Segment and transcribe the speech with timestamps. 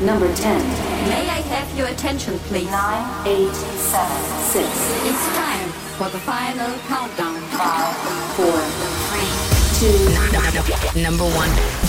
[0.00, 0.60] Number 10.
[1.08, 2.70] May I have your attention, please?
[2.70, 4.66] 9, 8, 7, 6,
[5.08, 7.40] It's time for the final countdown.
[7.56, 8.46] 5, 4,
[10.92, 11.85] 3, 2, Number one.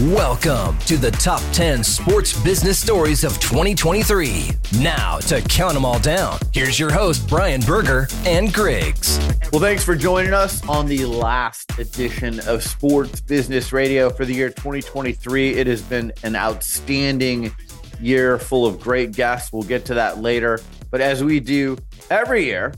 [0.00, 4.50] Welcome to the top 10 sports business stories of 2023.
[4.80, 9.20] Now, to count them all down, here's your host, Brian Berger and Griggs.
[9.52, 14.34] Well, thanks for joining us on the last edition of Sports Business Radio for the
[14.34, 15.54] year 2023.
[15.54, 17.54] It has been an outstanding
[18.00, 19.52] year full of great guests.
[19.52, 20.58] We'll get to that later.
[20.90, 21.78] But as we do
[22.10, 22.74] every year,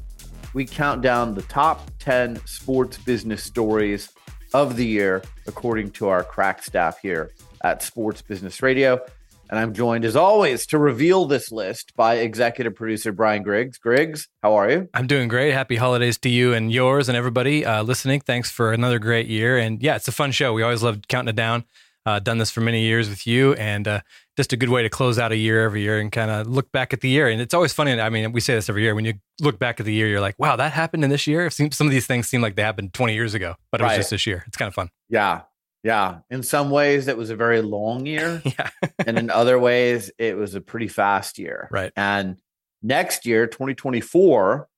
[0.52, 4.10] we count down the top 10 sports business stories
[4.52, 7.32] of the year, according to our crack staff here
[7.62, 9.00] at Sports Business Radio.
[9.48, 13.78] And I'm joined, as always, to reveal this list by executive producer Bryan Griggs.
[13.78, 14.88] Griggs, how are you?
[14.92, 15.52] I'm doing great.
[15.52, 18.20] Happy holidays to you and yours and everybody uh, listening.
[18.20, 19.56] Thanks for another great year.
[19.56, 20.52] And yeah, it's a fun show.
[20.52, 21.64] We always love counting it down.
[22.04, 24.00] Uh, done this for many years with you, and uh,
[24.36, 26.70] just a good way to close out a year every year and kind of look
[26.70, 27.26] back at the year.
[27.28, 28.00] And it's always funny.
[28.00, 28.94] I mean, we say this every year.
[28.94, 31.50] When you look back at the year, you're like, "Wow, that happened in this year."
[31.50, 33.96] Some of these things seem like they happened 20 years ago, but it was Right.
[33.96, 34.44] just this year.
[34.46, 34.88] It's kind of fun.
[35.08, 35.42] Yeah.
[35.82, 36.18] Yeah.
[36.30, 38.42] In some ways, it was a very long year.
[38.58, 38.70] Yeah,
[39.06, 41.68] and in other ways, it was a pretty fast year.
[41.70, 41.92] Right.
[41.96, 42.40] And
[42.82, 44.68] next year, 2024,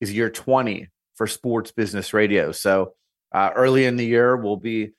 [0.00, 2.52] is year 20 for sports business radio.
[2.52, 2.92] So
[3.32, 4.90] uh, early in the year, we'll be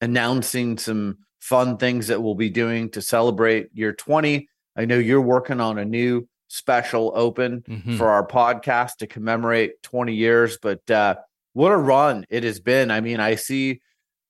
[0.00, 4.48] announcing some fun things that we'll be doing to celebrate year 20.
[4.76, 7.98] I know you're working on a new special open Mhm.
[7.98, 11.16] for our podcast to commemorate 20 years, but uh,
[11.52, 12.90] what a run it has been.
[12.90, 13.80] I mean, I see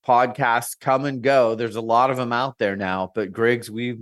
[0.09, 1.55] podcasts come and go.
[1.55, 4.01] There's a lot of them out there now, but Griggs, we've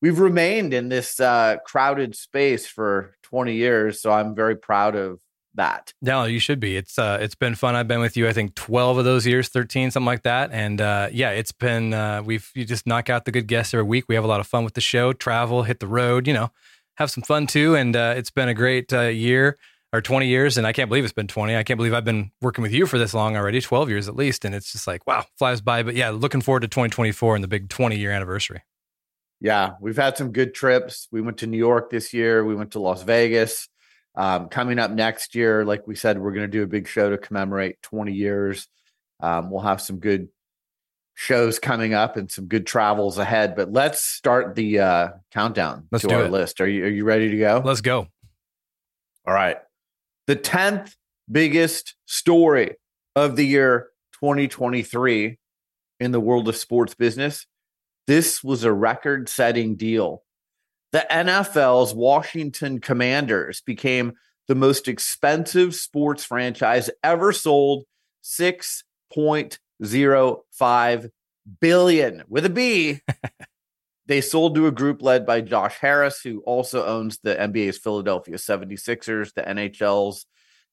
[0.00, 5.20] we've remained in this uh, crowded space for 20 years, so I'm very proud of
[5.54, 5.92] that.
[6.00, 6.76] No, you should be.
[6.76, 7.74] It's uh, it's been fun.
[7.74, 8.26] I've been with you.
[8.26, 10.50] I think twelve of those years, thirteen, something like that.
[10.50, 11.92] And uh, yeah, it's been.
[11.92, 14.06] Uh, we've you just knock out the good guests every week.
[14.08, 15.12] We have a lot of fun with the show.
[15.12, 16.26] Travel, hit the road.
[16.26, 16.50] You know,
[16.94, 17.76] have some fun too.
[17.76, 19.58] And uh, it's been a great uh, year
[19.92, 20.58] or twenty years.
[20.58, 21.56] And I can't believe it's been twenty.
[21.56, 24.16] I can't believe I've been working with you for this long already, twelve years at
[24.16, 24.44] least.
[24.44, 25.82] And it's just like wow, flies by.
[25.82, 28.62] But yeah, looking forward to twenty twenty four and the big twenty year anniversary.
[29.40, 31.08] Yeah, we've had some good trips.
[31.10, 32.44] We went to New York this year.
[32.44, 33.68] We went to Las Vegas.
[34.14, 37.10] Um, coming up next year, like we said, we're going to do a big show
[37.10, 38.68] to commemorate 20 years.
[39.20, 40.28] Um, we'll have some good
[41.14, 43.56] shows coming up and some good travels ahead.
[43.56, 46.30] But let's start the uh, countdown Let's to do our it.
[46.30, 46.60] list.
[46.60, 47.62] Are you are you ready to go?
[47.64, 48.06] Let's go.
[49.26, 49.56] All right.
[50.26, 50.94] The 10th
[51.30, 52.76] biggest story
[53.16, 55.38] of the year 2023
[56.00, 57.46] in the world of sports business.
[58.06, 60.22] This was a record setting deal.
[60.92, 64.14] The NFL's Washington Commanders became
[64.48, 67.84] the most expensive sports franchise ever sold
[68.24, 71.10] 6.05
[71.60, 73.00] billion with a B.
[74.06, 78.36] they sold to a group led by Josh Harris, who also owns the NBA's Philadelphia
[78.36, 80.26] 76ers, the NHL's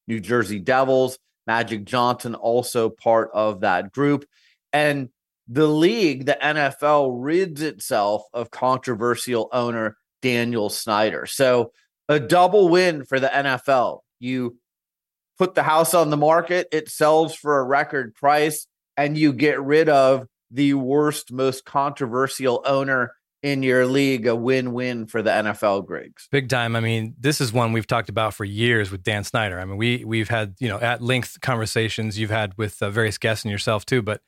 [0.07, 1.19] New Jersey Devils.
[1.50, 4.23] Magic Johnson, also part of that group.
[4.72, 5.09] And
[5.47, 11.25] the league, the NFL, rids itself of controversial owner Daniel Snyder.
[11.25, 11.72] So
[12.07, 14.01] a double win for the NFL.
[14.19, 14.59] You
[15.40, 19.59] put the house on the market, it sells for a record price, and you get
[19.59, 24.28] rid of the worst, most controversial owner in your league.
[24.28, 26.28] A win win for the NFL, Griggs.
[26.32, 26.76] Big time.
[26.76, 29.60] I mean, this is one we've talked about for years with Dan Snyder.
[29.60, 33.18] I mean, we we've had you know at length conversations you've had with uh, various
[33.18, 34.02] guests and yourself too.
[34.02, 34.22] But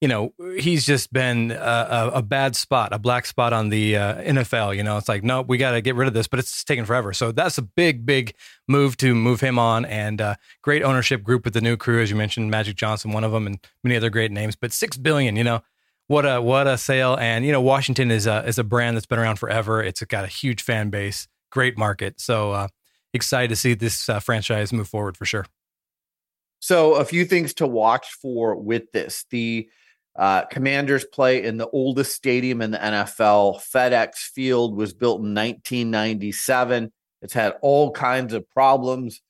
[0.00, 4.16] you know, he's just been a, a, bad spot, a black spot on the uh,
[4.16, 4.76] NFL.
[4.76, 6.84] You know, it's like no, we got to get rid of this, but it's taken
[6.84, 7.14] forever.
[7.14, 8.34] So that's a big, big
[8.68, 12.10] move to move him on, and uh, great ownership group with the new crew, as
[12.10, 14.56] you mentioned, Magic Johnson, one of them, and many other great names.
[14.56, 15.62] But six billion, you know.
[16.06, 17.16] What a what a sale!
[17.18, 19.82] And you know Washington is a is a brand that's been around forever.
[19.82, 22.20] It's got a huge fan base, great market.
[22.20, 22.68] So uh,
[23.14, 25.46] excited to see this uh, franchise move forward for sure.
[26.60, 29.26] So, a few things to watch for with this.
[29.30, 29.68] The
[30.16, 33.60] uh, Commanders play in the oldest stadium in the NFL.
[33.60, 36.92] FedEx Field was built in 1997.
[37.22, 39.20] It's had all kinds of problems.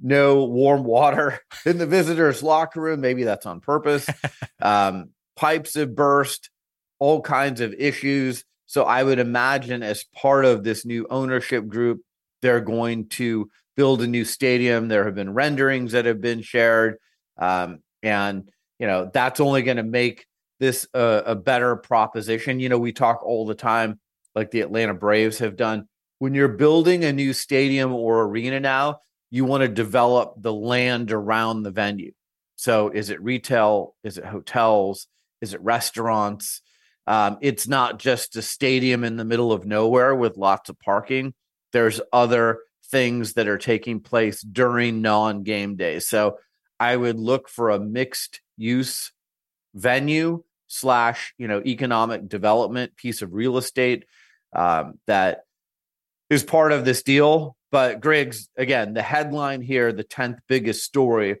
[0.00, 3.00] No warm water in the visitors' locker room.
[3.00, 4.08] Maybe that's on purpose.
[4.62, 6.50] um, pipes have burst,
[6.98, 8.44] all kinds of issues.
[8.66, 12.00] So, I would imagine as part of this new ownership group,
[12.42, 14.88] they're going to build a new stadium.
[14.88, 16.96] There have been renderings that have been shared.
[17.38, 18.50] Um, and,
[18.80, 20.26] you know, that's only going to make
[20.58, 22.58] this a, a better proposition.
[22.58, 24.00] You know, we talk all the time,
[24.34, 25.88] like the Atlanta Braves have done.
[26.18, 28.98] When you're building a new stadium or arena now,
[29.30, 32.12] you want to develop the land around the venue.
[32.56, 33.94] So is it retail?
[34.02, 35.06] Is it hotels?
[35.40, 36.62] Is it restaurants?
[37.06, 41.34] Um, it's not just a stadium in the middle of nowhere with lots of parking.
[41.72, 46.06] There's other things that are taking place during non game days.
[46.06, 46.38] So
[46.78, 49.12] I would look for a mixed use
[49.74, 54.04] venue slash, you know, economic development piece of real estate
[54.54, 55.40] um, that
[56.30, 57.56] is part of this deal.
[57.70, 61.36] But Griggs, again, the headline here, the 10th biggest story,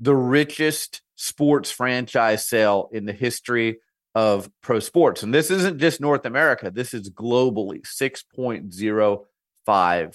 [0.00, 3.78] the richest sports franchise sale in the history
[4.12, 5.22] of pro sports.
[5.22, 10.14] And this isn't just North America, this is globally $6.05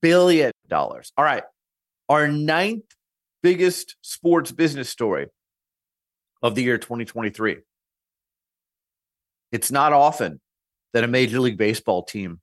[0.00, 0.52] billion.
[0.72, 1.42] All right.
[2.08, 2.84] Our ninth
[3.42, 5.26] biggest sports business story
[6.42, 7.58] of the year 2023.
[9.52, 10.40] It's not often
[10.94, 12.40] that a Major League Baseball team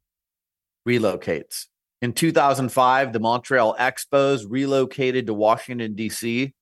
[0.87, 1.65] relocates.
[2.03, 6.53] In 2005, the Montreal Expos relocated to Washington, D.C.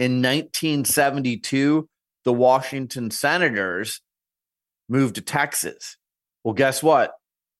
[0.00, 1.86] In 1972,
[2.24, 4.00] the Washington Senators
[4.88, 5.98] moved to Texas.
[6.42, 7.12] Well, guess what?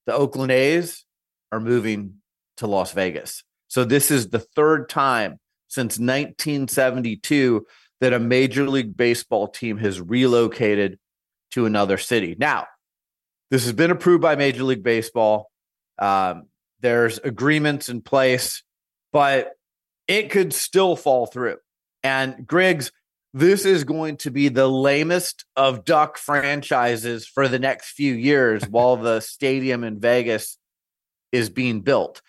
[0.06, 1.04] The Oakland A's
[1.52, 2.14] are moving
[2.56, 3.44] to Las Vegas.
[3.68, 5.38] So this is the third time
[5.68, 7.66] since 1972
[8.00, 10.98] that a Major League Baseball team has relocated
[11.50, 12.36] to another city.
[12.38, 12.68] Now,
[13.50, 15.50] this has been approved by Major League Baseball.
[15.98, 16.44] Um,
[16.80, 18.62] there's agreements in place,
[19.12, 19.50] but
[20.08, 21.58] it could still fall through.
[22.02, 22.92] And Griggs,
[23.32, 28.66] this is going to be the lamest of duck franchises for the next few years
[28.68, 30.58] while the stadium in Vegas
[31.32, 32.22] is being built.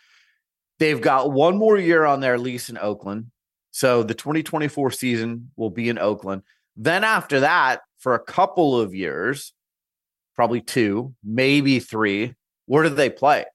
[0.80, 3.32] They've got one more year on their lease in Oakland.
[3.72, 6.44] So the 2024 season will be in Oakland.
[6.76, 9.54] Then after that, for a couple of years,
[10.36, 12.34] probably two, maybe three,
[12.66, 13.46] where do they play?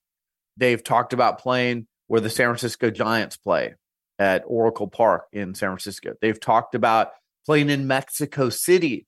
[0.56, 3.74] They've talked about playing where the San Francisco Giants play
[4.18, 6.14] at Oracle Park in San Francisco.
[6.20, 7.10] They've talked about
[7.44, 9.06] playing in Mexico City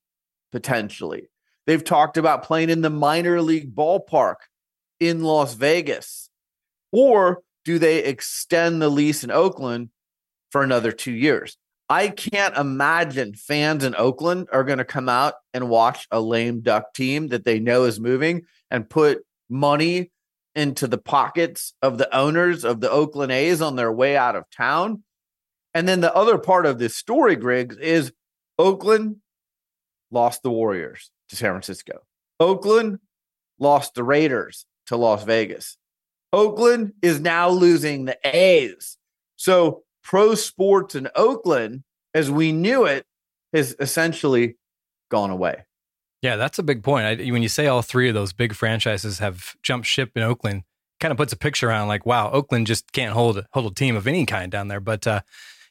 [0.53, 1.29] potentially.
[1.67, 4.37] They've talked about playing in the minor league ballpark
[5.01, 6.31] in Las Vegas.
[6.93, 9.91] Or do they extend the lease in Oakland
[10.51, 11.59] for another two years?
[11.91, 16.61] I can't imagine fans in Oakland are going to come out and watch a lame
[16.61, 20.11] duck team that they know is moving and put money
[20.55, 24.45] into the pockets of the owners of the Oakland A's on their way out of
[24.51, 25.03] town.
[25.75, 28.13] And then the other part of this story, Griggs, is
[28.59, 29.17] Oakland
[30.11, 32.01] lost the Warriors to San Francisco.
[32.41, 32.99] Oakland
[33.59, 35.77] lost the Raiders to Las Vegas.
[36.33, 38.97] Oakland is now losing the A's.
[39.37, 41.85] So pro sports in Oakland,
[42.15, 43.05] as we knew it,
[43.53, 44.57] has essentially
[45.11, 45.65] gone away.
[46.23, 47.07] Yeah, that's a big point.
[47.07, 50.65] I, when you say all three of those big franchises have jumped ship in Oakland,
[51.01, 53.97] kind of puts a picture around like, wow, Oakland just can't hold hold a team
[53.97, 54.81] of any kind down there.
[54.81, 55.21] But uh,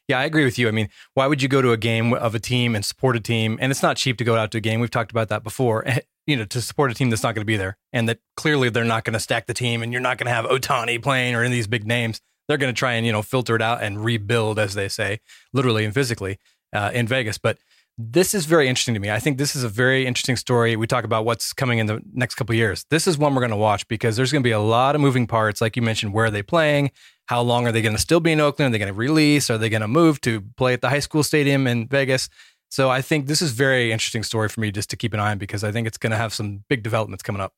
[0.08, 0.68] yeah, I agree with you.
[0.68, 3.20] I mean, why would you go to a game of a team and support a
[3.20, 3.58] team?
[3.60, 4.80] And it's not cheap to go out to a game.
[4.80, 5.84] We've talked about that before.
[6.26, 8.68] You know, to support a team that's not going to be there, and that clearly
[8.68, 11.34] they're not going to stack the team, and you're not going to have Ohtani playing
[11.34, 12.20] or any of these big names.
[12.46, 15.20] They're going to try and you know filter it out and rebuild, as they say,
[15.54, 16.38] literally and physically
[16.74, 17.38] uh, in Vegas.
[17.38, 17.56] But
[18.00, 19.10] this is very interesting to me.
[19.10, 20.76] I think this is a very interesting story.
[20.76, 22.86] We talk about what's coming in the next couple years.
[22.90, 25.00] This is one we're going to watch because there's going to be a lot of
[25.00, 25.60] moving parts.
[25.60, 26.92] Like you mentioned, where are they playing?
[27.26, 28.70] How long are they going to still be in Oakland?
[28.70, 29.50] Are they going to release?
[29.50, 32.28] Are they going to move to play at the high school stadium in Vegas?
[32.70, 35.32] So I think this is very interesting story for me just to keep an eye
[35.32, 37.52] on because I think it's going to have some big developments coming up.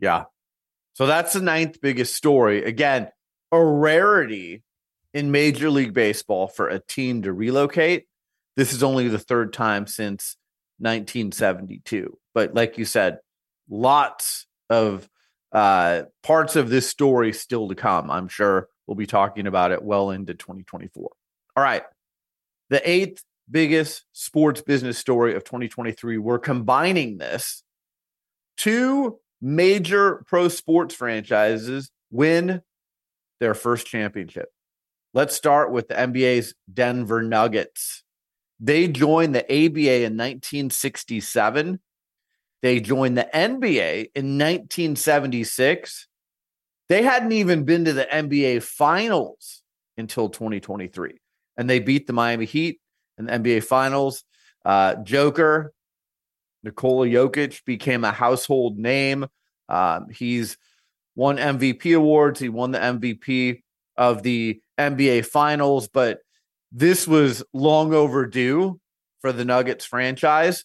[0.00, 0.24] Yeah.
[0.92, 2.62] So that's the ninth biggest story.
[2.62, 3.08] Again,
[3.52, 4.64] a rarity
[5.14, 8.06] in Major League Baseball for a team to relocate
[8.56, 10.36] this is only the third time since
[10.78, 12.18] 1972.
[12.34, 13.18] But like you said,
[13.68, 15.08] lots of
[15.52, 18.10] uh, parts of this story still to come.
[18.10, 21.10] I'm sure we'll be talking about it well into 2024.
[21.56, 21.82] All right.
[22.68, 26.18] The eighth biggest sports business story of 2023.
[26.18, 27.62] We're combining this.
[28.56, 32.62] Two major pro sports franchises win
[33.40, 34.48] their first championship.
[35.14, 38.02] Let's start with the NBA's Denver Nuggets.
[38.58, 41.80] They joined the ABA in 1967.
[42.62, 46.08] They joined the NBA in 1976.
[46.88, 49.62] They hadn't even been to the NBA finals
[49.96, 51.18] until 2023.
[51.56, 52.80] And they beat the Miami Heat
[53.18, 54.24] in the NBA finals.
[54.64, 55.72] Uh, Joker,
[56.62, 59.26] Nikola Jokic became a household name.
[59.68, 60.56] Um, he's
[61.14, 62.40] won MVP awards.
[62.40, 63.62] He won the MVP
[63.96, 66.20] of the NBA finals, but
[66.72, 68.80] this was long overdue
[69.20, 70.64] for the Nuggets franchise.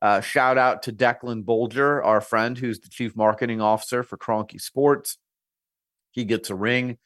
[0.00, 4.60] Uh, shout out to Declan Bolger, our friend who's the chief marketing officer for Kroenke
[4.60, 5.18] Sports.
[6.10, 6.98] He gets a ring.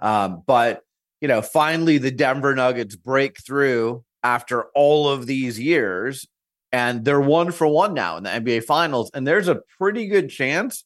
[0.00, 0.82] Um, but,
[1.20, 6.26] you know, finally the Denver Nuggets break through after all of these years
[6.74, 9.08] and they're one for one now in the NBA Finals.
[9.14, 10.84] And there's a pretty good chance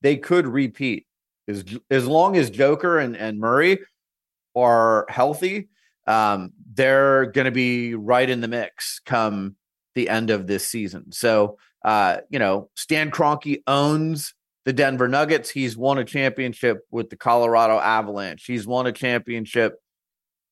[0.00, 1.06] they could repeat
[1.48, 3.80] as as long as Joker and, and Murray
[4.54, 5.68] are healthy.
[6.06, 9.56] Um, they're going to be right in the mix come
[9.94, 11.12] the end of this season.
[11.12, 14.34] So, uh, you know, Stan Kroenke owns
[14.64, 15.50] the Denver Nuggets.
[15.50, 18.44] He's won a championship with the Colorado Avalanche.
[18.46, 19.76] He's won a championship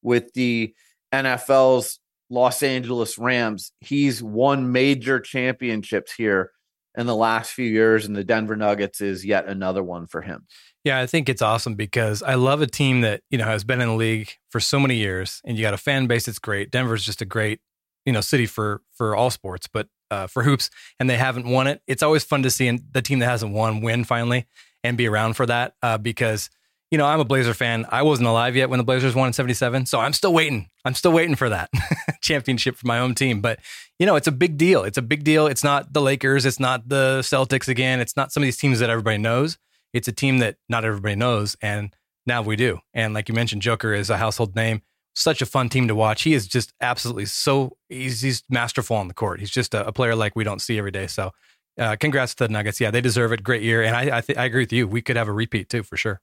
[0.02, 0.74] with the
[1.12, 1.98] NFL's
[2.30, 3.72] Los Angeles Rams.
[3.80, 6.52] He's won major championships here
[6.96, 10.46] in the last few years, and the Denver Nuggets is yet another one for him.
[10.84, 13.80] Yeah, I think it's awesome because I love a team that, you know, has been
[13.80, 16.70] in the league for so many years and you got a fan base that's great.
[16.70, 17.60] Denver's just a great,
[18.04, 21.68] you know, city for for all sports, but uh, for hoops and they haven't won
[21.68, 21.80] it.
[21.86, 24.46] It's always fun to see the team that hasn't won win finally
[24.82, 26.50] and be around for that uh, because
[26.92, 27.86] you know, I'm a Blazer fan.
[27.88, 29.86] I wasn't alive yet when the Blazers won in 77.
[29.86, 30.68] So I'm still waiting.
[30.84, 31.70] I'm still waiting for that
[32.20, 33.40] championship for my own team.
[33.40, 33.60] But,
[33.98, 34.84] you know, it's a big deal.
[34.84, 35.46] It's a big deal.
[35.46, 36.44] It's not the Lakers.
[36.44, 37.98] It's not the Celtics again.
[37.98, 39.56] It's not some of these teams that everybody knows.
[39.94, 41.56] It's a team that not everybody knows.
[41.62, 41.96] And
[42.26, 42.80] now we do.
[42.92, 44.82] And like you mentioned, Joker is a household name.
[45.14, 46.24] Such a fun team to watch.
[46.24, 49.40] He is just absolutely so, he's, he's masterful on the court.
[49.40, 51.06] He's just a, a player like we don't see every day.
[51.06, 51.32] So,
[51.78, 52.82] uh, congrats to the Nuggets.
[52.82, 53.42] Yeah, they deserve it.
[53.42, 53.82] Great year.
[53.82, 54.86] And I, I, th- I agree with you.
[54.86, 56.20] We could have a repeat too, for sure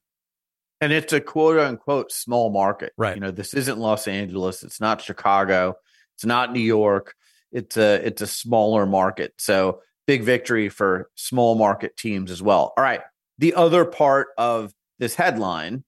[0.81, 2.93] and it's a quote unquote small market.
[2.97, 3.15] Right.
[3.15, 4.63] You know, this isn't Los Angeles.
[4.63, 5.75] It's not Chicago.
[6.15, 7.15] It's not New York.
[7.51, 9.33] It's a it's a smaller market.
[9.37, 12.73] So big victory for small market teams as well.
[12.77, 13.01] All right.
[13.37, 15.83] The other part of this headline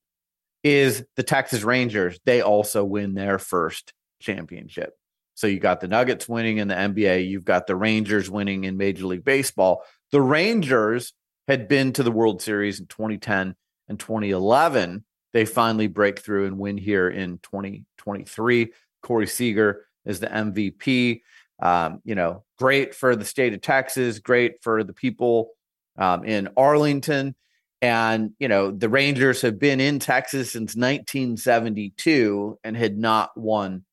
[0.64, 2.20] is the Texas Rangers.
[2.26, 4.94] They also win their first championship.
[5.36, 7.28] So you got the Nuggets winning in the NBA.
[7.28, 9.84] You've got the Rangers winning in Major League Baseball.
[10.12, 11.14] The Rangers
[11.48, 13.56] had been to the World Series in 2010
[13.92, 18.72] and 2011, they finally break through and win here in 2023.
[19.04, 21.22] Corey Seager is the MVP.
[21.62, 25.52] Um, you know, great for the state of Texas, great for the people
[25.98, 27.36] um, in Arlington.
[27.84, 33.84] And, you know, the Rangers have been in Texas since 1972 and had not won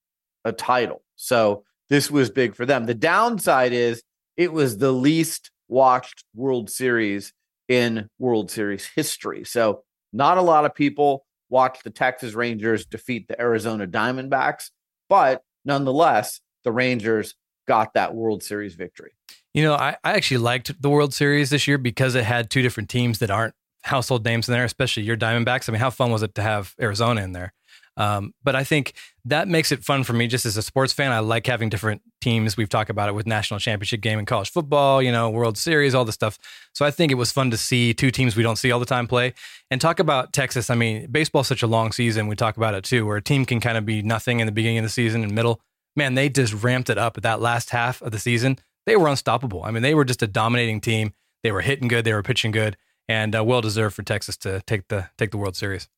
[0.44, 1.02] a title.
[1.16, 2.86] So this was big for them.
[2.86, 4.02] The downside is
[4.36, 7.32] it was the least watched World Series
[7.68, 9.44] in World Series history.
[9.44, 14.70] So, not a lot of people watch the Texas Rangers defeat the Arizona Diamondbacks,
[15.08, 17.34] but nonetheless, the Rangers
[17.66, 19.12] got that World Series victory.
[19.54, 22.62] You know, I, I actually liked the World Series this year because it had two
[22.62, 25.68] different teams that aren't household names in there, especially your Diamondbacks.
[25.68, 27.54] I mean, how fun was it to have Arizona in there?
[27.98, 28.92] Um, but I think
[29.24, 31.10] that makes it fun for me just as a sports fan.
[31.10, 32.56] I like having different teams.
[32.56, 35.96] We've talked about it with national championship game in college football, you know, World Series,
[35.96, 36.38] all the stuff.
[36.72, 38.86] So I think it was fun to see two teams we don't see all the
[38.86, 39.34] time play.
[39.68, 40.70] And talk about Texas.
[40.70, 42.28] I mean, baseball's such a long season.
[42.28, 44.52] We talk about it too, where a team can kind of be nothing in the
[44.52, 45.60] beginning of the season and middle.
[45.96, 48.58] Man, they just ramped it up at that last half of the season.
[48.86, 49.64] They were unstoppable.
[49.64, 51.14] I mean, they were just a dominating team.
[51.42, 52.04] They were hitting good.
[52.04, 52.76] They were pitching good,
[53.08, 55.88] and uh, well deserved for Texas to take the take the World Series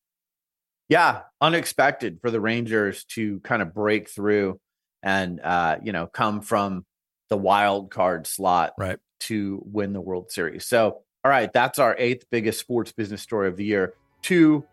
[0.91, 4.61] yeah, unexpected for the Rangers to kind of break through
[5.03, 6.85] and uh, you know come from
[7.31, 10.67] the wild card slot right to win the World Series.
[10.67, 13.95] So, all right, that's our eighth biggest sports business story of the year.
[14.21, 14.65] Two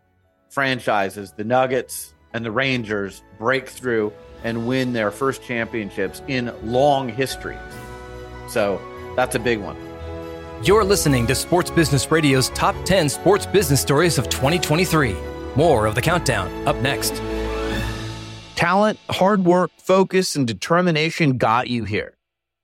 [0.50, 7.08] franchises, the Nuggets and the Rangers, break through and win their first championships in long
[7.08, 7.56] history.
[8.48, 8.80] So,
[9.14, 9.76] that's a big one.
[10.64, 15.37] You're listening to Sports Business Radio's top 10 sports business stories of 2023.
[15.58, 17.16] More of the countdown up next.
[18.54, 22.16] Talent, hard work, focus, and determination got you here.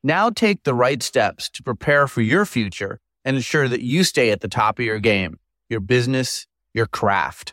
[0.05, 4.31] Now take the right steps to prepare for your future and ensure that you stay
[4.31, 7.53] at the top of your game, your business, your craft.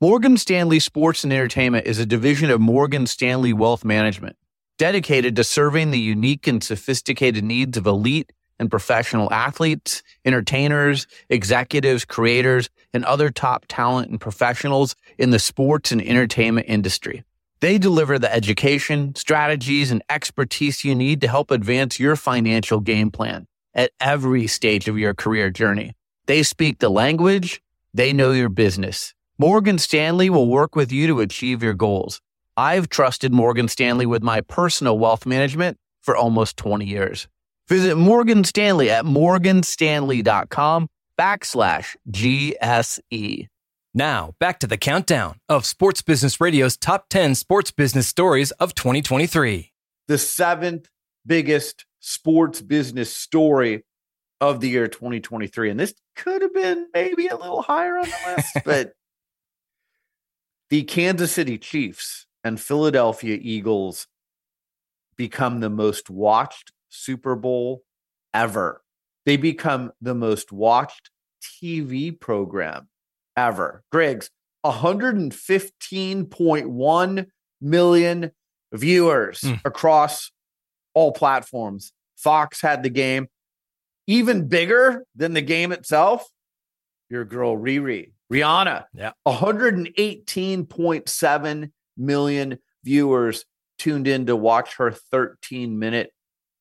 [0.00, 4.36] Morgan Stanley Sports and Entertainment is a division of Morgan Stanley Wealth Management,
[4.78, 12.04] dedicated to serving the unique and sophisticated needs of elite and professional athletes, entertainers, executives,
[12.04, 17.24] creators, and other top talent and professionals in the sports and entertainment industry.
[17.60, 23.10] They deliver the education, strategies, and expertise you need to help advance your financial game
[23.10, 25.96] plan at every stage of your career journey.
[26.26, 27.62] They speak the language,
[27.94, 29.14] they know your business.
[29.38, 32.20] Morgan Stanley will work with you to achieve your goals.
[32.56, 37.26] I've trusted Morgan Stanley with my personal wealth management for almost 20 years.
[37.70, 43.46] Visit Morgan Stanley at morganstanley.com backslash GSE.
[43.94, 48.74] Now, back to the countdown of Sports Business Radio's top 10 sports business stories of
[48.74, 49.70] 2023.
[50.08, 50.88] The seventh
[51.24, 53.84] biggest sports business story
[54.40, 55.70] of the year 2023.
[55.70, 58.94] And this could have been maybe a little higher on the list, but
[60.70, 64.08] the Kansas City Chiefs and Philadelphia Eagles
[65.16, 67.82] become the most watched Super Bowl
[68.34, 68.82] ever.
[69.26, 71.10] They become the most watched
[71.42, 72.88] TV program
[73.36, 73.82] ever.
[73.90, 74.30] Griggs,
[74.64, 77.26] 115.1
[77.60, 78.30] million
[78.72, 79.60] viewers Mm.
[79.64, 80.30] across
[80.94, 81.92] all platforms.
[82.16, 83.28] Fox had the game
[84.06, 86.28] even bigger than the game itself.
[87.08, 89.12] Your girl Riri, Rihanna, Yeah.
[89.26, 93.44] 118.7 million viewers
[93.78, 96.12] tuned in to watch her 13 minute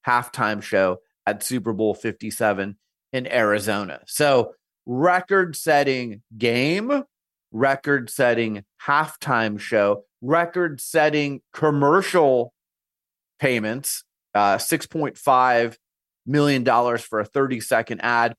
[0.08, 2.78] halftime show at Super Bowl 57
[3.14, 4.02] in Arizona.
[4.08, 4.54] So,
[4.86, 7.04] record setting game,
[7.52, 12.54] record setting halftime show, record setting commercial
[13.40, 14.04] payments,
[14.36, 15.78] uh, $6.5
[16.26, 16.66] million
[16.98, 18.36] for a 30 second ad.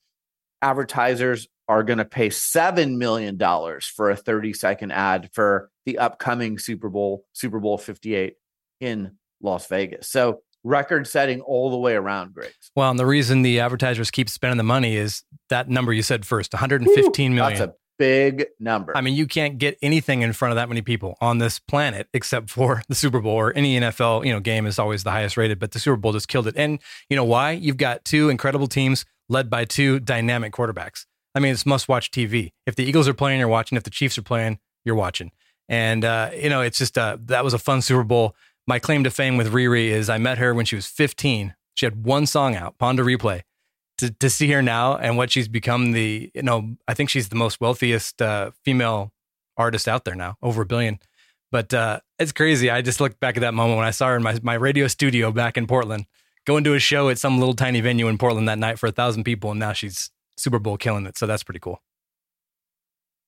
[0.63, 6.59] Advertisers are going to pay $7 million for a 30 second ad for the upcoming
[6.59, 8.35] Super Bowl, Super Bowl 58
[8.81, 10.09] in Las Vegas.
[10.09, 12.71] So, record setting all the way around, Griggs.
[12.77, 16.27] Well, and the reason the advertisers keep spending the money is that number you said
[16.27, 17.59] first, 115 million.
[17.59, 18.97] That's a big number.
[18.97, 22.09] I mean, you can't get anything in front of that many people on this planet
[22.15, 25.37] except for the Super Bowl or any NFL, you know, game is always the highest
[25.37, 26.55] rated, but the Super Bowl just killed it.
[26.57, 27.53] And you know why?
[27.53, 31.05] You've got two incredible teams led by two dynamic quarterbacks.
[31.35, 32.53] I mean, it's must watch TV.
[32.67, 33.77] If the Eagles are playing, you're watching.
[33.77, 35.31] If the Chiefs are playing, you're watching.
[35.69, 38.35] And uh, you know, it's just uh, that was a fun Super Bowl.
[38.71, 41.57] My claim to fame with Riri is I met her when she was 15.
[41.75, 43.41] She had one song out, Pon de Replay.
[43.99, 47.31] To, to see her now and what she's become the you know I think she's
[47.31, 49.13] the most wealthiest uh, female
[49.57, 51.01] artist out there now, over a billion.
[51.51, 52.71] But uh, it's crazy.
[52.71, 54.87] I just looked back at that moment when I saw her in my, my radio
[54.87, 56.07] studio back in Portland,
[56.47, 58.93] going to a show at some little tiny venue in Portland that night for a
[58.93, 61.19] thousand people, and now she's Super Bowl killing it.
[61.19, 61.83] So that's pretty cool.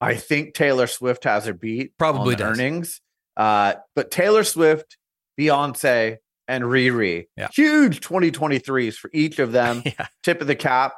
[0.01, 1.99] I think Taylor Swift has her beat.
[1.99, 2.61] Probably does.
[2.61, 3.01] earnings.
[3.37, 4.99] Uh, but Taylor Swift,
[5.39, 6.17] Beyonce,
[6.49, 7.49] and Riri, Yeah.
[7.55, 9.83] huge 2023s for each of them.
[9.87, 10.07] Yeah.
[10.23, 10.95] Tip of the cap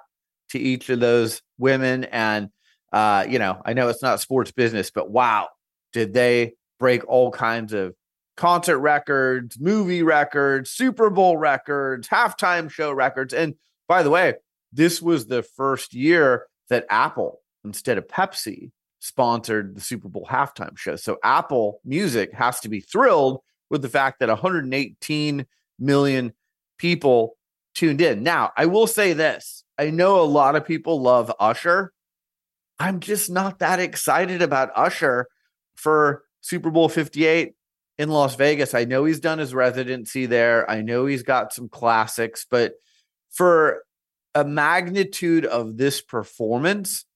[0.50, 2.04] to each of those women.
[2.04, 2.48] And,
[2.92, 5.48] uh, you know, I know it's not sports business, but wow,
[5.92, 7.94] did they break all kinds of
[8.36, 13.32] concert records, movie records, Super Bowl records, halftime show records.
[13.32, 13.54] And
[13.86, 14.34] by the way,
[14.72, 20.76] this was the first year that Apple, instead of Pepsi, sponsored the Super Bowl halftime
[20.76, 20.96] show.
[20.96, 23.40] So Apple Music has to be thrilled
[23.74, 25.46] with the fact that 118
[25.80, 26.32] million
[26.78, 27.36] people
[27.74, 28.22] tuned in.
[28.22, 31.92] Now, I will say this I know a lot of people love Usher.
[32.78, 35.26] I'm just not that excited about Usher
[35.74, 37.54] for Super Bowl 58
[37.98, 38.74] in Las Vegas.
[38.74, 40.70] I know he's done his residency there.
[40.70, 42.74] I know he's got some classics, but
[43.32, 43.82] for
[44.36, 47.06] a magnitude of this performance,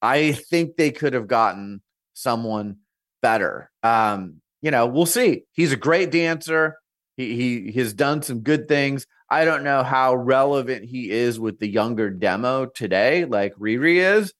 [0.00, 1.82] I think they could have gotten
[2.14, 2.78] someone
[3.20, 3.70] better.
[3.82, 5.44] Um, you know, we'll see.
[5.52, 6.76] He's a great dancer.
[7.16, 9.06] He he has done some good things.
[9.30, 14.32] I don't know how relevant he is with the younger demo today, like Riri is,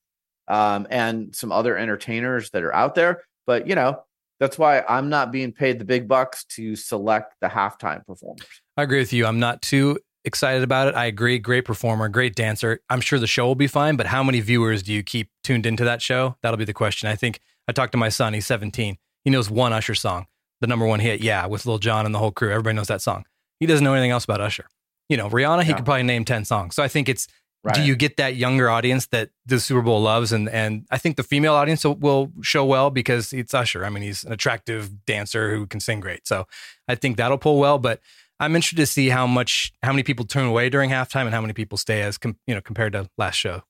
[0.47, 3.23] um, and some other entertainers that are out there.
[3.47, 4.03] But you know,
[4.41, 8.47] that's why I'm not being paid the big bucks to select the halftime performers.
[8.77, 9.27] I agree with you.
[9.27, 10.95] I'm not too excited about it.
[10.95, 11.39] I agree.
[11.39, 12.81] Great performer, great dancer.
[12.89, 15.67] I'm sure the show will be fine, but how many viewers do you keep tuned
[15.67, 16.37] into that show?
[16.43, 17.09] That'll be the question.
[17.09, 18.35] I think I talked to my son.
[18.35, 18.97] He's 17.
[19.29, 20.27] He knows one Usher song,
[20.63, 21.21] the number one hit.
[21.21, 22.51] Yeah, with Lil Jon and the whole crew.
[22.51, 23.27] Everybody knows that song.
[23.61, 24.65] He doesn't know anything else about Usher.
[25.11, 25.77] You know, Rihanna, he Yeah.
[25.77, 26.75] could probably name 10 songs.
[26.75, 27.29] So I think it's,
[27.63, 27.75] Right.
[27.75, 30.33] do you get that younger audience that the Super Bowl loves?
[30.33, 33.85] And, and I think the female audience will, show well because it's Usher.
[33.85, 36.27] I mean, he's an attractive dancer who can sing great.
[36.27, 36.47] So
[36.89, 38.01] I think that'll pull well, but
[38.41, 41.43] I'm interested to see how much, how many people turn away during halftime and how
[41.43, 43.65] many people stay as, com- you know, compared to last show.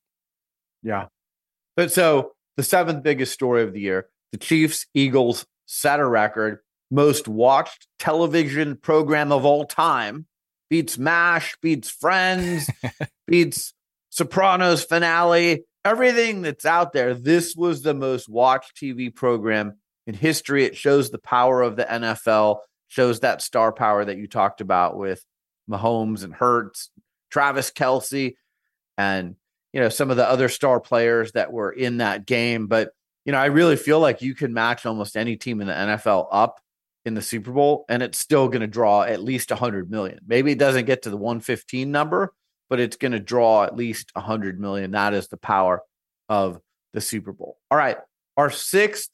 [0.83, 1.07] Yeah.
[1.75, 6.59] But so the seventh biggest story of the year, the Chiefs Eagles set a record,
[6.91, 10.25] most watched television program of all time,
[10.69, 12.69] beats MASH, beats Friends,
[13.27, 13.73] beats
[14.09, 17.13] Sopranos finale, everything that's out there.
[17.13, 20.65] This was the most watched TV program in history.
[20.65, 24.97] It shows the power of the NFL, shows that star power that you talked about
[24.97, 25.23] with
[25.69, 26.89] Mahomes and Hurts,
[27.29, 28.35] Travis Kelce,
[28.97, 29.35] and
[29.71, 32.67] you know some of the other star players that were in that game.
[32.67, 32.89] But
[33.29, 36.29] you know, I really feel like you can match almost any team in the NFL
[36.31, 36.59] up
[37.05, 40.17] in the Super Bowl, and it's still going to draw at least 100 million.
[40.25, 42.33] Maybe it doesn't get to the 115 number,
[42.71, 44.89] but it's going to draw at least 100 million.
[44.89, 45.83] That is the power
[46.27, 46.59] of
[46.93, 47.59] the Super Bowl.
[47.69, 47.97] All right,
[48.35, 49.11] our sixth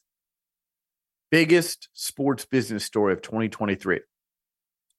[1.30, 4.00] biggest sports business story of 2023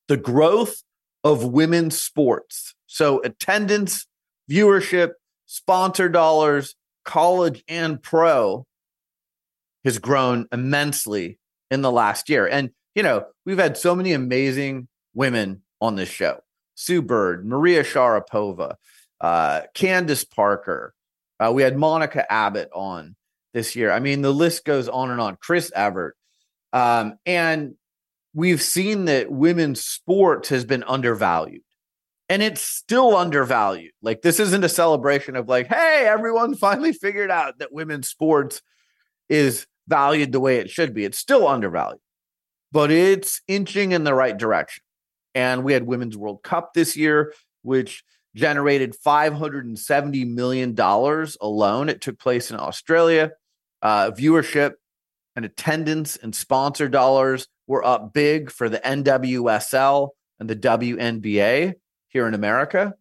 [0.08, 0.82] the growth
[1.24, 2.74] of women's sports.
[2.86, 4.06] So, attendance,
[4.50, 5.12] viewership,
[5.46, 6.74] sponsor dollars,
[7.06, 8.66] college and pro
[9.86, 11.38] has grown immensely
[11.70, 12.46] in the last year.
[12.46, 16.40] And, you know, we've had so many amazing women on this show.
[16.74, 18.74] Sue Bird, Maria Sharapova,
[19.20, 20.92] uh, Candace Parker.
[21.38, 23.14] Uh, we had Monica Abbott on
[23.54, 23.92] this year.
[23.92, 25.36] I mean, the list goes on and on.
[25.36, 26.16] Chris Evert.
[26.72, 27.76] Um, and
[28.34, 31.62] we've seen that women's sports has been undervalued
[32.28, 33.92] and it's still undervalued.
[34.02, 38.62] Like, this isn't a celebration of like, hey, everyone finally figured out that women's sports
[39.28, 41.04] is valued the way it should be.
[41.04, 42.00] It's still undervalued,
[42.72, 44.82] but it's inching in the right direction.
[45.34, 48.02] And we had Women's World Cup this year, which
[48.34, 51.88] generated $570 million alone.
[51.88, 53.32] It took place in Australia.
[53.82, 54.72] Uh, viewership
[55.34, 61.74] and attendance and sponsor dollars were up big for the NWSL and the WNBA
[62.08, 62.94] here in America.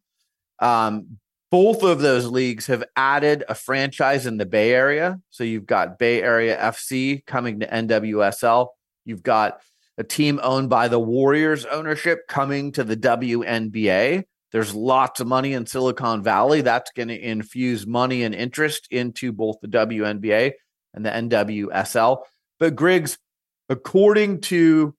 [0.60, 1.20] Um,
[1.56, 5.22] both of those leagues have added a franchise in the Bay Area.
[5.30, 8.68] So you've got Bay Area FC coming to NWSL.
[9.06, 9.62] You've got
[9.98, 14.26] a team owned by the Warriors ownership coming to the WNBA.
[14.52, 16.60] There's lots of money in Silicon Valley.
[16.60, 20.52] That's going to infuse money and interest into both the WNBA
[20.94, 22.24] and the NWSL.
[22.60, 23.18] But Griggs,
[23.70, 24.94] according to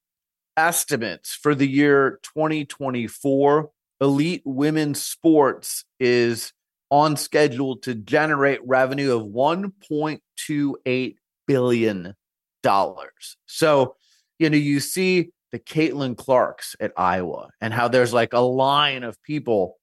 [0.56, 6.52] estimates for the year 2024, elite women's sports is
[6.90, 11.14] on schedule to generate revenue of 1.28
[11.46, 12.14] billion
[12.62, 13.37] dollars.
[13.46, 13.96] So,
[14.38, 19.04] you know, you see the Caitlin Clarks at Iowa and how there's like a line
[19.04, 19.76] of people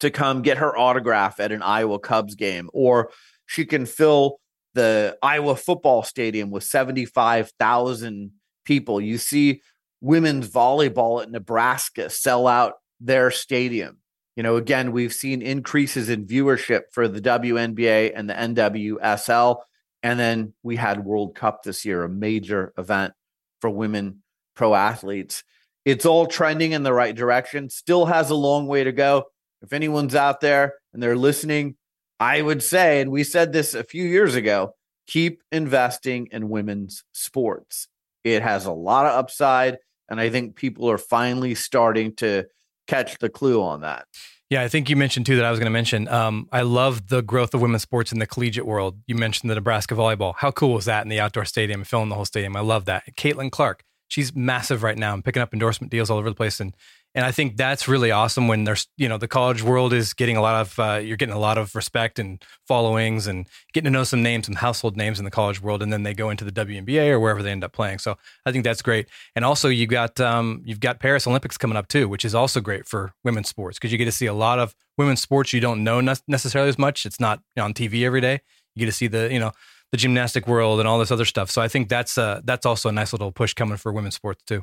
[0.00, 3.10] to come get her autograph at an Iowa Cubs game, or
[3.46, 4.40] she can fill
[4.74, 8.30] the Iowa football stadium with 75,000
[8.64, 9.00] people.
[9.00, 9.62] You see
[10.00, 13.98] women's volleyball at Nebraska sell out their stadium.
[14.36, 19.62] You know, again, we've seen increases in viewership for the WNBA and the NWSL.
[20.02, 23.12] And then we had World Cup this year, a major event
[23.60, 24.22] for women
[24.54, 25.42] pro athletes.
[25.84, 27.70] It's all trending in the right direction.
[27.70, 29.24] Still has a long way to go.
[29.62, 31.76] If anyone's out there and they're listening,
[32.18, 34.74] I would say, and we said this a few years ago,
[35.06, 37.88] keep investing in women's sports.
[38.24, 39.78] It has a lot of upside.
[40.08, 42.46] And I think people are finally starting to
[42.90, 44.06] catch the clue on that.
[44.50, 46.08] Yeah, I think you mentioned too that I was going to mention.
[46.08, 48.98] Um, I love the growth of women's sports in the collegiate world.
[49.06, 50.34] You mentioned the Nebraska volleyball.
[50.36, 52.56] How cool was that in the outdoor stadium, filling the whole stadium?
[52.56, 53.04] I love that.
[53.16, 55.12] Caitlin Clark, she's massive right now.
[55.12, 56.74] I'm picking up endorsement deals all over the place, and
[57.14, 60.36] and I think that's really awesome when there's you know the college world is getting
[60.36, 63.90] a lot of uh, you're getting a lot of respect and followings and getting to
[63.90, 66.44] know some names, some household names in the college world, and then they go into
[66.44, 67.98] the WNBA or wherever they end up playing.
[67.98, 69.08] So I think that's great.
[69.34, 72.60] And also you got um, you've got Paris Olympics coming up too, which is also
[72.60, 75.60] great for women's sports because you get to see a lot of women's sports you
[75.60, 77.06] don't know necessarily as much.
[77.06, 78.40] It's not on TV every day.
[78.76, 79.50] You get to see the you know
[79.90, 81.50] the gymnastic world and all this other stuff.
[81.50, 84.44] So I think that's uh, that's also a nice little push coming for women's sports
[84.44, 84.62] too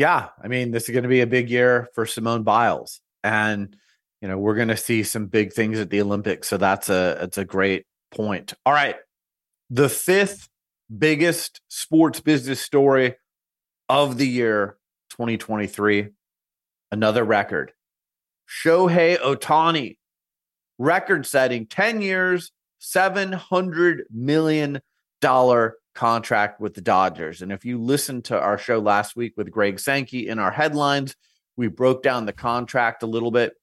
[0.00, 3.76] yeah, I mean, this is going to be a big year for Simone Biles, and
[4.22, 6.48] you know we're going to see some big things at the Olympics.
[6.48, 8.54] So that's a it's a great point.
[8.64, 8.96] All right,
[9.68, 10.48] the fifth
[10.96, 13.16] biggest sports business story
[13.90, 14.78] of the year
[15.10, 16.08] 2023,
[16.90, 17.72] another record.
[18.48, 19.98] Shohei Ohtani,
[20.78, 24.80] record setting 10 years, $700 million
[25.94, 27.42] contract with the Dodgers.
[27.42, 31.16] And if you listened to our show last week with Greg Sankey in our headlines,
[31.56, 33.54] we broke down the contract a little bit.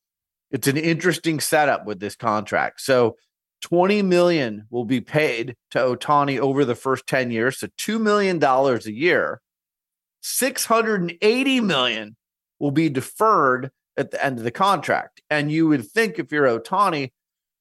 [0.52, 2.82] It's an interesting setup with this contract.
[2.82, 3.18] So
[3.64, 8.42] 20 million will be paid to Ohtani over the first 10 years, so $2 million
[8.44, 9.42] a year.
[10.22, 12.16] 680 million
[12.60, 15.22] will be deferred at the end of the contract.
[15.30, 17.12] And you would think if you're Ohtani,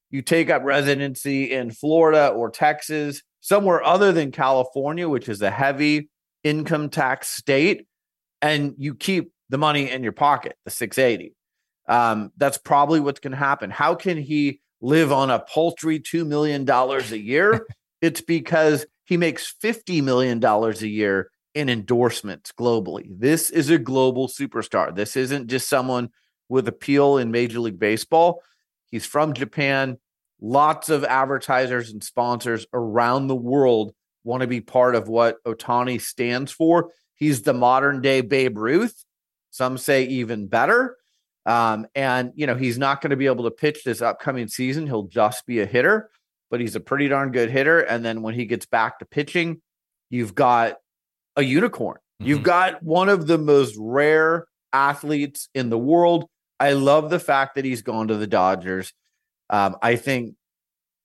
[0.09, 5.51] you take up residency in Florida or Texas somewhere other than California, which is a
[5.51, 6.09] heavy
[6.43, 7.85] income tax state,
[8.41, 11.35] and you keep the money in your pocket, the 680.
[11.87, 13.69] Um, that's probably what's going to happen.
[13.69, 17.65] How can he live on a paltry $2 million a year?
[18.01, 23.07] it's because he makes $50 million a year in endorsements globally.
[23.09, 24.93] This is a global superstar.
[24.93, 26.09] This isn't just someone
[26.49, 28.43] with appeal in Major League Baseball.
[28.91, 29.97] He's from Japan
[30.41, 36.01] lots of advertisers and sponsors around the world want to be part of what Ohtani
[36.01, 36.91] stands for.
[37.15, 39.03] He's the modern day Babe Ruth.
[39.49, 40.97] Some say even better.
[41.45, 44.85] Um, and, you know, he's not going to be able to pitch this upcoming season.
[44.85, 46.09] He'll just be a hitter,
[46.51, 47.79] but he's a pretty darn good hitter.
[47.79, 49.61] And then when he gets back to pitching,
[50.09, 50.75] you've got
[51.37, 51.97] a unicorn.
[52.21, 52.27] Mm-hmm.
[52.27, 56.25] You've got one of the most rare athletes in the world.
[56.59, 58.91] I love the fact that he's gone to the Dodgers.
[59.49, 60.35] Um, I think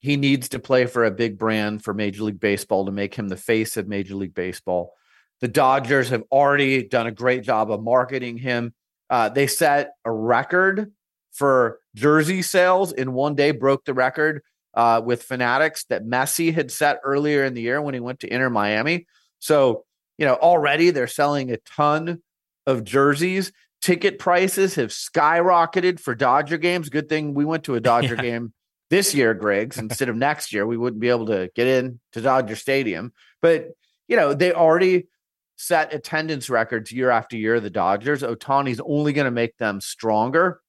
[0.01, 3.29] he needs to play for a big brand for Major League Baseball to make him
[3.29, 4.95] the face of Major League Baseball.
[5.41, 8.75] The Dodgers have already done a great job of marketing him.
[9.09, 10.93] Uh, they set a record
[11.33, 14.43] for jersey sales in one day, broke the record
[14.75, 18.33] uh, with Fanatics that Messi had set earlier in the year when he went to
[18.33, 19.07] Inter Miami.
[19.39, 19.85] So,
[20.19, 22.23] you know, already they're selling a ton
[22.67, 23.53] of jerseys.
[23.83, 26.89] Ticket prices have skyrocketed for Dodger games.
[26.89, 28.23] Good thing we went to a Dodger yeah.
[28.23, 28.53] game
[28.89, 30.67] this year, Griggs, instead of next year.
[30.67, 33.13] We wouldn't be able to get in to Dodger Stadium.
[33.41, 33.71] But,
[34.09, 35.09] you know, they already
[35.57, 38.23] set attendance records year after year, the Dodgers.
[38.23, 40.61] Ohtani's only going to make them stronger.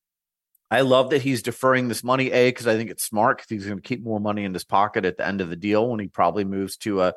[0.72, 3.66] I love that he's deferring this money, A, because I think it's smart because he's
[3.66, 6.00] going to keep more money in his pocket at the end of the deal when
[6.00, 7.14] he probably moves to a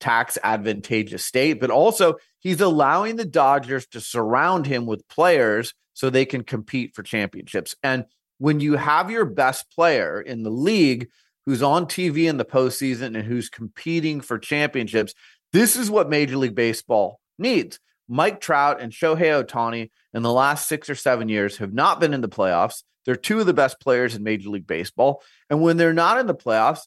[0.00, 1.60] tax advantageous state.
[1.60, 6.94] But also, he's allowing the Dodgers to surround him with players so they can compete
[6.94, 7.74] for championships.
[7.82, 8.04] And
[8.38, 11.08] when you have your best player in the league
[11.44, 15.14] who's on TV in the postseason and who's competing for championships,
[15.52, 17.80] this is what Major League Baseball needs.
[18.08, 22.14] Mike Trout and Shohei Ohtani in the last six or seven years have not been
[22.14, 22.82] in the playoffs.
[23.04, 25.22] They're two of the best players in Major League Baseball.
[25.50, 26.82] And when they're not in the playoffs,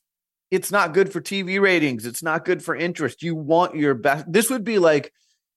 [0.52, 2.06] it's not good for TV ratings.
[2.06, 3.24] It's not good for interest.
[3.24, 4.32] You want your best.
[4.32, 5.12] This would be like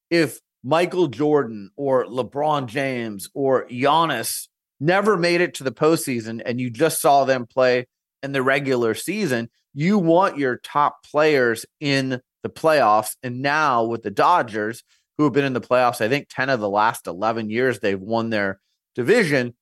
[0.08, 4.48] if Michael Jordan or LeBron James or Giannis
[4.80, 7.86] never made it to the postseason and you just saw them play
[8.22, 9.50] in the regular season.
[9.74, 13.16] You want your top players in the playoffs.
[13.22, 14.84] And now with the Dodgers,
[15.18, 18.00] who have been in the playoffs, I think 10 of the last 11 years they've
[18.00, 18.60] won their
[18.94, 19.54] division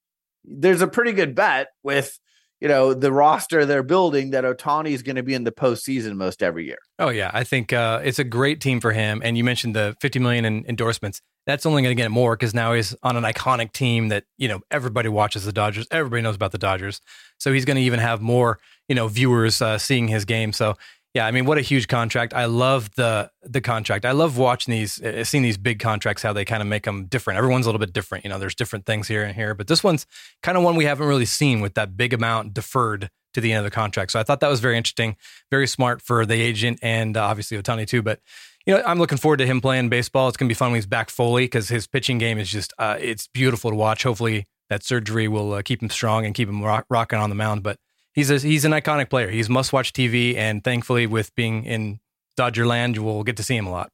[0.45, 2.19] there's a pretty good bet with
[2.63, 6.15] you know the roster they're building that Ohtani is going to be in the postseason
[6.15, 6.79] most every year.
[7.01, 9.21] Oh yeah, I think uh, it's a great team for him.
[9.25, 11.21] And you mentioned the 50 million in endorsements.
[11.45, 14.47] That's only going to get more because now he's on an iconic team that you
[14.47, 15.89] know everybody watches the Dodgers.
[15.91, 17.01] Everybody knows about the Dodgers,
[17.37, 20.53] so he's going to even have more you know viewers uh, seeing his game.
[20.53, 20.77] So
[21.15, 22.33] yeah, I mean, what a huge contract!
[22.33, 24.07] I love the the contract.
[24.07, 27.05] I love watching these, uh, seeing these big contracts, how they kind of make them
[27.05, 27.37] different.
[27.37, 28.39] Everyone's a little bit different, you know.
[28.39, 30.07] There's different things here and here, but this one's
[30.43, 33.59] kind of one we haven't really seen with that big amount deferred to the end
[33.59, 34.13] of the contract.
[34.13, 35.17] So I thought that was very interesting,
[35.51, 38.03] very smart for the agent and uh, obviously Ohtani too.
[38.03, 38.21] But
[38.67, 40.29] you know, I'm looking forward to him playing baseball.
[40.29, 42.97] It's gonna be fun when he's back fully because his pitching game is just uh,
[42.99, 44.03] it's beautiful to watch.
[44.05, 47.37] Hopefully, that surgery will uh, keep him strong and keep him rock- rocking on the
[47.37, 47.63] mound.
[47.63, 47.79] But
[48.13, 49.31] he's a, he's an iconic player.
[49.31, 52.01] He's must watch TV, and thankfully, with being in
[52.37, 53.91] Dodger land, we'll get to see him a lot.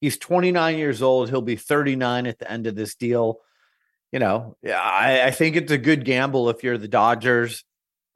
[0.00, 1.30] He's 29 years old.
[1.30, 3.40] He'll be 39 at the end of this deal.
[4.12, 7.64] You know, I, I think it's a good gamble if you're the Dodgers.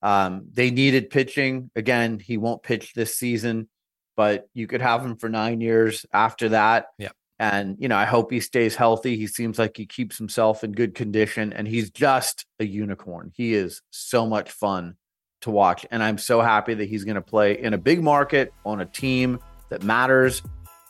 [0.03, 1.71] Um, they needed pitching.
[1.75, 3.69] Again, he won't pitch this season,
[4.17, 6.87] but you could have him for nine years after that.
[6.99, 7.11] Yeah.
[7.41, 9.17] And, you know, I hope he stays healthy.
[9.17, 13.33] He seems like he keeps himself in good condition and he's just a unicorn.
[13.35, 14.97] He is so much fun
[15.41, 15.87] to watch.
[15.91, 18.85] And I'm so happy that he's going to play in a big market on a
[18.85, 19.39] team
[19.71, 20.43] that matters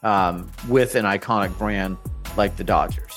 [0.03, 1.97] um, with an iconic brand
[2.37, 3.13] like the Dodgers.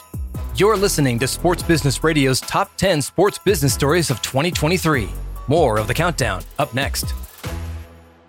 [0.55, 5.09] You're listening to Sports Business Radio's top 10 sports business stories of 2023.
[5.47, 7.15] More of the countdown up next.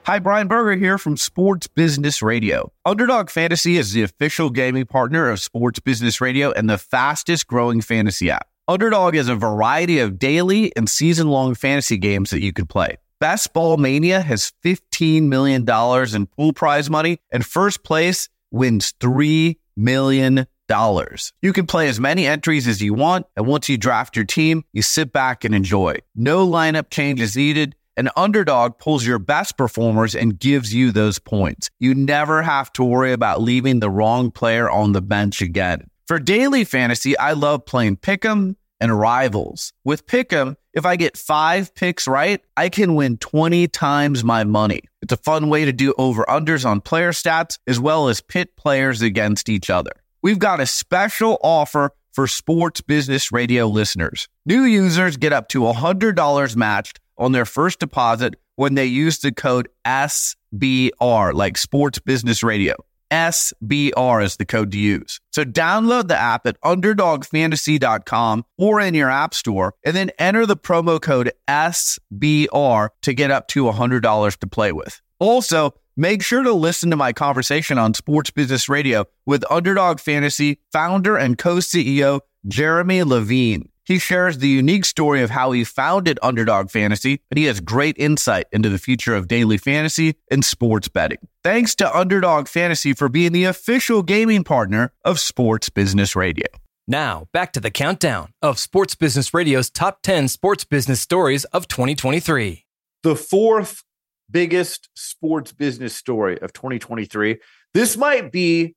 [0.06, 2.70] Hi, Brian Berger here from Sports Business Radio.
[2.84, 7.80] Underdog Fantasy is the official gaming partner of Sports Business Radio and the fastest growing
[7.80, 8.46] fantasy app.
[8.68, 12.98] Underdog has a variety of daily and season long fantasy games that you can play.
[13.18, 19.56] Best Ball Mania has $15 million in pool prize money, and first place wins $3
[19.74, 20.46] million.
[21.40, 24.64] You can play as many entries as you want, and once you draft your team,
[24.74, 25.96] you sit back and enjoy.
[26.14, 31.70] No lineup changes needed an underdog pulls your best performers and gives you those points.
[31.78, 35.88] You never have to worry about leaving the wrong player on the bench again.
[36.06, 39.72] For daily fantasy, I love playing Pick'em and Rivals.
[39.84, 44.80] With Pick'em, if I get five picks right, I can win 20 times my money.
[45.00, 48.56] It's a fun way to do over unders on player stats as well as pit
[48.56, 49.92] players against each other.
[50.22, 54.28] We've got a special offer for sports business radio listeners.
[54.46, 59.32] New users get up to $100 matched on their first deposit when they use the
[59.32, 62.74] code SBR, like Sports Business Radio.
[63.10, 65.20] SBR is the code to use.
[65.32, 70.56] So download the app at underdogfantasy.com or in your app store and then enter the
[70.56, 75.00] promo code SBR to get up to $100 to play with.
[75.20, 80.58] Also, make sure to listen to my conversation on Sports Business Radio with Underdog Fantasy
[80.72, 83.68] founder and co CEO Jeremy Levine.
[83.84, 87.96] He shares the unique story of how he founded Underdog Fantasy, and he has great
[87.98, 91.18] insight into the future of daily fantasy and sports betting.
[91.42, 96.46] Thanks to Underdog Fantasy for being the official gaming partner of Sports Business Radio.
[96.86, 101.68] Now, back to the countdown of Sports Business Radio's top 10 sports business stories of
[101.68, 102.64] 2023.
[103.02, 103.82] The fourth
[104.30, 107.38] biggest sports business story of 2023.
[107.74, 108.74] This might be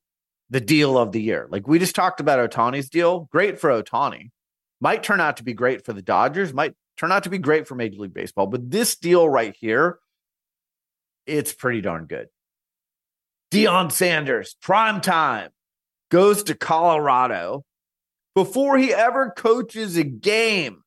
[0.50, 1.48] the deal of the year.
[1.50, 3.28] Like we just talked about Ohtani's deal.
[3.30, 4.30] Great for Ohtani.
[4.80, 7.66] Might turn out to be great for the Dodgers, might turn out to be great
[7.66, 8.46] for Major League Baseball.
[8.46, 9.98] But this deal right here,
[11.26, 12.28] it's pretty darn good.
[13.50, 15.50] Deion Sanders, prime time,
[16.10, 17.64] goes to Colorado
[18.34, 20.82] before he ever coaches a game.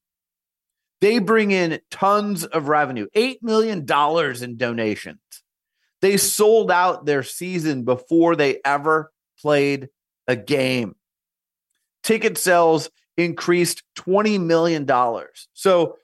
[1.01, 3.79] They bring in tons of revenue, $8 million
[4.43, 5.19] in donations.
[6.01, 9.89] They sold out their season before they ever played
[10.27, 10.95] a game.
[12.03, 14.87] Ticket sales increased $20 million.
[15.53, 15.97] So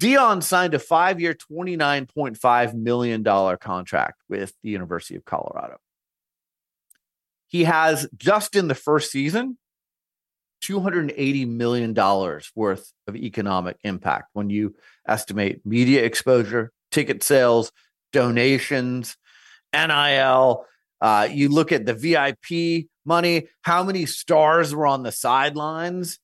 [0.00, 3.24] Deion signed a five year, $29.5 million
[3.58, 5.78] contract with the University of Colorado.
[7.46, 9.58] He has just in the first season
[10.62, 11.94] $280 million
[12.54, 14.74] worth of economic impact when you
[15.06, 17.72] estimate media exposure, ticket sales,
[18.12, 19.16] donations,
[19.72, 20.64] NIL.
[21.00, 26.18] Uh, you look at the VIP money, how many stars were on the sidelines.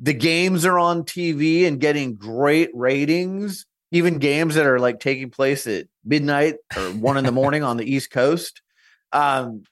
[0.00, 5.30] The games are on TV and getting great ratings, even games that are like taking
[5.30, 8.60] place at midnight or one in the morning on the East Coast.
[9.12, 9.62] Um,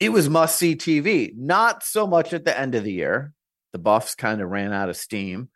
[0.00, 3.32] it was must see TV, not so much at the end of the year.
[3.72, 5.50] The Buffs kind of ran out of steam,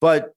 [0.00, 0.34] but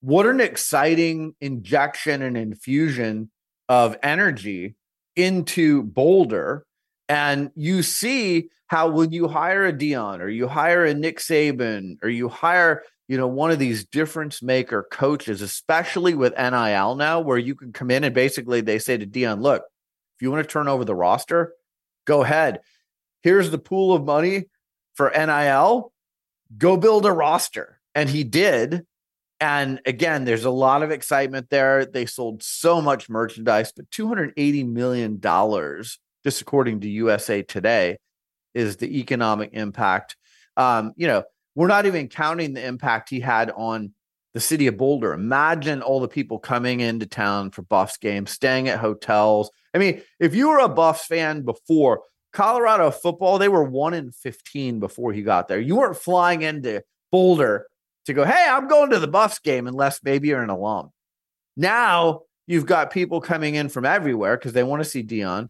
[0.00, 3.30] what an exciting injection and infusion
[3.68, 4.76] of energy
[5.16, 6.64] into Boulder.
[7.08, 11.96] And you see how when you hire a Deion or you hire a Nick Saban
[12.02, 17.20] or you hire, you know, one of these difference maker coaches, especially with NIL now,
[17.20, 19.62] where you can come in and basically they say to Deion, look,
[20.16, 21.54] if you want to turn over the roster,
[22.04, 22.60] go ahead.
[23.22, 24.44] Here's the pool of money
[24.94, 25.92] for NIL.
[26.56, 27.80] Go build a roster.
[27.94, 28.86] And he did.
[29.40, 31.86] And again, there's a lot of excitement there.
[31.86, 35.20] They sold so much merchandise, but $280 million,
[36.24, 37.98] just according to USA Today,
[38.54, 40.16] is the economic impact.
[40.56, 43.92] Um, you know, we're not even counting the impact he had on
[44.34, 45.12] the city of Boulder.
[45.12, 49.50] Imagine all the people coming into town for Buffs games, staying at hotels.
[49.74, 54.12] I mean, if you were a Buffs fan before Colorado football, they were one in
[54.12, 55.60] 15 before he got there.
[55.60, 57.66] You weren't flying into Boulder
[58.06, 60.90] to go, hey, I'm going to the Buffs game, unless maybe you're an alum.
[61.56, 65.48] Now you've got people coming in from everywhere because they want to see Deion,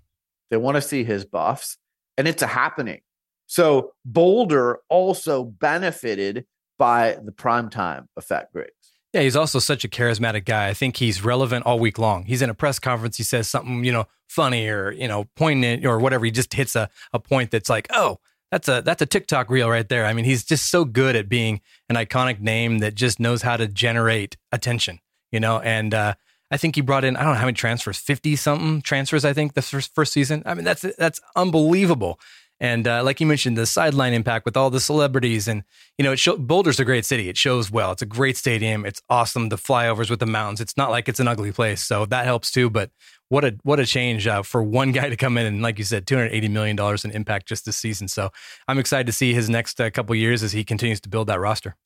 [0.51, 1.77] they want to see his Buffs,
[2.19, 3.01] and it's a happening.
[3.47, 6.45] So Boulder also benefited
[6.79, 8.73] by the primetime effect, Griggs.
[9.15, 10.69] Yeah, he's also such a charismatic guy.
[10.69, 12.27] I think he's relevant all week long.
[12.27, 13.17] He's in a press conference.
[13.17, 16.27] He says something, you know, funny or, you know, poignant or whatever.
[16.27, 18.19] He just hits a, a point that's like, oh,
[18.51, 20.05] that's a that's a TikTok reel right there.
[20.05, 23.57] I mean, he's just so good at being an iconic name that just knows how
[23.57, 25.01] to generate attention,
[25.33, 25.59] you know.
[25.61, 26.15] And uh,
[26.51, 29.25] I think he brought in I don't know how many transfers, fifty something transfers.
[29.25, 30.43] I think the first first season.
[30.47, 32.19] I mean, that's that's unbelievable.
[32.61, 35.63] And uh, like you mentioned, the sideline impact with all the celebrities, and
[35.97, 37.29] you know, it show, Boulder's a great city.
[37.29, 37.93] It shows well.
[37.93, 38.85] It's a great stadium.
[38.85, 39.49] It's awesome.
[39.49, 40.61] The flyovers with the mountains.
[40.61, 42.69] It's not like it's an ugly place, so that helps too.
[42.69, 42.91] But
[43.29, 45.85] what a what a change uh, for one guy to come in and, like you
[45.85, 48.09] said, two hundred eighty million dollars in impact just this season.
[48.09, 48.31] So
[48.67, 51.39] I'm excited to see his next uh, couple years as he continues to build that
[51.39, 51.77] roster.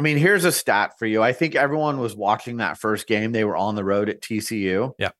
[0.00, 1.22] I mean, here's a stat for you.
[1.22, 3.32] I think everyone was watching that first game.
[3.32, 4.92] They were on the road at TCU.
[4.98, 5.10] Yeah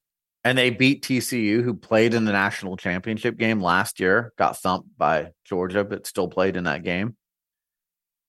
[0.45, 4.89] and they beat TCU, who played in the national championship game last year, got thumped
[4.97, 7.15] by Georgia, but still played in that game.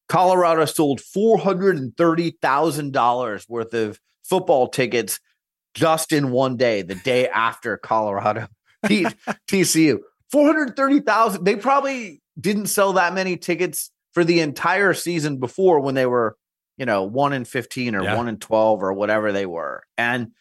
[0.09, 5.21] Colorado sold $430,000 worth of football tickets
[5.73, 8.49] just in one day, the day after Colorado
[8.87, 9.07] beat
[9.49, 9.99] TCU.
[10.31, 11.45] 430,000.
[11.45, 16.35] They probably didn't sell that many tickets for the entire season before when they were,
[16.81, 18.15] you know, 1 in 15 or yeah.
[18.17, 19.83] 1 in 12 or whatever they were.
[19.99, 20.31] And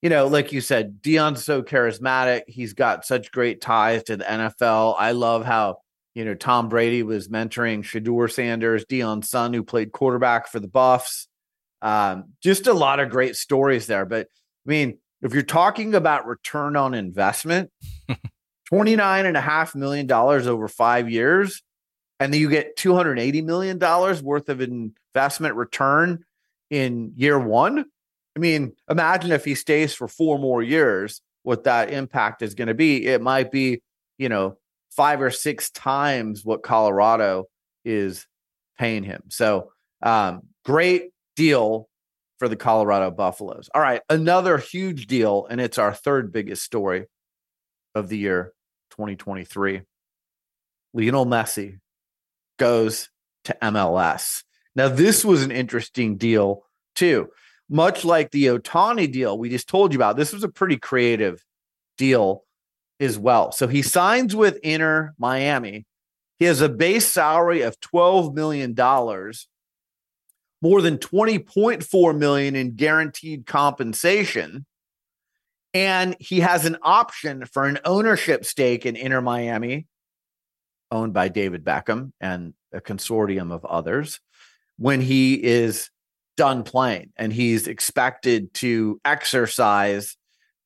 [0.00, 2.42] you know, like you said, Deion's so charismatic.
[2.46, 4.94] He's got such great ties to the NFL.
[4.96, 5.78] I love how,
[6.14, 10.68] you know, Tom Brady was mentoring Shedeur Sanders, Deion's son, who played quarterback for the
[10.68, 11.26] Buffs.
[11.82, 14.06] Um, just a lot of great stories there.
[14.06, 14.28] But
[14.66, 17.72] I mean, if you're talking about return on investment,
[18.72, 21.60] $29.5 million over five years,
[22.20, 24.60] and then you get $280 million worth of
[25.16, 26.24] investment return
[26.70, 27.86] in year one
[28.36, 32.68] I mean, imagine if he stays for four more years, what that impact is going
[32.68, 33.06] to be.
[33.06, 33.82] It might be,
[34.18, 34.58] you know,
[34.90, 37.46] five or six times what Colorado
[37.82, 38.26] is
[38.78, 39.22] paying him.
[39.28, 41.88] So, um, great deal
[42.38, 43.70] for the Colorado Buffaloes.
[43.74, 47.06] All right, another huge deal, and it's our third biggest story
[47.94, 48.52] of the year
[48.90, 49.80] 2023.
[50.92, 51.78] Lionel Messi
[52.58, 53.08] goes
[53.44, 54.42] to MLS.
[54.76, 56.62] Now, this was an interesting deal,
[56.94, 57.30] too
[57.68, 61.42] much like the Ohtani deal we just told you about, this was a pretty creative
[61.98, 62.44] deal
[63.00, 63.52] as well.
[63.52, 65.86] So he signs with Inter Miami
[66.38, 68.74] He has a base salary of $12 million,
[70.62, 74.66] more than 20.4 million in guaranteed compensation.
[75.74, 79.86] And he has an option for an ownership stake in Inter Miami,
[80.90, 84.20] owned by David Beckham and a consortium of others,
[84.78, 85.90] when he is
[86.36, 87.12] done playing.
[87.16, 90.16] And he's expected to exercise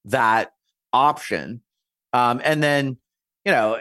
[0.06, 0.52] that
[0.92, 1.62] option.
[2.12, 2.98] Um, and then,
[3.44, 3.78] you know,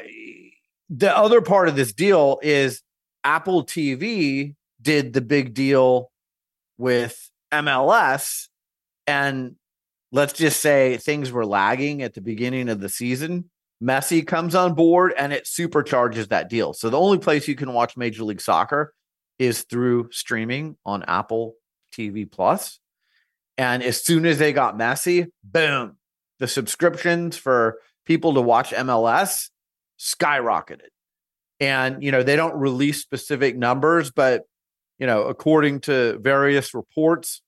[0.90, 2.82] the other part of this deal is
[3.24, 6.12] Apple TV did the big deal
[6.78, 8.48] with MLS.
[9.08, 9.56] And
[10.12, 13.50] let's just say things were lagging at the beginning of the season.
[13.82, 16.74] Messi comes on board and it supercharges that deal.
[16.74, 18.94] So the only place you can watch Major League Soccer
[19.40, 21.56] is through streaming on Apple
[21.92, 22.80] TV Plus.
[23.58, 25.98] And as soon as they got Messi, boom,
[26.40, 29.50] the subscriptions for people to watch MLS
[30.00, 30.90] skyrocketed.
[31.60, 34.44] And, you know, they don't release specific numbers, but,
[34.98, 37.42] you know, according to various reports,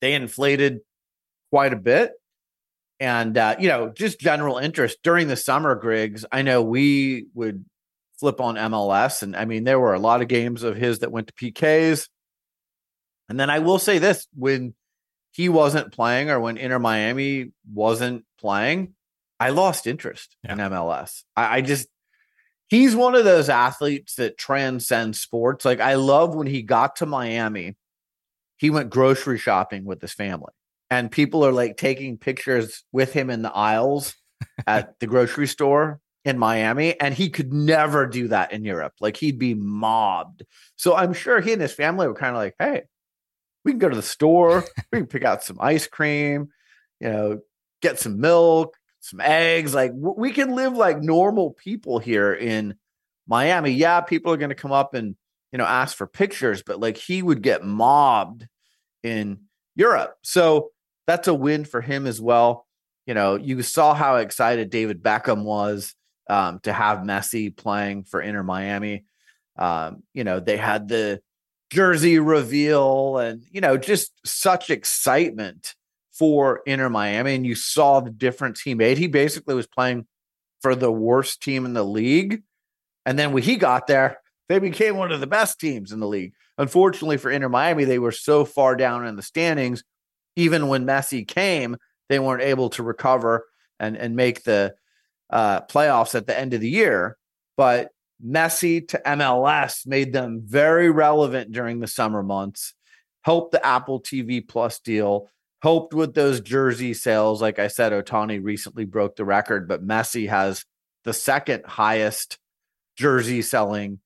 [0.00, 0.80] they inflated
[1.50, 2.12] quite a bit.
[3.00, 6.24] And, uh, you know, just general interest during the summer, Griggs.
[6.30, 7.64] I know we would
[8.22, 9.24] flip on MLS.
[9.24, 12.08] And I mean, there were a lot of games of his that went to PKs.
[13.28, 14.74] And then I will say this when
[15.32, 18.94] he wasn't playing or when Inter Miami wasn't playing,
[19.40, 20.52] I lost interest yeah.
[20.52, 21.24] in MLS.
[21.36, 21.88] I, I just,
[22.68, 25.64] he's one of those athletes that transcend sports.
[25.64, 27.76] Like I love when he got to Miami,
[28.56, 30.52] he went grocery shopping with his family.
[30.90, 34.14] And people are like taking pictures with him in the aisles
[34.68, 36.98] at the grocery store in Miami.
[37.00, 38.94] And he could never do that in Europe.
[39.00, 40.44] Like he'd be mobbed.
[40.76, 42.82] So I'm sure he and his family were kind of like, hey,
[43.64, 46.48] we can go to the store, we can pick out some ice cream,
[47.00, 47.40] you know,
[47.80, 49.74] get some milk, some eggs.
[49.74, 52.76] Like we can live like normal people here in
[53.26, 53.70] Miami.
[53.70, 55.16] Yeah, people are going to come up and,
[55.50, 58.46] you know, ask for pictures, but like he would get mobbed
[59.02, 59.40] in
[59.74, 60.16] Europe.
[60.22, 60.70] So
[61.06, 62.66] that's a win for him as well.
[63.06, 65.94] You know, you saw how excited David Beckham was
[66.28, 69.04] um, to have Messi playing for Inter Miami.
[69.56, 71.20] Um, you know, they had the
[71.70, 75.74] jersey reveal and, you know, just such excitement
[76.12, 77.34] for Inter Miami.
[77.34, 78.98] And you saw the difference he made.
[78.98, 80.06] He basically was playing
[80.60, 82.42] for the worst team in the league.
[83.04, 84.18] And then when he got there,
[84.48, 86.34] they became one of the best teams in the league.
[86.58, 89.82] Unfortunately for Inter Miami, they were so far down in the standings.
[90.36, 91.76] Even when Messi came,
[92.08, 93.46] they weren't able to recover
[93.80, 94.74] and, and make the
[95.32, 97.16] uh, playoffs at the end of the year.
[97.56, 97.90] But
[98.24, 102.74] Messi to MLS made them very relevant during the summer months,
[103.22, 105.28] helped the Apple TV Plus deal,
[105.62, 107.42] helped with those jersey sales.
[107.42, 110.64] Like I said, Ohtani recently broke the record, but Messi has
[111.04, 112.38] the second highest
[112.96, 113.98] jersey selling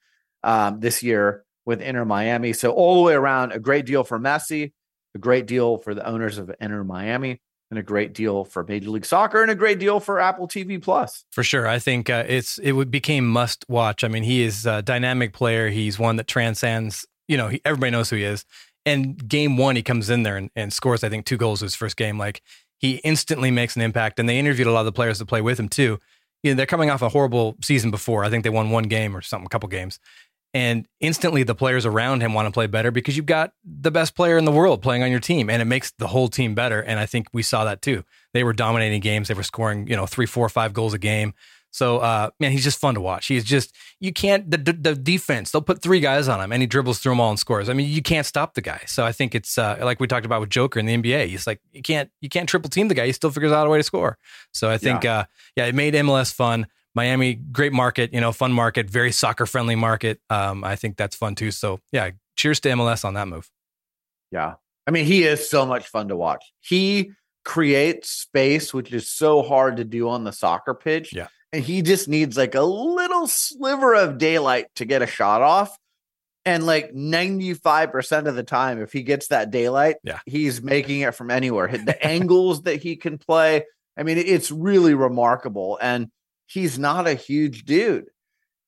[0.43, 2.53] um, this year with Inter Miami.
[2.53, 4.73] So, all the way around, a great deal for Messi,
[5.15, 7.41] a great deal for the owners of Inter Miami
[7.71, 10.81] and a great deal for Major League Soccer and a great deal for Apple TV
[10.81, 11.25] Plus.
[11.33, 14.05] For sure, I think uh, it's it became must watch.
[14.05, 15.69] I mean, he is a dynamic player.
[15.69, 17.07] He's one that transcends.
[17.29, 18.45] You know, he, everybody knows who he is.
[18.85, 21.03] And game one, he comes in there and, and scores.
[21.03, 22.19] I think two goals his first game.
[22.19, 22.41] Like
[22.79, 24.21] he instantly makes an impact.
[24.21, 25.99] And they interviewed a lot of the players that play with him too.
[26.45, 28.25] You know, they're coming off a horrible season before.
[28.25, 29.99] I think they won one game or something, a couple games
[30.55, 34.15] and instantly the players around him want to play better because you've got the best
[34.15, 36.81] player in the world playing on your team and it makes the whole team better
[36.81, 38.05] and i think we saw that too.
[38.33, 41.35] They were dominating games they were scoring you know three four five goals a game.
[41.71, 43.27] So uh, man he's just fun to watch.
[43.27, 46.67] He's just you can't the, the defense they'll put three guys on him and he
[46.67, 47.69] dribbles through them all and scores.
[47.69, 48.83] I mean you can't stop the guy.
[48.87, 51.47] So i think it's uh, like we talked about with joker in the nba he's
[51.47, 53.79] like you can't you can't triple team the guy he still figures out a way
[53.79, 54.17] to score.
[54.53, 55.25] So i think yeah, uh,
[55.57, 56.67] yeah it made mls fun
[56.97, 60.19] Miami, great market, you know, fun market, very soccer friendly market.
[60.31, 61.51] Um, I think that's fun too.
[61.51, 63.51] So yeah, cheers to MLS on that move.
[64.33, 64.55] Yeah.
[64.87, 66.43] I mean, he is so much fun to watch.
[66.61, 67.13] He
[67.45, 71.13] creates space, which is so hard to do on the soccer pitch.
[71.13, 71.29] Yeah.
[71.53, 75.77] And he just needs like a little sliver of daylight to get a shot off.
[76.47, 80.21] And like 95% of the time, if he gets that daylight, yeah.
[80.25, 81.67] he's making it from anywhere.
[81.69, 83.65] The angles that he can play.
[83.99, 85.79] I mean, it's really remarkable.
[85.83, 86.09] And
[86.47, 88.07] he's not a huge dude,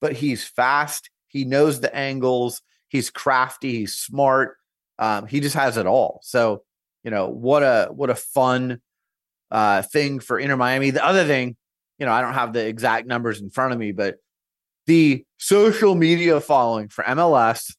[0.01, 1.11] but he's fast.
[1.29, 2.63] He knows the angles.
[2.89, 3.73] He's crafty.
[3.79, 4.57] He's smart.
[4.99, 6.21] Um, he just has it all.
[6.23, 6.63] So,
[7.05, 8.81] you know, what a what a fun
[9.51, 10.91] uh, thing for Inter Miami.
[10.91, 11.57] The other thing,
[11.99, 14.17] you know, I don't have the exact numbers in front of me, but
[14.87, 17.75] the social media following for MLS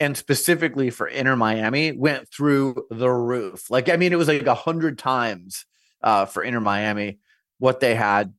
[0.00, 3.70] and specifically for Inter Miami went through the roof.
[3.70, 5.66] Like, I mean, it was like a hundred times
[6.02, 7.18] uh, for Inter Miami
[7.58, 8.32] what they had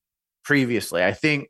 [0.43, 1.03] previously.
[1.03, 1.49] I think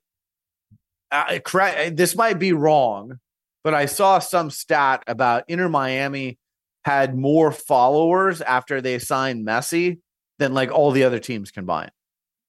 [1.12, 1.96] uh, correct.
[1.96, 3.20] This might be wrong,
[3.64, 6.40] but I saw some stat about Inter Miami
[6.86, 10.00] had more followers after they signed Messi
[10.40, 11.92] than like all the other teams combined.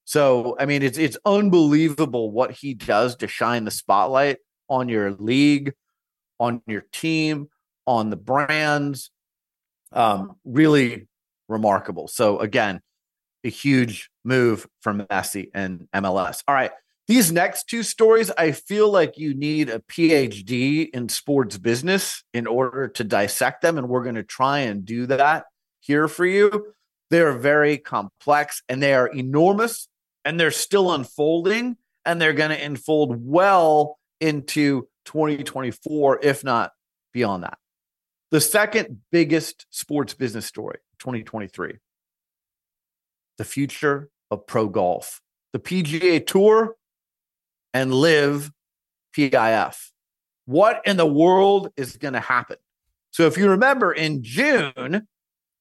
[0.04, 4.38] So I mean, it's it's unbelievable what he does to shine the spotlight
[4.68, 5.74] on your league,
[6.38, 7.48] on your team,
[7.86, 9.10] on the brands.
[9.92, 11.06] Um, really
[11.48, 12.08] remarkable.
[12.08, 12.80] So again,
[13.44, 16.42] a huge move from Messi and MLS.
[16.48, 16.70] All right.
[17.06, 22.46] These next two stories, I feel like you need a PhD in sports business in
[22.46, 23.76] order to dissect them.
[23.76, 25.44] And we're going to try and do that
[25.80, 26.72] here for you.
[27.10, 29.86] They are very complex and they are enormous
[30.24, 31.76] and they're still unfolding
[32.06, 36.72] and they're going to unfold well into 2024, if not
[37.12, 37.58] beyond that.
[38.30, 41.74] The second biggest sports business story, 2023,
[43.38, 45.20] the future of pro golf.
[45.52, 46.74] The PGA Tour
[47.72, 48.50] and LIV
[49.16, 49.90] PIF.
[50.46, 52.56] What in the world is going to happen?
[53.10, 55.06] So, if you remember in June,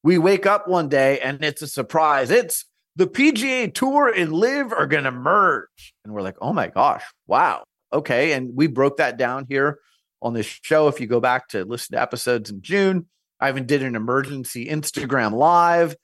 [0.03, 2.31] we wake up one day and it's a surprise.
[2.31, 2.65] It's
[2.95, 5.93] the PGA Tour and LIV are going to merge.
[6.03, 7.63] And we're like, oh my gosh, wow.
[7.91, 8.33] Okay.
[8.33, 9.79] And we broke that down here
[10.21, 10.87] on this show.
[10.87, 13.07] If you go back to listen to episodes in June,
[13.39, 15.95] I even did an emergency Instagram live.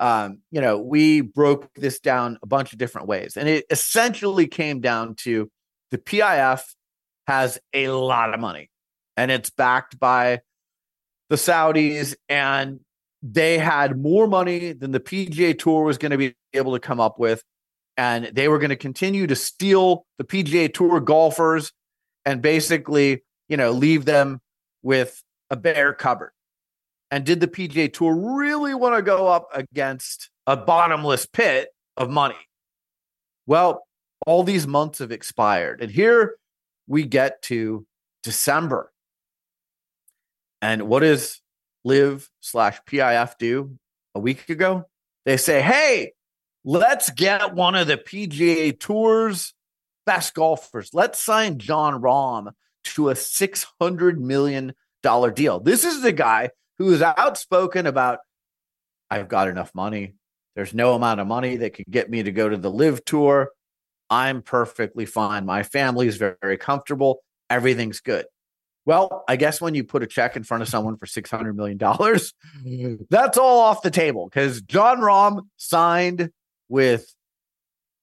[0.00, 3.36] Um, you know, we broke this down a bunch of different ways.
[3.36, 5.50] And it essentially came down to
[5.90, 6.62] the PIF
[7.26, 8.70] has a lot of money
[9.16, 10.40] and it's backed by
[11.30, 12.80] the Saudis and
[13.22, 17.00] they had more money than the PGA Tour was going to be able to come
[17.00, 17.42] up with
[17.96, 21.72] and they were going to continue to steal the PGA Tour golfers
[22.24, 24.40] and basically, you know, leave them
[24.82, 26.32] with a bare cupboard.
[27.10, 32.10] And did the PGA Tour really want to go up against a bottomless pit of
[32.10, 32.34] money?
[33.46, 33.86] Well,
[34.26, 35.80] all these months have expired.
[35.80, 36.36] And here
[36.86, 37.86] we get to
[38.22, 38.92] December.
[40.62, 41.40] And what does
[41.84, 43.78] LIV slash PIF do
[44.14, 44.86] a week ago?
[45.26, 46.12] They say, hey,
[46.64, 49.54] let's get one of the PGA Tour's
[50.06, 50.90] best golfers.
[50.92, 52.52] Let's sign Jon Rahm
[52.84, 55.60] to a $600 million deal.
[55.60, 58.20] This is the guy who is outspoken about,
[59.10, 60.14] I've got enough money.
[60.56, 63.50] There's no amount of money that could get me to go to the LIV tour.
[64.10, 65.46] I'm perfectly fine.
[65.46, 67.20] My family's very, very comfortable.
[67.50, 68.26] Everything's good.
[68.86, 71.78] Well, I guess when you put a check in front of someone for $600 million,
[73.10, 76.30] that's all off the table because Jon Rahm signed
[76.68, 77.14] with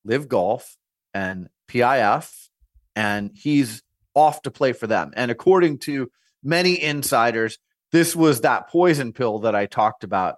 [0.06, 0.76] LIV Golf
[1.14, 2.50] and PIF,
[2.96, 3.84] and he's
[4.16, 5.14] off to play for them.
[5.16, 6.10] And according to
[6.44, 7.60] many insiders,
[7.92, 10.36] this was that poison pill that I talked about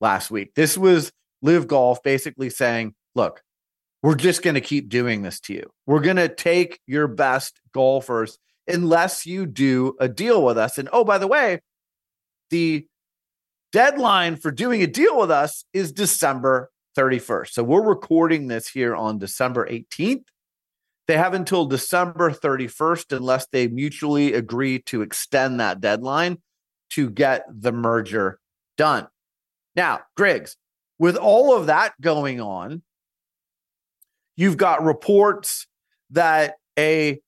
[0.00, 0.54] last week.
[0.54, 3.42] This was LIV Golf basically saying, look,
[4.02, 5.70] we're just going to keep doing this to you.
[5.86, 8.38] We're going to take your best golfers
[8.68, 10.78] unless you do a deal with us.
[10.78, 11.60] And oh, by the way,
[12.50, 12.86] the
[13.72, 17.48] deadline for doing a deal with us is December 31st.
[17.50, 20.24] So we're recording this here on December 18th.
[21.08, 26.38] They have until December 31st, unless they mutually agree to extend that deadline
[26.90, 28.38] to get the merger
[28.76, 29.08] done.
[29.74, 30.56] Now, Griggs,
[30.98, 32.82] with all of that going on,
[34.36, 35.66] You've got reports
[36.10, 37.20] that a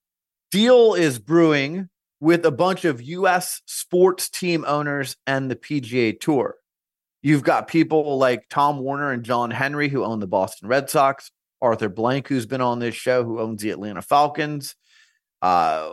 [0.51, 1.89] deal is brewing
[2.19, 6.55] with a bunch of US sports team owners and the PGA Tour.
[7.21, 11.31] You've got people like Tom Werner and John Henry, who own the Boston Red Sox,
[11.61, 14.75] Arthur Blank, who's been on this show, who owns the Atlanta Falcons,
[15.41, 15.91] uh,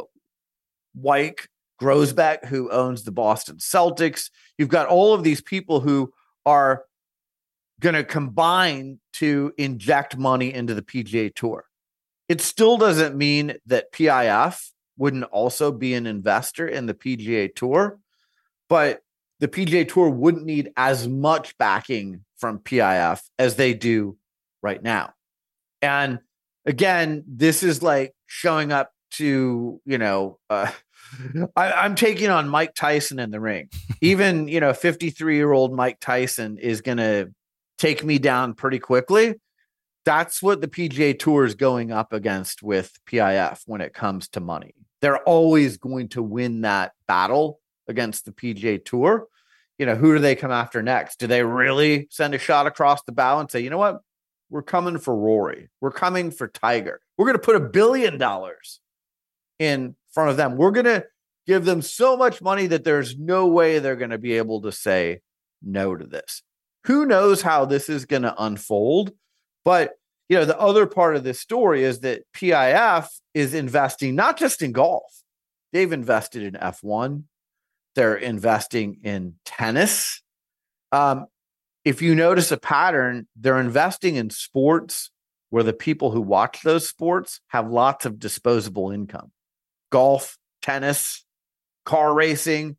[1.01, 1.47] Wyc
[1.81, 4.31] Grousbeck, who owns the Boston Celtics.
[4.59, 6.13] You've got all of these people who
[6.45, 6.85] are
[7.81, 11.65] going to combine to inject money into the PGA Tour.
[12.29, 17.99] It still doesn't mean that PIF wouldn't also be an investor in the PGA Tour,
[18.69, 19.01] but
[19.41, 24.17] the PGA Tour wouldn't need as much backing from PIF as they do
[24.63, 25.13] right now.
[25.83, 26.21] And
[26.65, 30.71] again, this is like showing up to, you know, uh,
[31.57, 33.69] I, am taking on Mike Tyson in the ring.
[34.01, 37.33] Even, you know, 53 year old Mike Tyson is going to
[37.79, 39.35] take me down pretty quickly.
[40.05, 44.41] That's what the PGA Tour is going up against with PIF when it comes to
[44.41, 44.75] money.
[45.03, 49.27] They're always going to win that battle against the PGA Tour.
[49.79, 51.19] You know, who do they come after next?
[51.19, 54.01] Do they really send a shot across the bow and say, you know what?
[54.49, 55.69] We're coming for Rory.
[55.81, 57.01] We're coming for Tiger.
[57.19, 58.81] We're going to put a billion dollars
[59.59, 60.57] in front of them.
[60.57, 61.05] We're going to
[61.47, 64.73] give them so much money that there's no way they're going to be able to
[64.73, 65.21] say
[65.63, 66.43] no to this.
[66.85, 69.13] Who knows how this is going to unfold?
[69.63, 69.93] But
[70.31, 74.63] you know, the other part of this story is that PIF is investing not just
[74.63, 75.23] in golf,
[75.75, 77.25] they've invested in F1,
[77.95, 80.23] they're investing in tennis.
[80.93, 81.27] Um,
[81.85, 85.11] if you notice a pattern, they're investing in sports
[85.51, 89.31] where the people who watch those sports have lots of disposable income
[89.91, 91.25] golf, tennis,
[91.85, 92.77] car racing.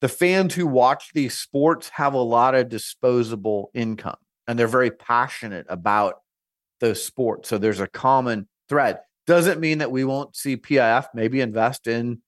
[0.00, 4.16] The fans who watch these sports have a lot of disposable income
[4.46, 6.16] and they're very passionate about
[6.80, 7.48] those sports.
[7.48, 9.00] So there's a common thread.
[9.26, 12.20] Doesn't mean that we won't see PIF maybe invest in,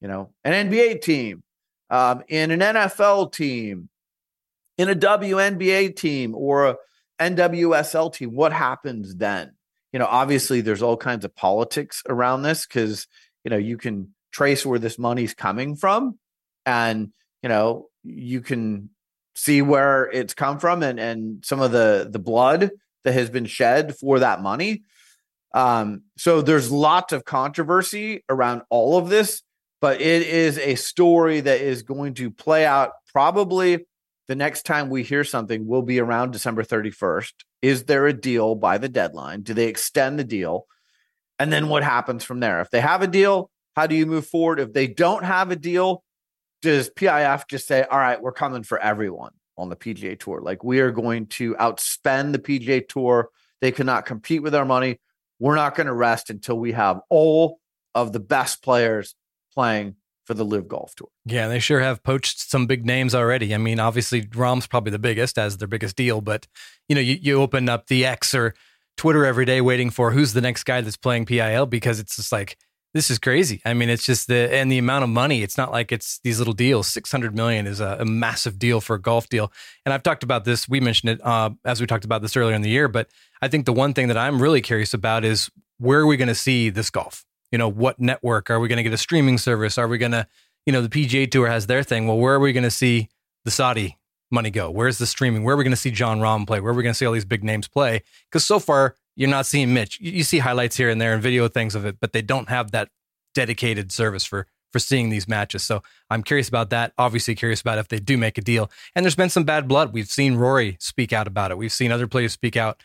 [0.00, 1.42] you know, an NBA team,
[1.90, 3.88] um, in an NFL team,
[4.78, 6.76] in a WNBA team or a
[7.20, 8.34] NWSL team.
[8.34, 9.52] What happens then?
[9.92, 13.06] You know, obviously there's all kinds of politics around this because,
[13.44, 16.18] you know, you can trace where this money's coming from
[16.66, 17.12] and,
[17.42, 18.90] you know, you can
[19.34, 22.70] see where it's come from and and some of the the blood
[23.04, 24.82] that has been shed for that money.
[25.54, 29.42] Um, so there's lots of controversy around all of this,
[29.80, 33.86] but it is a story that is going to play out probably
[34.28, 37.32] the next time we hear something will be around December 31st.
[37.62, 39.42] Is there a deal by the deadline?
[39.42, 40.66] Do they extend the deal?
[41.40, 42.60] And then what happens from there?
[42.60, 44.60] If they have a deal, how do you move forward?
[44.60, 46.04] If they don't have a deal,
[46.60, 50.42] does PIF just say, all right, we're coming for everyone on the PGA Tour?
[50.42, 53.30] Like, we are going to outspend the PGA Tour.
[53.62, 55.00] They cannot compete with our money.
[55.38, 57.58] We're not going to rest until we have all
[57.94, 59.14] of the best players
[59.54, 61.08] playing for the LIV Golf Tour.
[61.24, 63.54] Yeah, they sure have poached some big names already.
[63.54, 66.46] I mean, obviously, Rahm's probably the biggest as their biggest deal, but
[66.86, 68.54] you know, you, you open up the X or
[69.00, 72.30] Twitter every day waiting for who's the next guy that's playing PIL because it's just
[72.30, 72.58] like
[72.92, 73.62] this is crazy.
[73.64, 75.42] I mean, it's just the and the amount of money.
[75.42, 76.86] It's not like it's these little deals.
[76.86, 79.50] Six hundred million is a, a, massive deal for a golf deal.
[79.86, 80.68] And I've talked about this.
[80.68, 82.88] We mentioned it uh, as we talked about this earlier in the year.
[82.88, 83.08] But
[83.40, 86.28] I think the one thing that I'm really curious about is where are we going
[86.28, 87.24] to see this golf?
[87.50, 89.78] You know, what network are we going to get a streaming service?
[89.78, 90.26] Are we going to,
[90.66, 92.06] you know, the PGA Tour has their thing.
[92.06, 93.08] Well, where are we going to see
[93.46, 93.96] the Saudi
[94.30, 94.70] money go?
[94.70, 95.44] Where's the streaming?
[95.44, 96.60] Where are we going to see Jon Rahm play?
[96.60, 98.02] Where are we going to see all these big names play?
[98.30, 100.00] Because so far you're not seeing Mitch.
[100.00, 102.48] You, you see highlights here and there and video things of it, but they don't
[102.48, 102.88] have that
[103.34, 105.64] dedicated service for for seeing these matches.
[105.64, 106.92] So I'm curious about that.
[106.96, 108.70] Obviously, curious about if they do make a deal.
[108.94, 109.92] And there's been some bad blood.
[109.92, 111.58] We've seen Rory speak out about it.
[111.58, 112.80] We've seen other players speak out.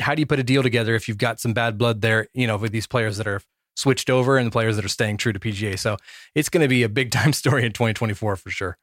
[0.00, 2.28] How do you put a deal together if you've got some bad blood there?
[2.32, 3.40] You know, with these players that are
[3.74, 5.78] switched over and the players that are staying true to PGA.
[5.78, 5.96] So
[6.34, 8.78] it's going to be a big time story in 2024 for sure.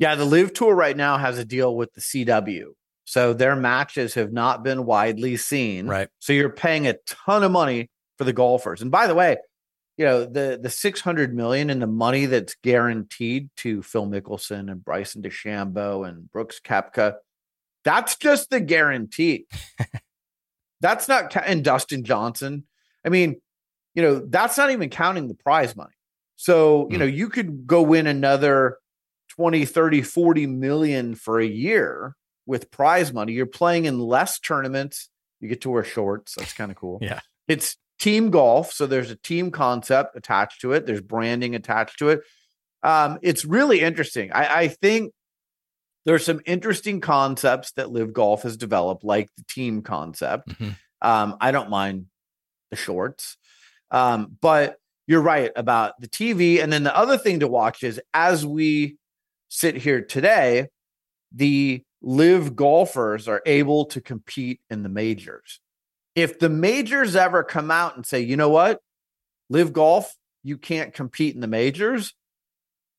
[0.00, 2.64] Yeah, the LIV Tour right now has a deal with the CW.
[3.04, 5.86] So their matches have not been widely seen.
[5.86, 6.08] Right.
[6.18, 8.82] So you're paying a ton of money for the golfers.
[8.82, 9.36] And by the way,
[10.00, 14.82] you know the the 600 million and the money that's guaranteed to Phil Mickelson and
[14.82, 17.16] Bryson DeChambeau and Brooks Koepka
[17.84, 19.44] that's just the guarantee
[20.80, 22.64] that's not and Dustin Johnson
[23.04, 23.42] I mean
[23.94, 25.92] you know that's not even counting the prize money
[26.36, 27.00] so you mm.
[27.00, 28.78] know you could go win another
[29.30, 32.14] 20 30 40 million for a year
[32.46, 35.08] with prize money you're playing in less tournaments
[35.40, 38.72] you get to wear shorts that's kind of cool yeah it's team golf.
[38.72, 42.22] So there's a team concept attached to it, there's branding attached to it.
[42.82, 44.32] Um, it's really interesting.
[44.32, 45.12] I, I think
[46.06, 50.48] there's some interesting concepts that LIV Golf has developed, like the team concept.
[50.48, 50.70] Mm-hmm.
[51.02, 52.06] Um, I don't mind
[52.70, 53.36] the shorts,
[53.90, 54.76] um, but
[55.06, 56.62] you're right about the TV.
[56.62, 58.96] And then the other thing to watch is as we
[59.50, 60.68] sit here today,
[61.30, 65.60] the LIV golfers are able to compete in the majors
[66.14, 68.80] if the majors ever come out and say, you know what,
[69.48, 72.14] LIV golf, you can't compete in the majors,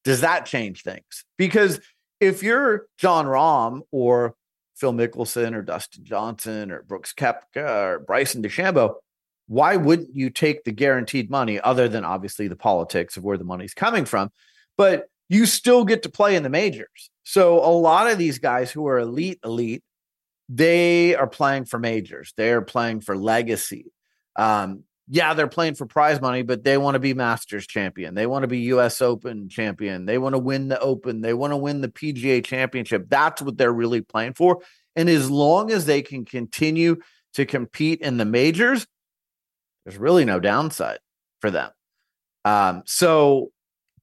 [0.04, 1.26] does that change things?
[1.38, 1.80] Because
[2.20, 4.36] if you're Jon Rahm or
[4.76, 8.96] Phil Mickelson or Dustin Johnson or Brooks Koepka or Bryson DeChambeau,
[9.48, 13.44] why wouldn't you take the guaranteed money other than obviously the politics of where the
[13.44, 14.32] money's coming from?
[14.78, 17.10] But you still get to play in the majors.
[17.24, 19.82] So a lot of these guys who are elite, elite
[20.50, 22.34] they are playing for majors.
[22.36, 23.94] They are playing for legacy.
[24.36, 28.14] Um, yeah, they're playing for prize money, but they want to be Masters champion.
[28.14, 30.06] They want to be US Open champion.
[30.06, 31.22] They want to win the Open.
[31.22, 33.06] They want to win the PGA championship.
[33.08, 34.60] That's what they're really playing for.
[34.98, 36.98] And as long as they can continue
[37.36, 38.86] to compete in the majors,
[39.86, 41.00] there's really no downside
[41.40, 41.72] for them.
[42.44, 43.52] Um, so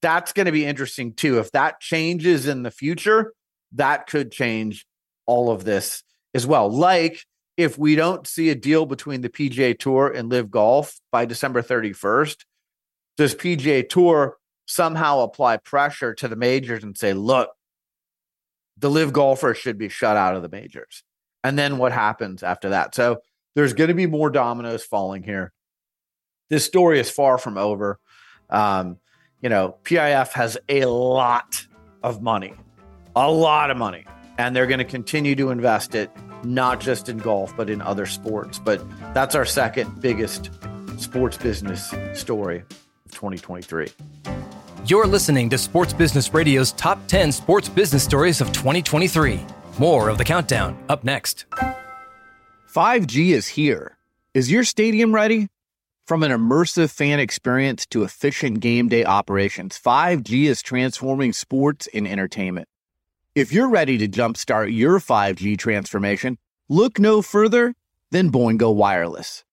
[0.00, 1.38] that's going to be interesting too.
[1.38, 3.32] If that changes in the future,
[3.72, 4.86] that could change
[5.26, 6.02] all of this
[6.34, 6.70] as well.
[6.70, 7.24] Like
[7.56, 11.60] if we don't see a deal between the PGA Tour and LIV Golf by December
[11.60, 12.44] 31st,
[13.16, 14.36] does PGA Tour
[14.66, 17.50] somehow apply pressure to the majors and say, look,
[18.76, 21.02] the LIV golfers should be shut out of the majors?
[21.42, 22.94] And then what happens after that?
[22.94, 23.22] So
[23.56, 25.52] there's going to be more dominoes falling here.
[26.48, 27.98] This story is far from over.
[28.48, 28.98] Um,
[29.40, 31.66] you know, PIF has a lot
[32.02, 32.54] of money,
[33.14, 34.04] a lot of money,
[34.38, 36.10] and they're going to continue to invest it,
[36.44, 38.58] not just in golf, but in other sports.
[38.58, 38.82] But
[39.14, 40.50] that's our second biggest
[40.98, 42.58] sports business story
[43.06, 43.88] of 2023.
[44.86, 49.40] You're listening to Sports Business Radio's top 10 sports business stories of 2023.
[49.78, 51.44] More of the countdown up next.
[52.72, 53.96] 5G is here.
[54.34, 55.48] Is your stadium ready?
[56.08, 62.08] From an immersive fan experience to efficient game day operations, 5G is transforming sports and
[62.08, 62.66] entertainment.
[63.34, 66.38] If you're ready to jumpstart your 5G transformation,
[66.70, 67.74] look no further
[68.10, 69.44] than Boingo Wireless.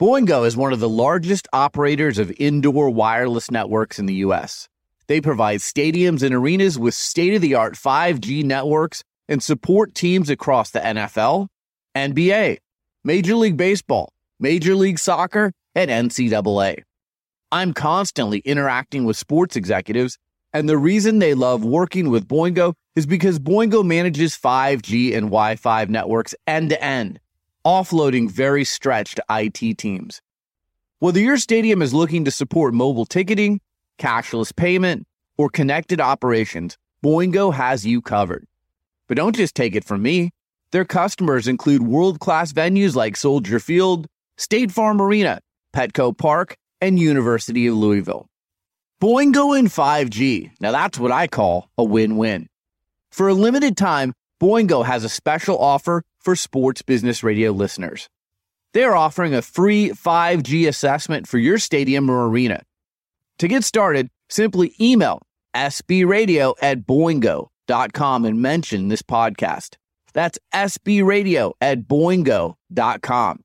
[0.00, 4.68] Boingo is one of the largest operators of indoor wireless networks in the U.S.
[5.06, 10.30] They provide stadiums and arenas with state of the art 5G networks and support teams
[10.30, 11.46] across the NFL,
[11.94, 12.58] NBA,
[13.04, 16.82] Major League Baseball, Major League Soccer, and NCAA.
[17.50, 20.18] I'm constantly interacting with sports executives,
[20.52, 25.56] and the reason they love working with Boingo is because Boingo manages 5G and Wi
[25.56, 27.20] Fi networks end to end,
[27.64, 30.20] offloading very stretched IT teams.
[30.98, 33.60] Whether your stadium is looking to support mobile ticketing,
[33.98, 35.06] cashless payment,
[35.36, 38.46] or connected operations, Boingo has you covered.
[39.08, 40.30] But don't just take it from me.
[40.70, 44.06] Their customers include world class venues like Soldier Field,
[44.36, 45.40] State Farm Arena,
[45.74, 48.28] Petco Park, and University of Louisville.
[49.00, 50.52] Boingo in 5G.
[50.60, 52.48] Now that's what I call a win win.
[53.10, 58.08] For a limited time, Boingo has a special offer for sports business radio listeners.
[58.74, 62.62] They are offering a free 5G assessment for your stadium or arena.
[63.38, 65.20] To get started, simply email
[65.54, 69.76] sbradio at boingo.com and mention this podcast.
[70.14, 73.44] That's sbradio at boingo.com.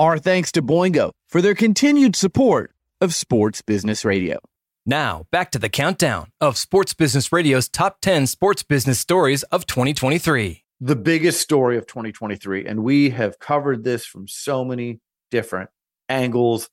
[0.00, 2.72] Our thanks to Boingo for their continued support
[3.02, 4.38] of Sports Business Radio.
[4.86, 9.66] Now, back to the countdown of Sports Business Radio's top 10 sports business stories of
[9.66, 10.64] 2023.
[10.80, 12.64] The biggest story of 2023.
[12.64, 15.68] And we have covered this from so many different
[16.08, 16.70] angles.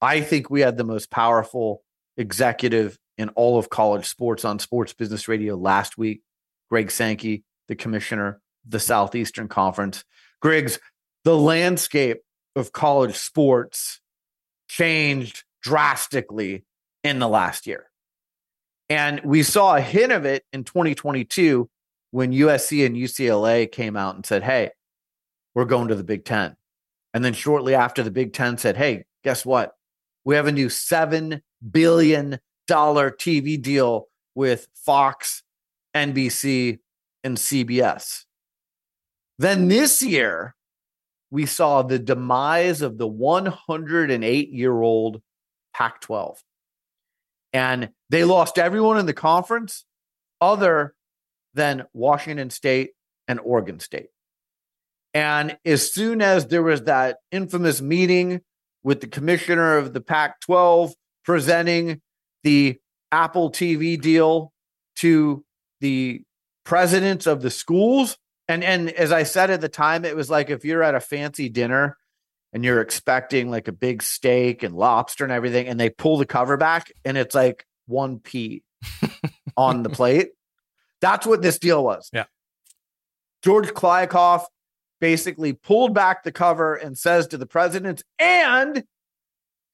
[0.00, 1.82] I think we had the most powerful
[2.16, 6.22] executive in all of college sports on Sports Business Radio last week,
[6.70, 10.04] Greg Sankey, the commissioner of the Southeastern Conference.
[10.40, 10.78] Griggs,
[11.24, 12.18] the landscape
[12.58, 14.00] of college sports
[14.68, 16.64] changed drastically
[17.02, 17.90] in the last year.
[18.90, 21.68] And we saw a hint of it in 2022
[22.10, 24.70] when USC and UCLA came out and said, hey,
[25.54, 26.56] we're going to the Big Ten.
[27.12, 29.74] And then shortly after the Big Ten said, hey, guess what?
[30.24, 31.40] We have a new $7
[31.70, 32.38] billion
[32.68, 35.42] TV deal with Fox,
[35.94, 36.78] NBC,
[37.24, 38.24] and CBS.
[39.38, 40.54] Then this year,
[41.30, 45.22] we saw the demise of the 108 year old
[45.74, 46.42] Pac 12.
[47.52, 49.84] And they lost everyone in the conference
[50.40, 50.94] other
[51.54, 52.90] than Washington State
[53.26, 54.08] and Oregon State.
[55.14, 58.42] And as soon as there was that infamous meeting
[58.82, 62.00] with the commissioner of the Pac 12 presenting
[62.44, 62.78] the
[63.10, 64.52] Apple TV deal
[64.96, 65.44] to
[65.80, 66.22] the
[66.64, 68.18] presidents of the schools,
[68.48, 71.00] and and as I said at the time, it was like if you're at a
[71.00, 71.96] fancy dinner
[72.52, 76.26] and you're expecting like a big steak and lobster and everything, and they pull the
[76.26, 78.62] cover back and it's like one p
[79.56, 80.30] on the plate.
[81.00, 82.10] That's what this deal was.
[82.12, 82.24] Yeah.
[83.42, 84.46] George Kliavkoff
[85.00, 88.84] basically pulled back the cover and says to the presidents, and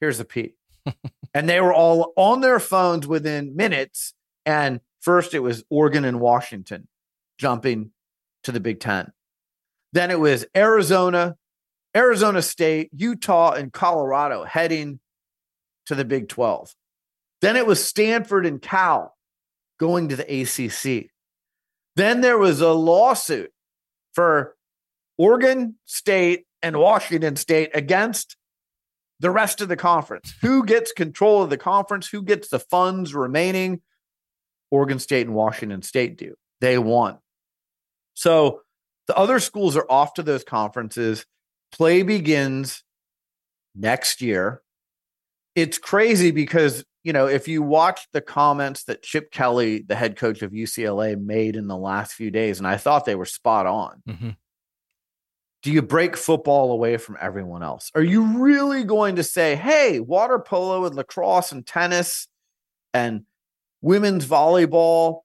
[0.01, 0.55] here's a P.
[1.35, 4.15] and they were all on their phones within minutes.
[4.45, 6.89] And first it was Oregon and Washington
[7.39, 7.91] jumping
[8.45, 9.13] to the Big Ten.
[9.93, 11.37] Then it was Arizona,
[11.97, 15.01] Arizona State, Utah, and Colorado heading
[15.87, 16.75] to the Big 12.
[17.41, 19.17] Then it was Stanford and Cal
[19.79, 21.11] going to the ACC.
[21.97, 23.53] Then there was a lawsuit
[24.15, 24.57] for
[25.19, 28.37] Oregon State and Washington State against
[29.21, 30.35] the rest of the conference.
[30.43, 32.09] Who gets control of the conference?
[32.09, 33.83] Who gets the funds remaining?
[34.71, 36.35] Oregon State and Washington State do.
[36.61, 37.19] They won.
[38.15, 38.61] So
[39.07, 41.27] the other schools are off to those conferences.
[41.73, 42.83] Play begins
[43.75, 44.63] next year.
[45.55, 50.17] It's crazy because, you know, if you watch the comments that Chip Kelly, the head
[50.17, 53.67] coach of UCLA, made in the last few days, and I thought they were spot
[53.67, 54.03] on.
[54.09, 54.31] Mm-hmm.
[55.63, 57.91] Do you break football away from everyone else?
[57.95, 62.29] Are you really going to say, hey, water polo and lacrosse and tennis
[62.93, 63.23] and
[63.81, 65.21] women's volleyball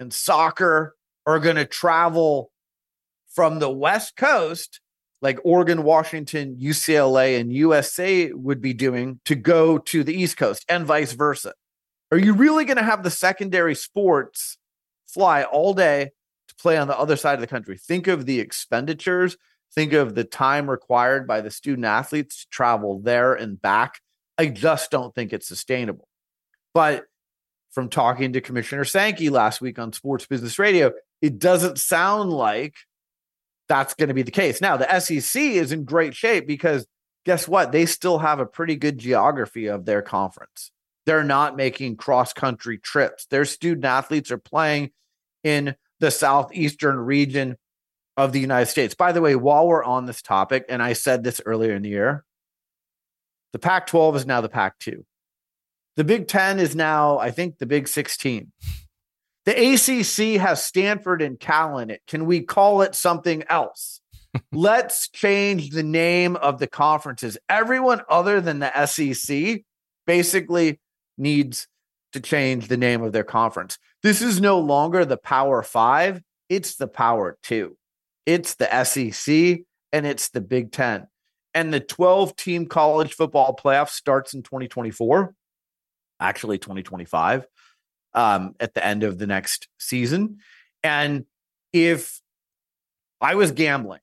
[0.00, 0.94] and soccer
[1.26, 2.50] are going to travel
[3.34, 4.80] from the West Coast,
[5.20, 10.64] like Oregon, Washington, UCLA, and USC would be doing to go to the East Coast
[10.68, 11.54] and vice versa?
[12.12, 14.58] Are you really going to have the secondary sports
[15.06, 16.10] fly all day
[16.48, 17.76] to play on the other side of the country?
[17.76, 19.36] Think of the expenditures,
[19.74, 24.00] think of the time required by the student athletes to travel there and back.
[24.38, 26.08] I just don't think it's sustainable.
[26.72, 27.04] But
[27.72, 30.92] from talking to Commissioner Sankey last week on Sports Business Radio,
[31.24, 32.74] it doesn't sound like
[33.66, 34.60] that's going to be the case.
[34.60, 36.86] Now, the SEC is in great shape because
[37.24, 37.72] guess what?
[37.72, 40.70] They still have a pretty good geography of their conference.
[41.06, 43.24] They're not making cross country trips.
[43.24, 44.90] Their student athletes are playing
[45.42, 47.56] in the southeastern region
[48.18, 48.94] of the United States.
[48.94, 51.88] By the way, while we're on this topic, and I said this earlier in the
[51.88, 52.22] year,
[53.54, 55.06] the Pac 12 is now the Pac 2.
[55.96, 58.52] The Big 10 is now, I think, the Big 16.
[59.44, 62.00] The ACC has Stanford and Cal in it.
[62.06, 64.00] Can we call it something else?
[64.52, 67.36] Let's change the name of the conferences.
[67.48, 69.62] Everyone other than the SEC
[70.06, 70.80] basically
[71.18, 71.68] needs
[72.12, 73.78] to change the name of their conference.
[74.02, 77.76] This is no longer the Power Five, it's the Power Two.
[78.26, 79.60] It's the SEC
[79.92, 81.06] and it's the Big Ten.
[81.52, 85.34] And the 12 team college football playoff starts in 2024,
[86.18, 87.46] actually 2025,
[88.14, 90.38] um, at the end of the next season.
[90.82, 91.24] And
[91.72, 92.20] if
[93.20, 94.00] I was gambling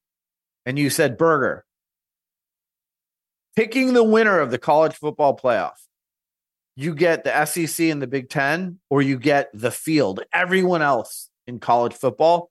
[0.66, 1.66] and you said, Berger,
[3.56, 5.78] picking the winner of the college football playoff
[6.76, 10.22] you get the SEC and the Big Ten, or you get the field.
[10.34, 12.50] Everyone else in college football,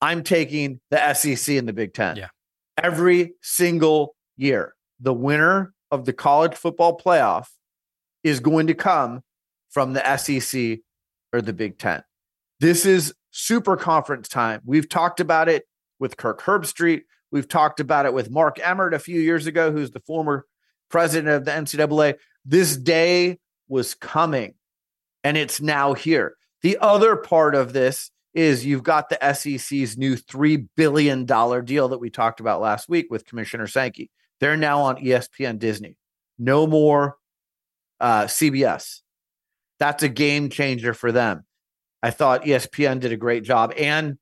[0.00, 2.16] I'm taking the SEC and the Big Ten.
[2.16, 2.28] Yeah.
[2.76, 7.46] Every single year, the winner of the college football playoff
[8.24, 9.22] is going to come
[9.76, 10.78] from the SEC
[11.34, 12.02] or the Big Ten.
[12.60, 14.62] This is super conference time.
[14.64, 15.64] We've talked about it
[15.98, 17.02] with Kirk Herbstreit.
[17.30, 20.46] We've talked about it with Mark Emmert a few years ago, who's the former
[20.88, 22.14] president of the NCAA.
[22.42, 24.54] This day was coming
[25.22, 26.38] and it's now here.
[26.62, 32.00] The other part of this is you've got the SEC's new $3 billion deal that
[32.00, 34.10] we talked about last week with Commissioner Sankey.
[34.40, 35.98] They're now on ESPN Disney.
[36.38, 37.18] No more
[38.00, 39.02] uh, CBS.
[39.78, 41.44] That's a game changer for them.
[42.02, 44.18] I thought ESPN did a great job and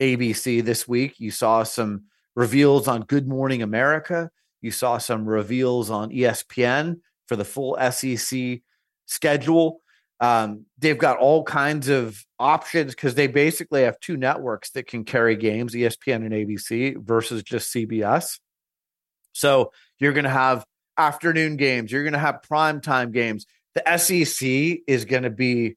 [0.00, 1.18] ABC this week.
[1.18, 4.30] You saw some reveals on Good Morning America.
[4.60, 8.60] You saw some reveals on ESPN for the full SEC
[9.06, 9.80] schedule.
[10.20, 15.04] Um, they've got all kinds of options because they basically have two networks that can
[15.04, 18.38] carry games, ESPN and ABC, versus just CBS.
[19.32, 20.64] So you're going to have
[20.96, 23.46] afternoon games, you're going to have primetime games.
[23.74, 25.76] The SEC is going to be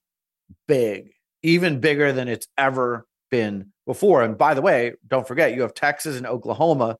[0.68, 1.12] big,
[1.44, 4.24] even bigger than it's ever been before.
[4.24, 6.98] And by the way, don't forget, you have Texas and Oklahoma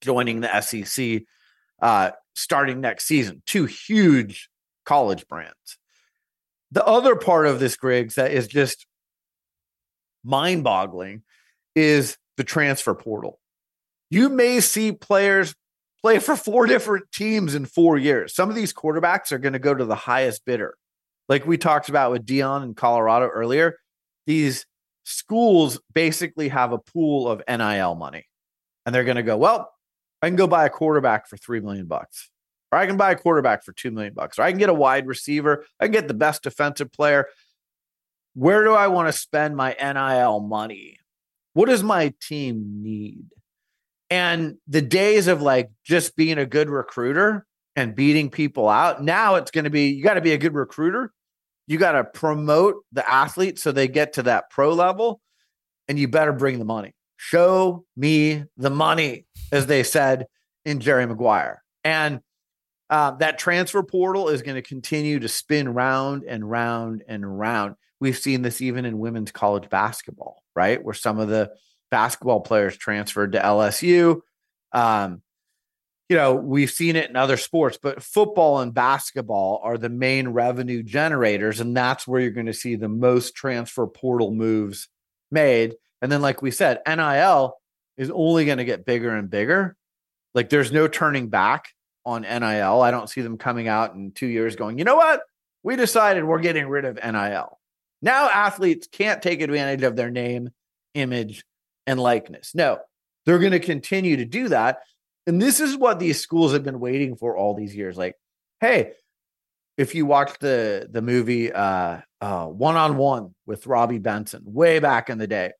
[0.00, 1.22] joining the SEC
[1.80, 3.42] uh, starting next season.
[3.46, 4.48] Two huge
[4.84, 5.78] college brands.
[6.72, 8.86] The other part of this, Griggs, that is just
[10.24, 11.22] mind boggling
[11.74, 13.38] is the transfer portal.
[14.10, 15.54] You may see players
[16.02, 18.34] play for four different teams in four years.
[18.34, 20.76] Some of these quarterbacks are going to go to the highest bidder.
[21.28, 23.76] Like we talked about with Deion in Colorado earlier,
[24.26, 24.66] these
[25.04, 28.26] schools basically have a pool of NIL money.
[28.86, 29.70] And they're going to go, well,
[30.22, 32.30] I can go buy a quarterback for three million bucks,
[32.72, 34.74] or I can buy a quarterback for two million bucks, or I can get a
[34.74, 37.26] wide receiver, I can get the best defensive player.
[38.34, 40.98] Where do I want to spend my NIL money?
[41.52, 43.26] What does my team need?
[44.10, 47.46] And the days of like just being a good recruiter
[47.76, 50.54] and beating people out, now it's going to be you got to be a good
[50.54, 51.12] recruiter.
[51.66, 55.20] You got to promote the athletes so they get to that pro level,
[55.86, 56.94] and you better bring the money.
[57.16, 60.26] Show me the money, as they said
[60.64, 61.62] in Jerry Maguire.
[61.84, 62.20] And
[62.88, 67.76] uh, that transfer portal is going to continue to spin round and round and round.
[68.00, 70.82] We've seen this even in women's college basketball, right?
[70.82, 71.52] Where some of the
[71.90, 74.20] basketball players transferred to LSU.
[74.72, 75.22] Um,
[76.08, 80.28] you know, we've seen it in other sports, but football and basketball are the main
[80.28, 81.60] revenue generators.
[81.60, 84.88] And that's where you're going to see the most transfer portal moves
[85.30, 85.76] made.
[86.02, 87.56] And then, like we said, NIL
[87.96, 89.76] is only going to get bigger and bigger.
[90.34, 91.68] Like there's no turning back
[92.04, 92.82] on NIL.
[92.82, 95.22] I don't see them coming out in two years going, you know what?
[95.62, 97.58] We decided we're getting rid of NIL.
[98.02, 100.50] Now athletes can't take advantage of their name,
[100.94, 101.44] image,
[101.90, 102.54] and likeness.
[102.54, 102.78] No,
[103.26, 104.78] they're going to continue to do that.
[105.26, 107.96] And this is what these schools have been waiting for all these years.
[107.96, 108.14] Like,
[108.60, 108.92] hey,
[109.76, 114.78] if you watch the the movie uh uh one on one with Robby Benson way
[114.78, 115.52] back in the day,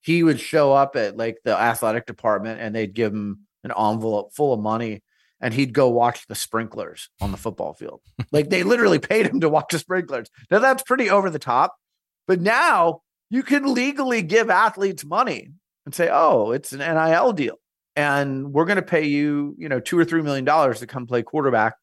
[0.00, 4.32] he would show up at like the athletic department and they'd give him an envelope
[4.34, 5.02] full of money
[5.42, 8.00] and he'd go watch the sprinklers on the football field.
[8.32, 10.30] like they literally paid him to watch the sprinklers.
[10.50, 11.76] Now that's pretty over the top.
[12.26, 15.50] But now you can legally give athletes money
[15.86, 17.56] and say, "Oh, it's an NIL deal."
[17.96, 21.06] And we're going to pay you, you know, 2 or 3 million dollars to come
[21.06, 21.74] play quarterback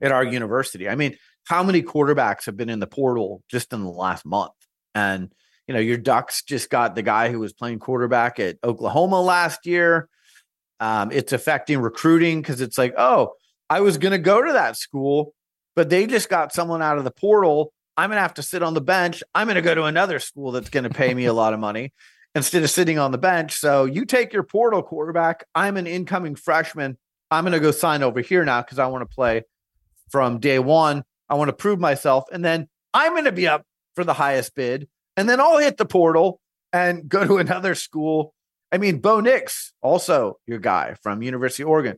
[0.00, 0.88] at our university.
[0.88, 4.52] I mean, how many quarterbacks have been in the portal just in the last month?
[4.94, 5.32] And
[5.66, 9.66] you know, your Ducks just got the guy who was playing quarterback at Oklahoma last
[9.66, 10.08] year.
[10.78, 13.32] Um, it's affecting recruiting because it's like, oh,
[13.68, 15.34] I was going to go to that school,
[15.74, 17.72] but they just got someone out of the portal.
[17.96, 19.22] I'm going to have to sit on the bench.
[19.34, 21.60] I'm going to go to another school that's going to pay me a lot of
[21.60, 21.92] money
[22.34, 23.56] instead of sitting on the bench.
[23.56, 25.46] So you take your portal quarterback.
[25.54, 26.98] I'm an incoming freshman.
[27.30, 29.44] I'm going to go sign over here now because I want to play
[30.10, 31.04] from day one.
[31.28, 32.24] I want to prove myself.
[32.30, 33.62] And then I'm going to be up
[33.94, 34.88] for the highest bid.
[35.16, 36.40] And then I'll hit the portal
[36.72, 38.34] and go to another school.
[38.70, 41.96] I mean, Bo Nix, also your guy from University of Oregon.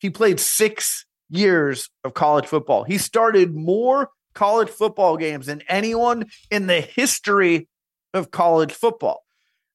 [0.00, 2.84] He played six years of college football.
[2.84, 7.68] He started more college football games than anyone in the history
[8.14, 9.24] of college football.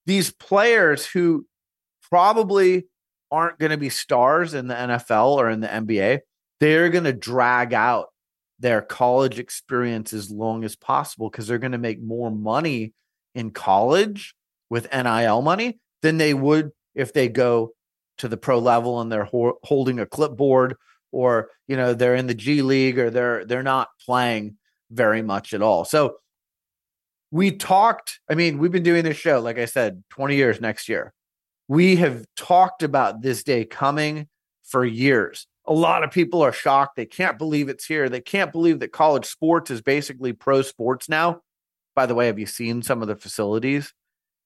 [0.06, 1.46] These players who
[2.10, 2.86] probably
[3.32, 6.20] aren't going to be stars in the NFL or in the NBA,
[6.60, 8.08] they're going to drag out
[8.60, 12.94] their college experience as long as possible because they're going to make more money
[13.36, 14.36] in college
[14.70, 17.72] with NIL money than they would if they go
[18.20, 20.76] to the pro level and they're ho- holding a clipboard
[21.14, 24.58] or you know they're in the G League or they're they're not playing
[24.92, 25.86] very much at all.
[25.86, 26.18] So
[27.32, 30.88] we talked, I mean, we've been doing this show like I said 20 years next
[30.90, 31.14] year.
[31.68, 34.28] We have talked about this day coming
[34.64, 36.96] for years a lot of people are shocked.
[36.96, 38.10] They can't believe it's here.
[38.10, 41.42] They can't believe that college sports is basically pro sports now.
[41.96, 43.94] By the way, have you seen some of the facilities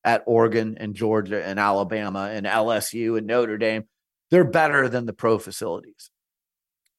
[0.04, 3.86] at Oregon and Georgia and Alabama and LSU and Notre Dame?
[4.30, 6.12] They're better than the pro facilities.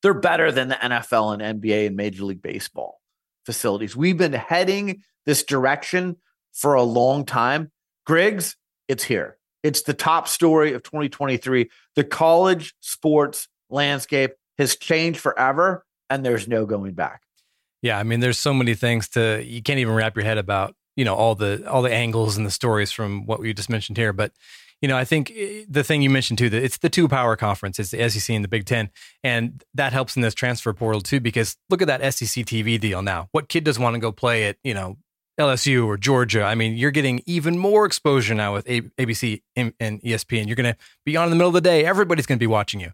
[0.02, 3.00] They're better than the NFL and NBA and Major League Baseball
[3.46, 3.96] facilities.
[3.96, 6.16] We've been heading this direction
[6.52, 7.70] for a long time.
[8.06, 8.56] Griggs,
[8.88, 9.38] it's here.
[9.62, 11.68] It's the top story of 2023.
[11.94, 17.22] The college sports landscape has changed forever and there's no going back.
[17.82, 20.74] Yeah, I mean there's so many things to you can't even wrap your head about,
[20.96, 23.96] you know, all the all the angles and the stories from what we just mentioned
[23.96, 24.32] here, but
[24.80, 27.36] you know, I think eh, the thing you mentioned too, that it's the two power
[27.36, 28.90] conference, it's the SEC and the Big Ten.
[29.22, 33.02] And that helps in this transfer portal too, because look at that SEC TV deal
[33.02, 33.28] now.
[33.32, 34.98] What kid doesn't want to go play at, you know,
[35.38, 36.42] LSU or Georgia?
[36.42, 40.46] I mean, you're getting even more exposure now with ABC and ESPN.
[40.46, 41.84] You're going to be on in the middle of the day.
[41.84, 42.92] Everybody's going to be watching you.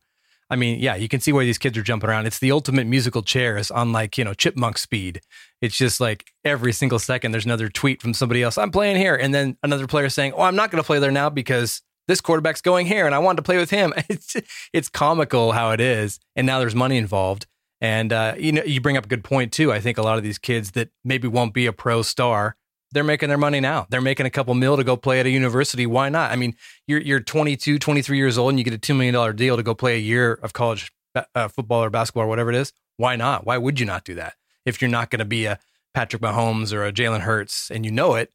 [0.51, 2.27] I mean, yeah, you can see why these kids are jumping around.
[2.27, 5.21] It's the ultimate musical chairs on like, you know, chipmunk speed.
[5.65, 8.59] It's just like every single second there's another tweet from somebody else.
[8.59, 9.15] I'm playing here.
[9.15, 12.21] And then another player saying, Oh, I'm not going to play there now because this
[12.21, 13.95] quarterback's going here and I wanted to play with him.
[14.09, 14.37] It's
[14.73, 16.21] it's comical how it is.
[16.37, 17.47] And now there's money involved.
[17.81, 19.73] And uh, you know, you bring up a good point too.
[19.73, 22.57] I think a lot of these kids that maybe won't be a pro star
[22.93, 23.87] they're making their money now.
[23.91, 25.85] They're making a couple mil to go play at a university.
[25.85, 26.31] Why not?
[26.31, 26.55] I mean,
[26.87, 29.75] you're you're 22, 23 years old and you get a $2 million deal to go
[29.75, 30.93] play a year of college
[31.35, 32.73] uh, football or basketball or whatever it is.
[32.97, 33.45] Why not?
[33.45, 34.35] Why would you not do that?
[34.65, 35.59] If you're not going to be a
[35.95, 38.33] Patrick Mahomes or a Jalen Hurts and you know it,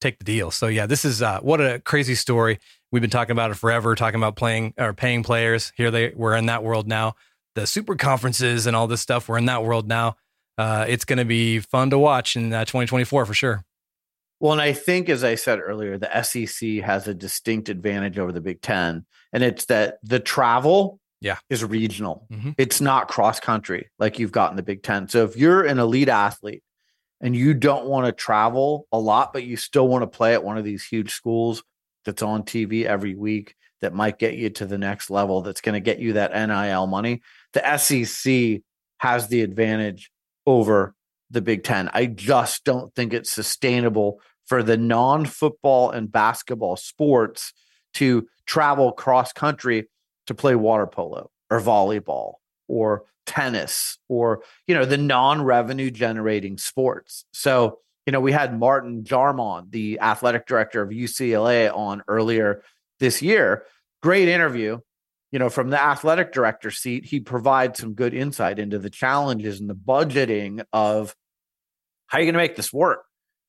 [0.00, 0.50] take the deal.
[0.50, 2.58] So yeah, this is uh, what a crazy story.
[2.92, 5.72] We've been talking about it forever, talking about playing or paying players.
[5.76, 7.14] Here they we're in that world now.
[7.54, 10.16] The super conferences and all this stuff, we're in that world now.
[10.58, 13.64] Uh, it's going to be fun to watch in uh, 2024 for sure.
[14.40, 18.32] Well, and I think, as I said earlier, the SEC has a distinct advantage over
[18.32, 21.38] the Big Ten, and it's that the travel yeah.
[21.50, 22.26] is regional.
[22.30, 22.52] Mm-hmm.
[22.58, 25.08] It's not cross country like you've got in the Big Ten.
[25.08, 26.62] So if you're an elite athlete
[27.20, 30.44] and you don't want to travel a lot, but you still want to play at
[30.44, 31.62] one of these huge schools
[32.04, 35.74] that's on TV every week that might get you to the next level, that's going
[35.74, 38.62] to get you that NIL money, the SEC
[38.98, 40.10] has the advantage
[40.46, 40.94] over
[41.30, 41.90] the Big Ten.
[41.92, 47.52] I just don't think it's sustainable for the non football and basketball sports
[47.94, 49.88] to travel cross country
[50.26, 52.34] to play water polo or volleyball
[52.68, 57.24] or tennis or, you know, the non revenue generating sports.
[57.32, 62.62] So, you know, we had Martin Jarmond, the athletic director of UCLA, on earlier
[63.00, 63.64] this year.
[64.02, 64.78] Great interview
[65.32, 69.60] you know, from the athletic director seat, he provides some good insight into the challenges
[69.60, 71.14] and the budgeting of
[72.06, 73.04] how are you going to make this work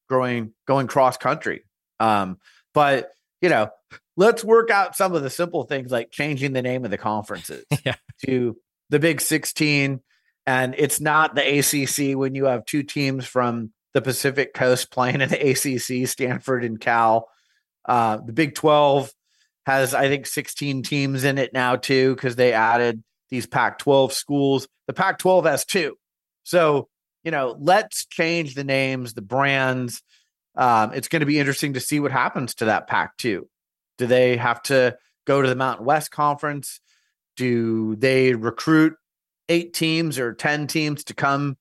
[0.10, 1.64] growing, going cross country.
[2.00, 2.40] Um,
[2.74, 3.12] but
[3.42, 3.70] you know,
[4.18, 7.64] let's work out some of the simple things like changing the name of the conferences
[7.86, 7.96] yeah.
[8.26, 8.58] to
[8.90, 10.02] the Big 16.
[10.46, 15.22] And it's not the ACC when you have two teams from the Pacific Coast playing
[15.22, 17.30] in the ACC, Stanford and Cal.
[17.86, 19.12] Uh, the Big 12
[19.66, 24.14] has, I think, 16 teams in it now, too, because they added these Pac 12
[24.14, 24.68] schools.
[24.88, 25.98] The Pac 12 has two.
[26.44, 26.88] So,
[27.24, 30.02] you know, let's change the names, the brands.
[30.56, 33.48] Um, it's going to be interesting to see what happens to that Pac 2.
[33.98, 36.80] Do they have to go to the Mountain West Conference?
[37.36, 38.94] Do they recruit
[39.50, 41.58] eight teams or 10 teams to come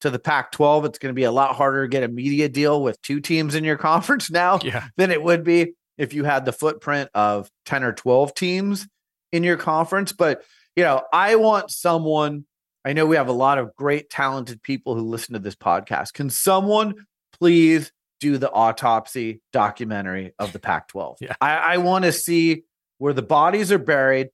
[0.00, 0.84] to the Pac 12?
[0.86, 3.54] It's going to be a lot harder to get a media deal with two teams
[3.54, 4.86] in your conference now Yeah.
[4.96, 8.86] than it would be if you had the footprint of 10 or 12 teams
[9.32, 10.12] in your conference.
[10.12, 10.42] But,
[10.76, 12.44] you know, I want someone,
[12.84, 16.12] I know we have a lot of great, talented people who listen to this podcast.
[16.14, 16.94] Can someone
[17.40, 17.90] please
[18.20, 21.18] do the autopsy documentary of the Pac 12?
[21.22, 21.34] Yeah.
[21.40, 22.64] I, I want to see
[22.98, 24.28] where the bodies are buried.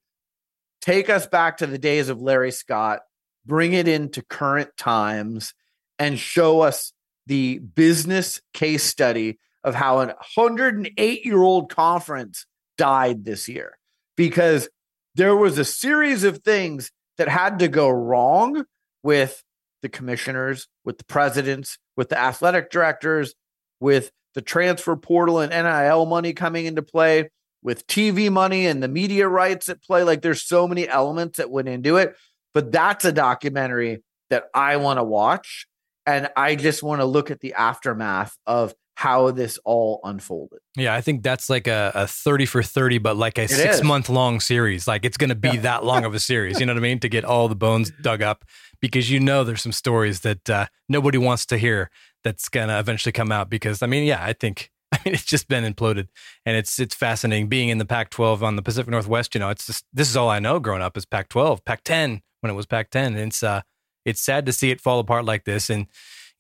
[0.81, 3.01] Take us back to the days of Larry Scott,
[3.47, 5.55] bring it into current times,
[5.99, 6.93] and show us
[7.27, 13.79] the business case study of how an 108 year old conference died this year
[14.17, 14.69] because
[15.15, 18.65] there was a series of things that had to go wrong
[19.03, 19.43] with
[19.83, 23.35] the commissioners, with the presidents, with the athletic directors,
[23.81, 27.31] with the transfer portal and NIL money coming into play,
[27.63, 30.03] with TV money and the media rights at play.
[30.03, 32.15] Like there's so many elements that went into it.
[32.53, 35.67] But that's a documentary that I want to watch.
[36.07, 40.61] And I just want to look at the aftermath of how this all unfolded.
[40.77, 43.83] Yeah, I think that's like a, a 30 for 30, but like a six is.
[43.83, 44.87] month long series.
[44.87, 45.61] Like it's going to be Yeah.
[45.63, 46.61] that long of a series.
[46.61, 47.01] You know what I mean?
[47.01, 48.45] To get all the bones dug up
[48.81, 51.91] because you know there's some stories that uh, nobody wants to hear
[52.25, 53.51] that's to eventually come out.
[53.51, 54.71] Because I mean, yeah, I think.
[54.93, 56.07] I mean, it's just been imploded,
[56.47, 59.35] and it's it's fascinating being in the Pac-12 on the Pacific Northwest.
[59.35, 62.51] You know, it's just this is all I know growing up is Pac-12, Pac-10 when
[62.51, 63.07] it was Pac-10.
[63.07, 63.63] And it's uh,
[64.05, 65.89] it's sad to see it fall apart like this, and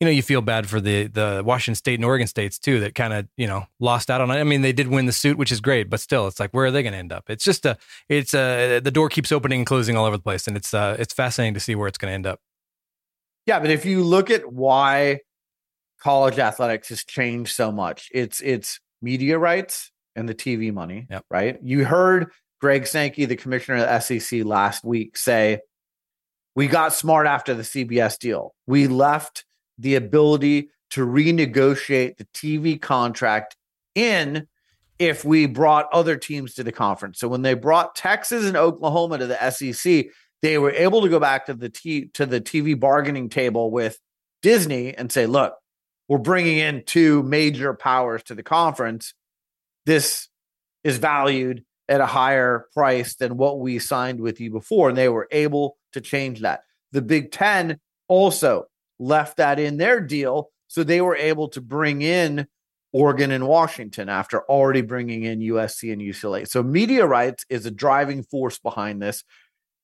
[0.00, 2.94] you know, you feel bad for the the Washington State and Oregon states too that
[2.94, 4.34] kind of you know lost out on it.
[4.34, 6.66] I mean, they did win the suit, which is great, but still, it's like where
[6.66, 7.24] are they going to end up?
[7.28, 7.76] It's just a
[8.08, 10.96] it's a the door keeps opening and closing all over the place, and it's uh
[10.98, 12.40] it's fascinating to see where it's going to end up.
[13.46, 15.20] Yeah, but if you look at why
[16.04, 21.24] college athletics has changed so much, it's it's media rights and the TV money, Yep.
[21.30, 21.58] right?
[21.62, 22.30] You heard
[22.60, 25.60] Greg Sankey, the commissioner of the SEC last week, say,
[26.54, 28.54] "We got smart after the CBS deal.
[28.66, 29.44] We left
[29.78, 33.56] the ability to renegotiate the TV contract
[33.94, 34.46] in
[35.00, 37.18] if we brought other teams to the conference.
[37.18, 40.06] So when they brought Texas and Oklahoma to the SEC,
[40.42, 43.98] they were able to go back to the t- to the TV bargaining table with
[44.42, 45.54] Disney and say, "Look,
[46.08, 49.14] we're bringing in two major powers to the conference.
[49.86, 50.28] This
[50.82, 55.08] is valued at a higher price than what we signed with you before." And they
[55.08, 56.62] were able to change that.
[56.92, 58.66] The Big 10 also
[58.98, 62.46] left that in their deal, so they were able to bring in
[62.92, 66.46] Oregon and Washington after already bringing in USC and UCLA.
[66.46, 69.24] So media rights is a driving force behind this.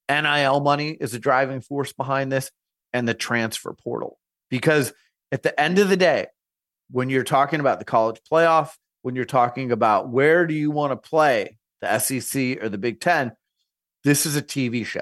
[0.08, 2.52] NIL money is a driving force behind this
[2.92, 4.18] and the transfer portal.
[4.48, 4.92] Because
[5.32, 6.26] at the end of the day,
[6.90, 8.72] when you're talking about the college playoff,
[9.02, 13.00] when you're talking about where do you want to play, the SEC or the Big
[13.00, 13.32] 10,
[14.04, 15.00] this is a TV show.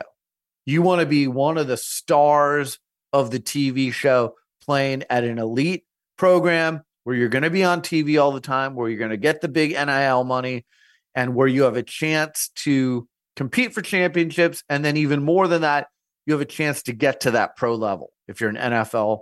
[0.67, 2.79] You want to be one of the stars
[3.13, 5.85] of the TV show playing at an elite
[6.17, 9.17] program where you're going to be on TV all the time, where you're going to
[9.17, 10.67] get the big NIL money,
[11.15, 14.63] and where you have a chance to compete for championships.
[14.69, 15.87] And then, even more than that,
[16.27, 18.13] you have a chance to get to that pro level.
[18.27, 19.21] If you're an NFL,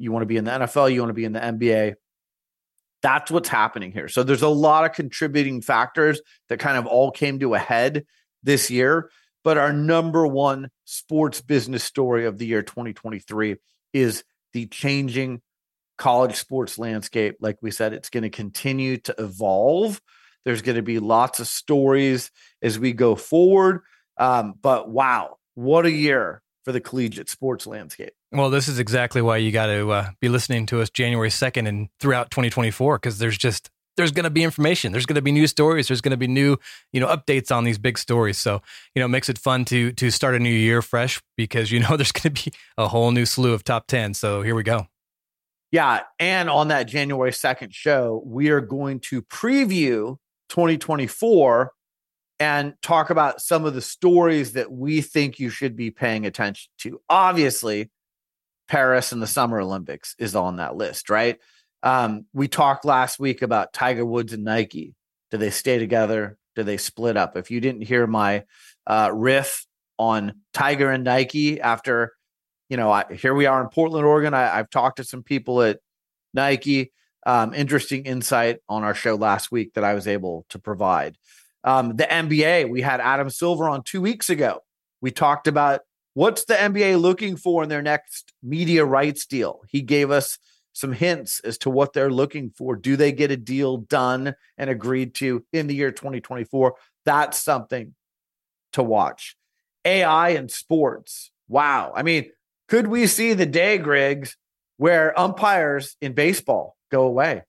[0.00, 1.94] you want to be in the NFL, you want to be in the NBA.
[3.02, 4.08] That's what's happening here.
[4.08, 8.04] So, there's a lot of contributing factors that kind of all came to a head
[8.42, 9.10] this year.
[9.42, 13.56] But our number one sports business story of the year 2023
[13.92, 14.22] is
[14.52, 15.40] the changing
[15.96, 17.36] college sports landscape.
[17.40, 20.00] Like we said, it's going to continue to evolve.
[20.44, 22.30] There's going to be lots of stories
[22.62, 23.82] as we go forward.
[24.16, 28.12] Um, but wow, what a year for the collegiate sports landscape.
[28.30, 31.66] Well, this is exactly why you got to uh, be listening to us January 2nd
[31.66, 34.92] and throughout 2024 because there's just there's going to be information.
[34.92, 35.88] There's going to be new stories.
[35.88, 36.56] There's going to be new,
[36.92, 38.38] you know, updates on these big stories.
[38.38, 38.62] So,
[38.94, 41.80] you know, it makes it fun to to start a new year fresh because you
[41.80, 44.14] know there's going to be a whole new slew of top 10.
[44.14, 44.86] So, here we go.
[45.72, 50.16] Yeah, and on that January 2nd show, we are going to preview
[50.50, 51.72] 2024
[52.40, 56.70] and talk about some of the stories that we think you should be paying attention
[56.78, 57.00] to.
[57.08, 57.90] Obviously,
[58.66, 61.38] Paris and the Summer Olympics is on that list, right?
[61.82, 64.94] Um, we talked last week about Tiger Woods and Nike.
[65.30, 66.38] Do they stay together?
[66.56, 67.36] Do they split up?
[67.36, 68.44] If you didn't hear my
[68.86, 69.66] uh, riff
[69.98, 72.14] on Tiger and Nike after,
[72.68, 74.34] you know, I, here we are in Portland, Oregon.
[74.34, 75.78] I, I've talked to some people at
[76.32, 76.92] Nike.
[77.26, 81.16] um, interesting insight on our show last week that I was able to provide.
[81.64, 84.60] Um, the NBA, we had Adam Silver on two weeks ago.
[85.00, 85.80] We talked about
[86.14, 89.60] what's the NBA looking for in their next media rights deal.
[89.68, 90.38] He gave us
[90.72, 92.76] some hints as to what they're looking for.
[92.76, 96.74] Do they get a deal done and agreed to in the year 2024?
[97.04, 97.94] That's something
[98.72, 99.36] to watch.
[99.84, 101.30] AI and sports.
[101.48, 101.92] Wow.
[101.94, 102.30] I mean,
[102.68, 104.36] could we see the day, Griggs,
[104.76, 107.42] where umpires in baseball go away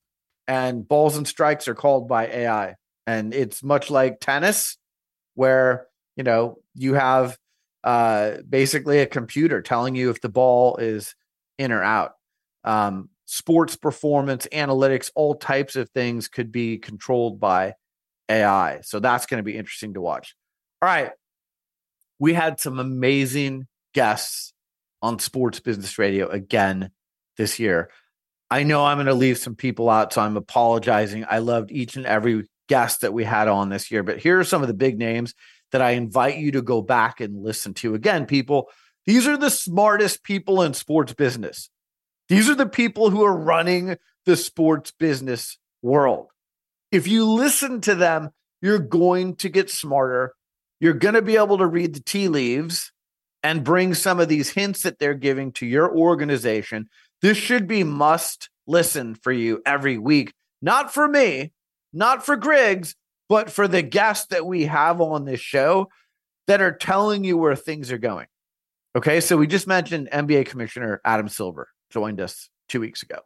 [0.48, 2.76] and balls and strikes are called by AI?
[3.08, 4.78] And it's much like tennis,
[5.36, 7.38] where, you know, you have
[7.84, 11.16] uh, basically a computer telling you if the ball is
[11.58, 12.14] in or out.
[12.64, 17.74] Um, sports performance, analytics, all types of things could be controlled by
[18.30, 18.82] AI.
[18.84, 20.36] So that's going to be interesting to watch.
[20.82, 21.12] All right.
[22.20, 24.54] We had some amazing guests
[25.02, 26.92] on Sports Business Radio again
[27.38, 27.90] this year.
[28.50, 31.26] I know I'm going to leave some people out, so I'm apologizing.
[31.28, 34.46] I loved each and every guest that we had on this year, but here are
[34.46, 35.36] some of the big names
[35.74, 37.96] that I invite you to go back and listen to.
[37.96, 38.70] Again, people,
[39.06, 41.70] these are the smartest people in sports business.
[42.30, 46.28] These are the people who are running the sports business world.
[46.94, 48.30] If you listen to them,
[48.62, 50.34] you're going to get smarter.
[50.80, 52.94] You're going to be able to read the tea leaves
[53.44, 56.88] and bring some of these hints that they're giving to your organization.
[57.22, 60.32] This should be must listen for you every week,
[60.62, 61.52] not for me,
[61.94, 62.96] not for Griggs,
[63.30, 65.88] but for the guests that we have on this show
[66.48, 68.28] that are telling you where things are going.
[68.96, 73.20] Okay, so we just mentioned NBA Commissioner Adam Silver joined us two weeks ago.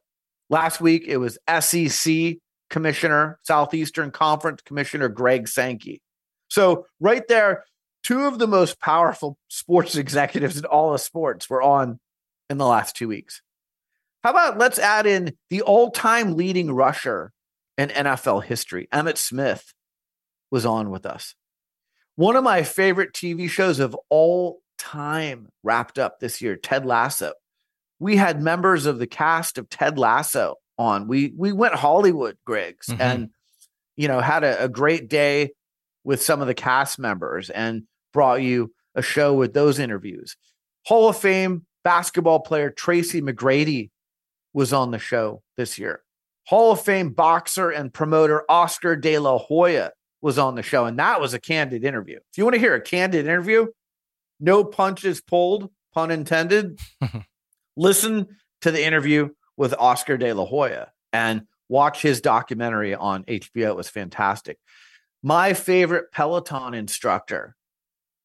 [0.49, 2.35] Last week, it was SEC
[2.69, 6.01] Commissioner, Southeastern Conference Commissioner Greg Sankey.
[6.49, 7.65] So, right there,
[8.03, 11.99] two of the most powerful sports executives in all of sports were on
[12.49, 13.41] in the last two weeks.
[14.23, 17.31] How about let's add in the all time leading rusher
[17.77, 19.73] in NFL history, Emmitt Smith,
[20.51, 21.35] was on with us.
[22.15, 27.33] One of my favorite TV shows of all time wrapped up this year, Ted Lasso.
[27.99, 31.07] We had members of the cast of Ted Lasso on.
[31.07, 33.01] We we went Hollywood, Griggs, mm-hmm.
[33.01, 33.29] and
[33.95, 35.51] you know had a, a great day
[36.03, 37.83] with some of the cast members and
[38.13, 40.37] brought you a show with those interviews.
[40.85, 43.89] Hall of Fame basketball player Tracy McGrady
[44.53, 46.01] was on the show this year.
[46.47, 49.91] Hall of Fame boxer and promoter Oscar De La Hoya
[50.21, 52.17] was on the show, and that was a candid interview.
[52.17, 53.67] If you want to hear a candid interview,
[54.39, 56.79] no punches pulled, pun intended,
[57.77, 58.27] listen
[58.61, 63.69] to the interview with Oscar De La Hoya and watch his documentary on HBO.
[63.69, 64.57] It was fantastic.
[65.23, 67.55] My favorite Peloton instructor,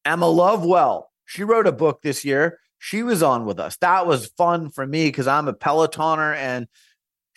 [0.05, 2.59] Emma Lovewell, she wrote a book this year.
[2.77, 3.77] She was on with us.
[3.77, 6.67] That was fun for me because I'm a Pelotoner and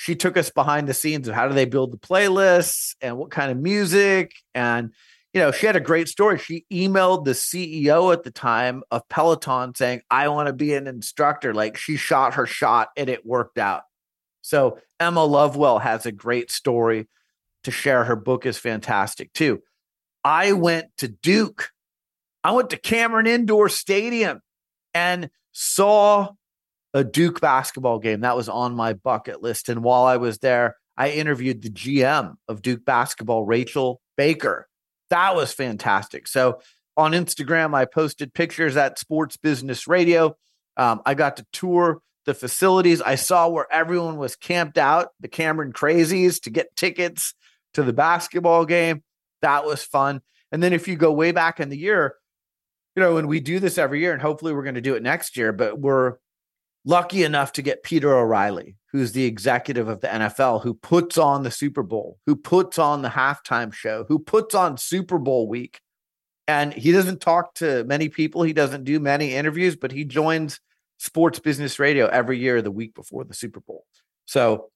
[0.05, 3.31] she took us behind the scenes of how do they build the playlists and what
[3.31, 4.35] kind of music.
[4.55, 4.93] And
[5.32, 6.36] you know she had a great story.
[6.36, 10.86] She emailed the ceo at the time of peloton saying i want to be an
[10.86, 11.55] instructor.
[11.55, 13.85] Like she shot her shot and it worked out.
[14.43, 17.09] So emma lovewell has a great story
[17.62, 18.05] to share.
[18.05, 19.62] Her book is fantastic too.
[20.22, 21.70] I went to duke.
[22.44, 24.43] I went to cameron indoor stadium
[24.93, 26.32] and saw
[26.95, 28.21] a Duke basketball game.
[28.21, 29.69] That was on my bucket list.
[29.69, 34.69] And while I was there, I interviewed the GM of Duke basketball, Rachel Baker.
[35.11, 36.29] That was fantastic.
[36.29, 36.61] So
[36.97, 40.37] on Instagram, I posted pictures at Sports Business Radio.
[40.77, 43.03] Um, I got to tour the facilities.
[43.03, 47.35] I saw where everyone was camped out, the Cameron Crazies, to get tickets
[47.75, 49.03] to the basketball game.
[49.43, 50.23] That was fun.
[50.53, 52.15] And then if you go way back in the year,
[52.95, 55.03] you know, and we do this every year, and hopefully we're going to do it
[55.03, 56.15] next year, but we're
[56.85, 61.43] lucky enough to get Peter O'Reilly, who's the executive of the NFL, who puts on
[61.43, 65.81] the Super Bowl, who puts on the halftime show, who puts on Super Bowl week.
[66.47, 70.61] And he doesn't talk to many people, he doesn't do many interviews, but he joins
[70.98, 73.85] Sports Business Radio every year, the week before the Super Bowl.
[74.27, 74.70] So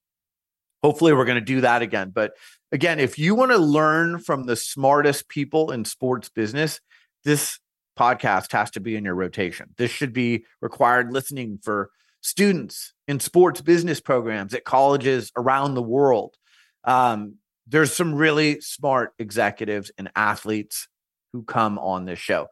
[0.81, 2.11] hopefully we're going to do that again.
[2.13, 2.33] But
[2.71, 6.79] again, if you want to learn from the smartest people in sports business,
[7.23, 7.59] this
[7.99, 9.69] podcast has to be in your rotation.
[9.77, 11.89] This should be required listening for
[12.21, 16.35] students in sports business programs at colleges around the world.
[16.85, 17.35] Um,
[17.67, 20.87] there's some really smart executives and athletes
[21.33, 22.47] who come on this show.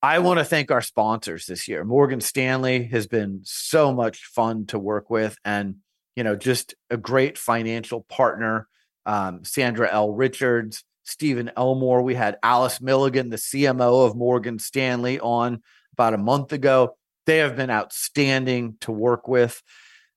[0.00, 1.84] I want to thank our sponsors this year.
[1.84, 5.76] Morgan Stanley has been so much fun to work with and,
[6.14, 8.68] you know, just a great financial partner.
[9.06, 10.12] Um, Sandra L.
[10.12, 12.02] Richards, Stephen Elmore.
[12.02, 15.62] We had Alice Milligan, the CMO of Morgan Stanley, on
[15.94, 16.96] about a month ago.
[17.26, 19.62] They have been outstanding to work with.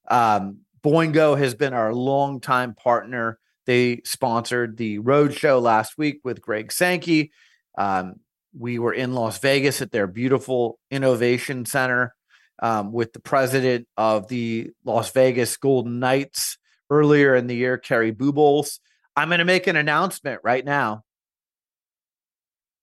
[0.10, 3.40] Um, Boingo has been our longtime partner.
[3.66, 7.32] They sponsored the road show last week with Greg Sankey.
[7.78, 8.16] Um,
[8.58, 12.16] we were in Las Vegas at their beautiful innovation center
[12.62, 16.58] um, with the president of the Las Vegas Golden Knights
[16.90, 18.80] earlier in the year, Kerry Bubolz.
[19.16, 21.04] I'm going to make an announcement right now.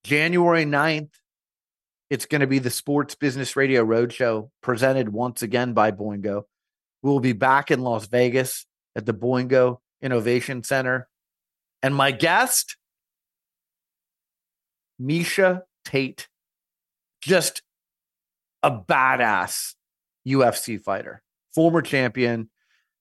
[0.05, 1.11] January 9th,
[2.11, 6.45] it's going to be the Sports Business Radio Roadshow presented once again by Boingo.
[7.03, 11.09] We'll be back in Las Vegas at the Boingo Innovation Center.
[11.83, 12.77] And my guest,
[15.01, 16.29] Miesha Tate,
[17.21, 17.63] just
[18.63, 19.75] a badass
[20.27, 21.23] UFC fighter,
[21.55, 22.51] former champion,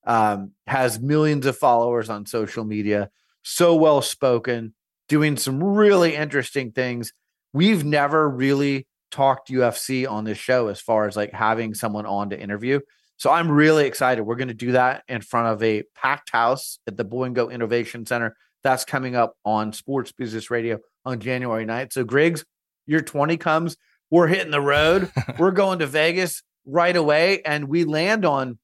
[0.06, 3.10] um, has millions of followers on social media,
[3.42, 4.74] so well spoken,
[5.08, 7.14] doing some really interesting things.
[7.54, 12.30] We've never really talked UFC on this show as far as like having someone on
[12.30, 12.80] to interview.
[13.18, 14.22] So I'm really excited.
[14.22, 18.06] We're going to do that in front of a packed house at the Boingo Innovation
[18.06, 18.36] Center.
[18.64, 21.94] That's coming up on Sports Business Radio on January 9th.
[21.94, 22.46] So Griggs,
[22.86, 23.78] your 20 comes.
[24.12, 25.12] We're hitting the road.
[25.40, 27.42] We're going to Vegas right away.
[27.42, 28.60] And we land on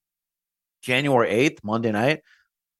[0.84, 2.22] January 8th, Monday night.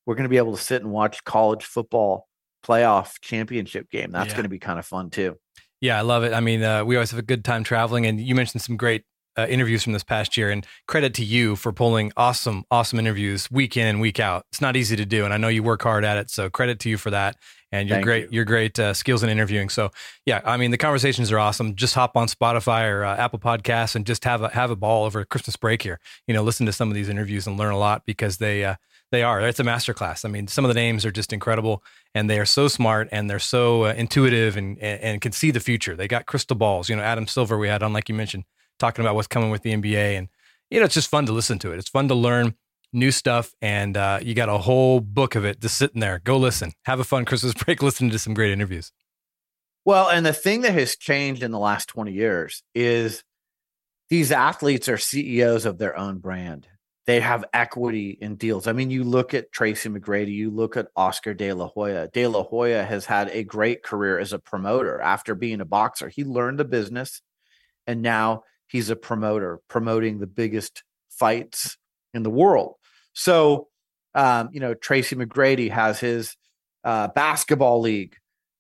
[0.06, 2.28] We're going to be able to sit and watch college football
[2.66, 4.12] playoff championship game.
[4.12, 4.36] That's yeah.
[4.36, 5.38] going to be kind of fun too.
[5.82, 6.34] Yeah, I love it.
[6.34, 9.04] I mean, uh, we always have a good time traveling, and you mentioned some great
[9.38, 10.50] uh, interviews from this past year.
[10.50, 14.46] And credit to you for pulling awesome, awesome interviews week in and week out.
[14.52, 16.30] It's not easy to do, and I know you work hard at it.
[16.30, 17.38] So credit to you for that.
[17.72, 18.32] And you're Thank great.
[18.32, 18.42] You.
[18.42, 19.70] are great uh, skills in interviewing.
[19.70, 19.90] So
[20.28, 21.76] yeah, I mean the conversations are awesome.
[21.76, 25.06] Just hop on Spotify or uh, Apple Podcasts and just have a have a ball
[25.06, 26.00] over Christmas break here.
[26.28, 28.76] You know, listen to some of these interviews and learn a lot because they uh,
[29.14, 29.42] they are.
[29.42, 30.26] It's a masterclass.
[30.26, 31.84] I mean, some of the names are just incredible,
[32.14, 35.52] and they are so smart and they're so uh, intuitive and, and, and can see
[35.52, 35.96] the future.
[35.96, 36.90] They got crystal balls.
[36.90, 38.44] You know, Adam Silver we had on, like you mentioned,
[38.84, 40.18] talking about what's coming with the NBA.
[40.18, 40.28] And,
[40.70, 41.80] you know, it's just fun to listen to it.
[41.80, 42.56] It's fun to learn
[42.92, 43.54] new stuff.
[43.62, 46.20] And uh, you got a whole book of it just sitting there.
[46.20, 46.74] Go listen.
[46.84, 48.92] Have a fun Christmas break listening to some great interviews.
[49.86, 53.24] Well, and the thing that has changed in the last 20 years is
[54.10, 56.68] these athletes are CEOs of their own brand.
[57.06, 58.68] They have equity in deals.
[58.68, 62.10] I mean, you look at Tracy McGrady, you look at Oscar De La Hoya.
[62.14, 66.08] De La Hoya has had a great career as a promoter after being a boxer.
[66.08, 67.22] He learned the business
[67.88, 71.78] and now he's a promoter promoting the biggest fights
[72.14, 72.76] in the world.
[73.14, 73.68] So,
[74.16, 76.36] um, you know, Tracy McGrady has his
[76.84, 78.16] uh, basketball league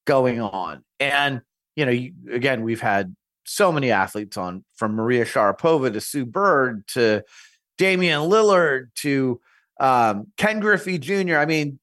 [0.05, 0.83] going on.
[0.99, 1.41] And,
[1.75, 3.15] you know, you, again, we've had
[3.45, 7.23] so many athletes on from Maria Sharapova to Sue Bird to
[7.77, 9.41] Damian Lillard to
[9.79, 11.37] um, Ken Griffey Jr.
[11.37, 11.79] I mean,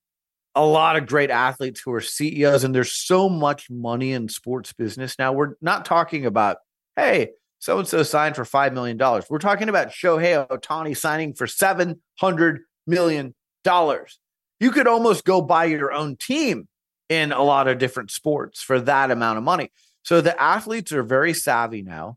[0.54, 4.72] a lot of great athletes who are CEOs, and there's so much money in sports
[4.72, 5.32] business now.
[5.32, 6.58] We're not talking about,
[6.96, 7.30] hey,
[7.60, 8.98] so and so signed for $5 million.
[9.28, 13.34] We're talking about Shohei Ohtani signing for $700 million.
[13.64, 16.68] You could almost go buy your own team
[17.10, 19.70] in a lot of different sports for that amount of money.
[20.02, 22.16] So the athletes are very savvy now.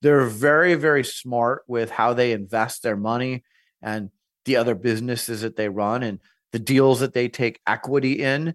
[0.00, 3.44] They're very, very smart with how they invest their money
[3.82, 4.10] and
[4.46, 6.20] the other businesses that they run and
[6.52, 8.54] the deals that they take equity in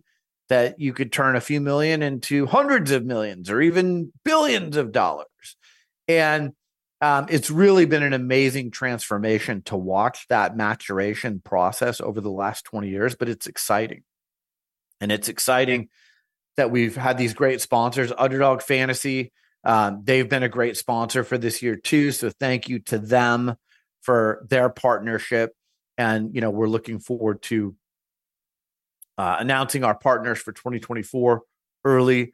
[0.49, 4.91] that you could turn a few million into hundreds of millions or even billions of
[4.91, 5.27] dollars.
[6.07, 6.53] And
[7.01, 12.65] um, it's really been an amazing transformation to watch that maturation process over the last
[12.65, 14.03] 20 years, but it's exciting.
[15.01, 15.89] And it's exciting
[16.57, 19.33] that we've had these great sponsors, Underdog Fantasy.
[19.65, 22.11] Um, they've been a great sponsor for this year too.
[22.11, 23.55] So thank you to them
[24.01, 25.53] for their partnership.
[25.97, 27.75] And, you know, we're looking forward to
[29.17, 31.41] uh, announcing our partners for 2024
[31.83, 32.33] early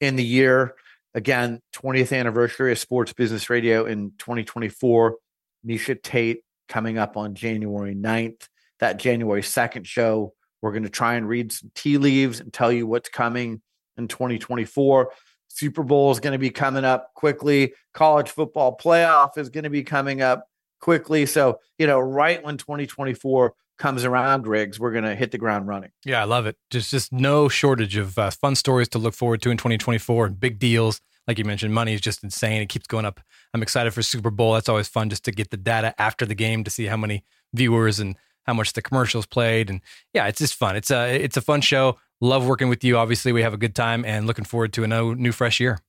[0.00, 0.74] in the year.
[1.14, 5.16] Again, 20th anniversary of Sports Business Radio in 2024.
[5.64, 8.48] Miesha Tate coming up on January 9th.
[8.80, 12.72] That January 2nd show, we're going to try and read some tea leaves and tell
[12.72, 13.62] you what's coming
[13.96, 15.12] in 2024.
[15.46, 17.74] Super Bowl is going to be coming up quickly.
[17.92, 20.48] College football playoff is going to be coming up
[20.80, 21.26] quickly.
[21.26, 25.66] So, you know, right when 2024 comes around, Griggs, we're going to hit the ground
[25.66, 25.90] running.
[26.04, 26.56] Yeah, I love it.
[26.70, 30.40] Just just no shortage of uh, fun stories to look forward to in 2024 and
[30.40, 31.00] big deals.
[31.26, 32.60] Like you mentioned, money is just insane.
[32.60, 33.20] It keeps going up.
[33.54, 34.52] I'm excited for Super Bowl.
[34.52, 37.24] That's always fun just to get the data after the game to see how many
[37.54, 39.70] viewers and how much the commercials played.
[39.70, 39.80] And
[40.12, 40.76] yeah, it's just fun.
[40.76, 41.98] It's a it's a fun show.
[42.20, 42.96] Love working with you.
[42.96, 45.80] Obviously, we have a good time and looking forward to a new, new fresh year.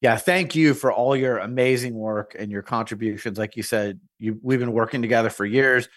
[0.00, 3.38] Yeah, thank you for all your amazing work and your contributions.
[3.38, 5.88] Like you said, you we've been working together for years.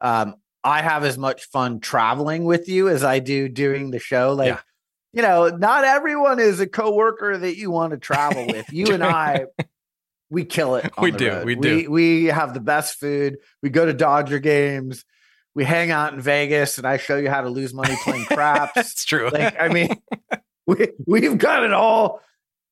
[0.00, 0.34] Um,
[0.66, 4.32] I have as much fun traveling with you as I do doing the show.
[4.32, 4.60] Like, yeah.
[5.12, 8.72] you know, not everyone is a coworker that you want to travel with.
[8.72, 9.46] You and I,
[10.28, 10.90] we kill it.
[11.00, 11.28] we do.
[11.30, 11.46] Road.
[11.46, 11.76] We do.
[11.76, 13.36] We, we have the best food.
[13.62, 15.04] We go to Dodger games.
[15.54, 18.72] we hang out in Vegas and I show you how to lose money playing craps.
[18.74, 19.30] That's true.
[19.30, 19.90] Like, I mean,
[20.66, 22.22] we we've got it all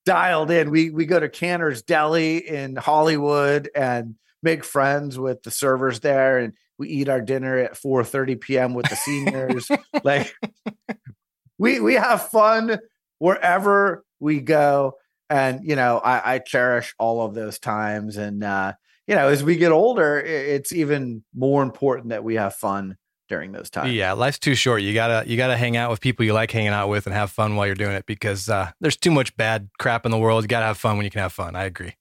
[0.05, 0.71] dialed in.
[0.73, 6.39] We we go to Canter's Deli in Hollywood and make friends with the servers there
[6.39, 8.75] and we eat our dinner at 4 30 p.m.
[8.75, 9.69] with the seniors.
[10.05, 10.35] like
[11.59, 12.79] we we have fun
[13.19, 14.95] wherever we go.
[15.31, 18.17] And you know, I, I cherish all of those times.
[18.17, 18.75] And uh,
[19.07, 22.97] you know, as we get older, it's even more important that we have fun
[23.29, 23.93] during those times.
[23.93, 24.83] Yeah, life's too short.
[24.83, 27.31] You gotta you gotta hang out with people you like hanging out with and have
[27.31, 30.45] fun while you're doing it because uh, there's too much bad crap in the world.
[30.45, 31.57] You gotta have fun when you can have fun.
[31.57, 31.95] I agree.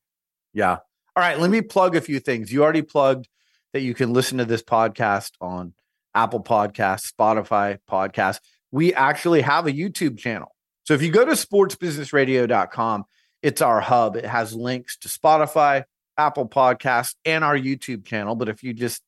[0.54, 0.78] Yeah.
[1.16, 1.40] All right.
[1.40, 2.52] Let me plug a few things.
[2.52, 3.28] You already plugged
[3.74, 5.74] that you can listen to this podcast on
[6.16, 8.40] Apple Podcasts, Spotify Podcasts.
[8.72, 10.56] We actually have a YouTube channel.
[10.84, 13.06] So if you go to sportsbusinessradio.com,
[13.42, 14.16] it's our hub.
[14.16, 15.84] It has links to Spotify,
[16.18, 18.36] Apple Podcasts, and our YouTube channel.
[18.36, 19.02] But if you just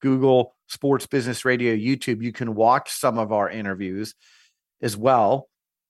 [0.00, 4.14] Google Sports Business Radio YouTube, you can watch some of our interviews
[4.80, 5.48] as well.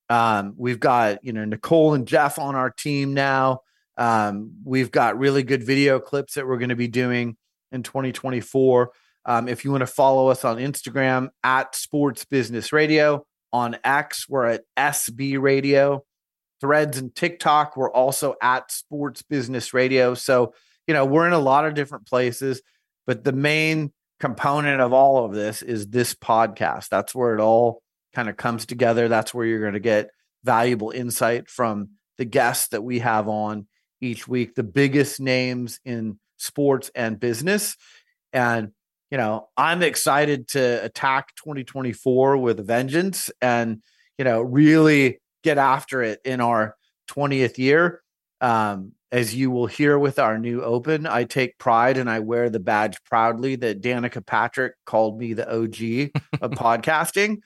[0.09, 3.61] Um, we've got, you know, Nicole and Jeff on our team now.
[3.97, 7.37] Um, we've got really good video clips that we're going to be doing
[7.73, 8.91] in 2024.
[9.25, 14.29] Um, if you want to follow us on Instagram at Sports Business Radio, on X,
[14.29, 16.05] we're at SB Radio.
[16.61, 20.15] Threads and TikTok, we're also at Sports Business Radio.
[20.15, 20.55] So,
[20.87, 22.63] you know, we're in a lot of different places,
[23.07, 26.89] but the main component of all of this is this podcast.
[26.89, 27.83] That's where it all
[28.15, 29.09] kind of comes together.
[29.09, 30.11] That's where you're going to get
[30.45, 33.67] valuable insight from the guests that we have on
[34.01, 37.77] each week, the biggest names in sports and business.
[38.33, 38.73] And,
[39.11, 43.83] you know, I'm excited to attack 2024 with a vengeance and,
[44.19, 46.77] you know, really get after it in our
[47.11, 48.03] 20th year.
[48.41, 52.49] Um, as you will hear with our new open, I take pride and I wear
[52.49, 56.11] the badge proudly that Danica Patrick called me the OG
[56.41, 57.37] of podcasting.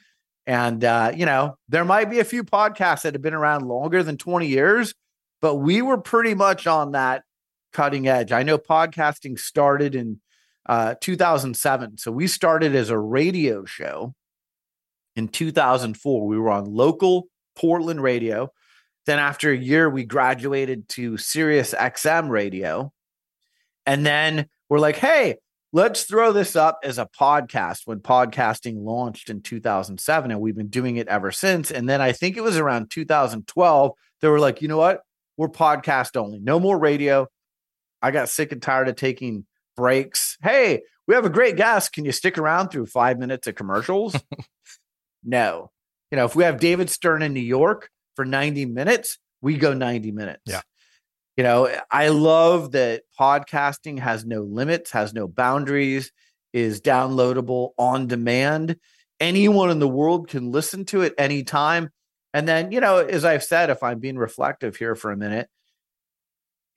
[0.46, 4.04] And, uh, you know, there might be a few podcasts that have been around longer
[4.04, 4.94] than 20 years,
[5.42, 7.24] but we were pretty much on that
[7.72, 8.32] cutting edge.
[8.32, 10.20] I know podcasting started in
[10.66, 11.98] uh, 2007.
[11.98, 14.14] So we started as a radio show
[15.14, 16.26] in 2004.
[16.26, 18.50] We were on local Portland radio.
[19.06, 22.92] Then after a year, we graduated to Sirius XM radio.
[23.86, 25.36] And then we're like, hey,
[25.72, 30.30] let's throw this up as a podcast when podcasting launched in 2007.
[30.30, 31.70] And we've been doing it ever since.
[31.70, 35.02] And then I think it was around 2012, they were like, you know what?
[35.36, 37.28] We're podcast only, no more radio.
[38.02, 39.46] I got sick and tired of taking
[39.76, 40.36] breaks.
[40.42, 41.92] Hey, we have a great guest.
[41.92, 44.16] Can you stick around through five minutes of commercials?
[45.24, 45.70] no.
[46.10, 49.74] You know, if we have David Stern in New York for 90 minutes, we go
[49.74, 50.42] 90 minutes.
[50.46, 50.62] Yeah.
[51.36, 56.10] You know, I love that podcasting has no limits, has no boundaries,
[56.52, 58.76] is downloadable on demand.
[59.20, 61.90] Anyone in the world can listen to it anytime.
[62.32, 65.48] And then, you know, as I've said, if I'm being reflective here for a minute,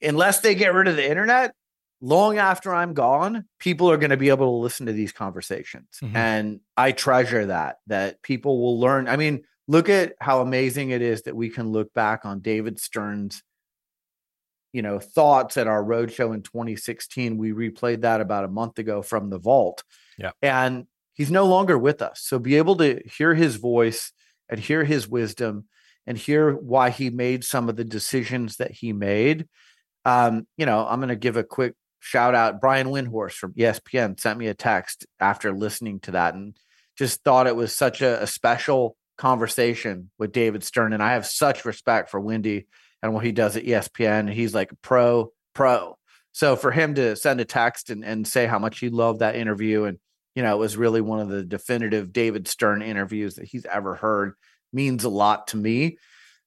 [0.01, 1.53] unless they get rid of the internet,
[2.01, 5.87] long after I'm gone, people are going to be able to listen to these conversations.
[6.01, 6.15] Mm-hmm.
[6.15, 9.07] And I treasure that, that people will learn.
[9.07, 12.79] I mean, look at how amazing it is that we can look back on David
[12.79, 13.43] Stern's,
[14.71, 17.37] you know, thoughts at our roadshow in 2016.
[17.37, 19.83] We replayed that about a month ago from the vault.
[20.17, 20.31] Yeah.
[20.41, 22.21] And he's no longer with us.
[22.23, 24.13] So be able to hear his voice
[24.47, 25.65] and hear his wisdom
[26.07, 29.47] and hear why he made some of the decisions that he made.
[30.05, 32.61] Um, you know, I'm going to give a quick shout out.
[32.61, 36.55] Brian Windhorst from ESPN sent me a text after listening to that and
[36.97, 40.93] just thought it was such a, a special conversation with David Stern.
[40.93, 42.67] And I have such respect for Windy
[43.03, 44.31] and what he does at ESPN.
[44.31, 45.97] He's like pro, pro.
[46.31, 49.35] So for him to send a text and, and say how much he loved that
[49.35, 49.99] interview and
[50.35, 53.95] you know, it was really one of the definitive David Stern interviews that he's ever
[53.95, 54.35] heard
[54.71, 55.97] means a lot to me.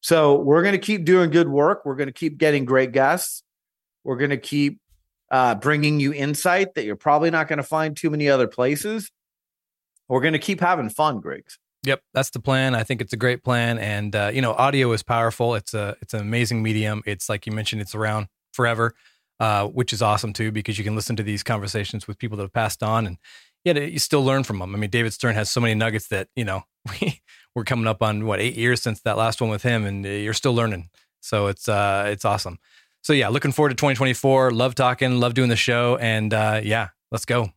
[0.01, 1.83] So we're going to keep doing good work.
[1.85, 3.42] We're going to keep getting great guests.
[4.05, 4.79] We're going to keep
[5.31, 9.11] uh, bringing you insight that you're probably not going to find too many other places.
[10.09, 11.59] We're going to keep having fun, Griggs.
[11.85, 12.75] Yep, that's the plan.
[12.75, 15.57] I think it's a great plan, and uh, you know, audio is powerful.
[15.57, 17.03] It's a it's an amazing medium.
[17.07, 18.95] It's like you mentioned, it's around forever,
[19.41, 22.45] uh, which is awesome too because you can listen to these conversations with people that
[22.45, 23.19] have passed on, and
[23.65, 24.75] yeah, you still learn from them.
[24.75, 26.63] I mean, David Stern has so many nuggets that you know
[27.01, 27.21] we
[27.57, 30.09] we're coming up on what eight years since that last one with him, and uh,
[30.09, 30.89] you're still learning.
[31.21, 32.59] So it's uh it's awesome.
[33.03, 34.53] So yeah, looking forward to 2024.
[34.53, 37.51] Love talking, love doing the show, and uh, yeah, let's go.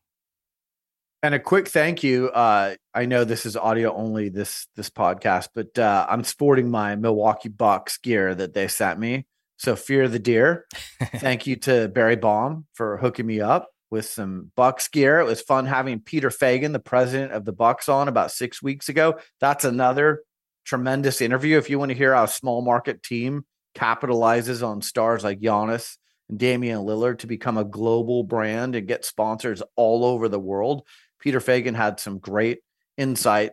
[1.22, 2.30] And a quick thank you.
[2.30, 6.95] Uh, I know this is audio only this this podcast, but uh, I'm sporting my
[6.95, 9.26] Milwaukee Bucks gear that they sent me.
[9.57, 10.65] So fear the deer.
[11.15, 15.19] thank you to Barry Baum for hooking me up with some Bucks gear.
[15.19, 18.89] It was fun having Peter Feigin, the president of the Bucks, on about six weeks
[18.89, 19.19] ago.
[19.39, 20.22] That's another
[20.65, 21.57] tremendous interview.
[21.57, 23.45] If you want to hear how a small market team
[23.76, 25.97] capitalizes on stars like Giannis
[26.30, 30.88] and Damian Lillard to become a global brand and get sponsors all over the world,
[31.19, 32.60] Peter Feigin had some great
[32.97, 33.52] insight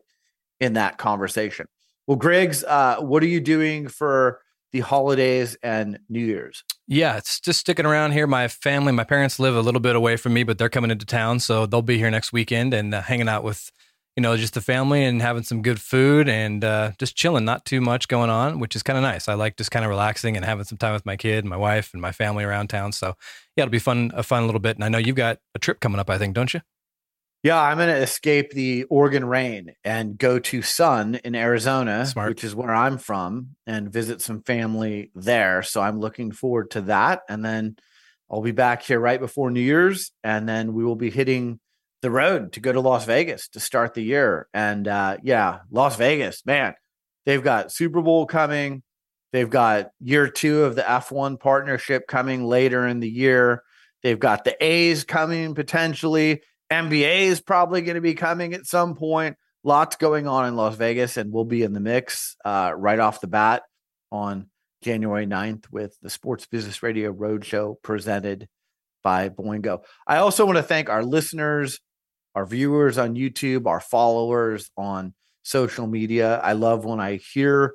[0.61, 1.67] in that conversation.
[2.07, 4.41] Well, Griggs, uh, what are you doing for
[4.73, 6.65] the holidays and New Year's?
[6.89, 8.27] Yeah, it's just sticking around here.
[8.27, 11.07] My family, my parents live a little bit away from me, but they're coming into
[11.07, 13.71] town, so they'll be here next weekend and uh, hanging out with,
[14.17, 17.45] you know, just the family and having some good food and uh, just chilling.
[17.45, 19.29] Not too much going on, which is kind of nice.
[19.29, 21.91] I like just kind of relaxing and having some time with my kid, my wife,
[21.93, 22.93] and my family around town.
[22.93, 23.15] So
[23.57, 24.77] yeah, it'll be fun, a fun little bit.
[24.77, 26.61] And I know you've got a trip coming up, I think, don't you?
[27.43, 32.29] Yeah, I'm going to escape the Oregon rain and go to Sun in Arizona, Smart.
[32.29, 35.63] which is where I'm from, and visit some family there.
[35.65, 37.23] So I'm looking forward to that.
[37.29, 37.77] And then
[38.31, 41.59] I'll be back here right before New Year's, and then we will be hitting
[42.03, 44.49] the road to go to Las Vegas to start the year.
[44.53, 46.75] And uh, yeah, Las Vegas, man,
[47.25, 48.83] they've got Super Bowl coming.
[49.33, 53.63] They've got year two of the F1 partnership coming later in the year.
[54.03, 56.43] They've got the A's coming potentially.
[56.71, 59.37] NBA is probably going to be coming at some point.
[59.65, 63.21] Lots going on in Las Vegas, and we'll be in the mix uh, right off
[63.21, 63.63] the bat
[64.11, 64.49] on
[64.83, 68.49] January 9th with the Sports Business Radio Roadshow presented
[69.05, 69.83] by Boingo.
[70.07, 71.81] I also want to thank our listeners,
[72.35, 76.39] our viewers on YouTube, our followers on social media.
[76.39, 77.75] I love when I hear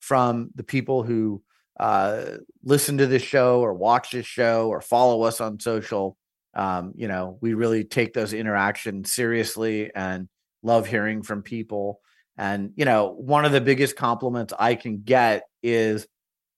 [0.00, 1.42] from the people who
[1.78, 6.16] uh, listen to this show or watch this show or follow us on social
[6.54, 10.28] um, you know, we really take those interactions seriously and
[10.62, 12.00] love hearing from people.
[12.36, 16.06] And, you know, one of the biggest compliments I can get is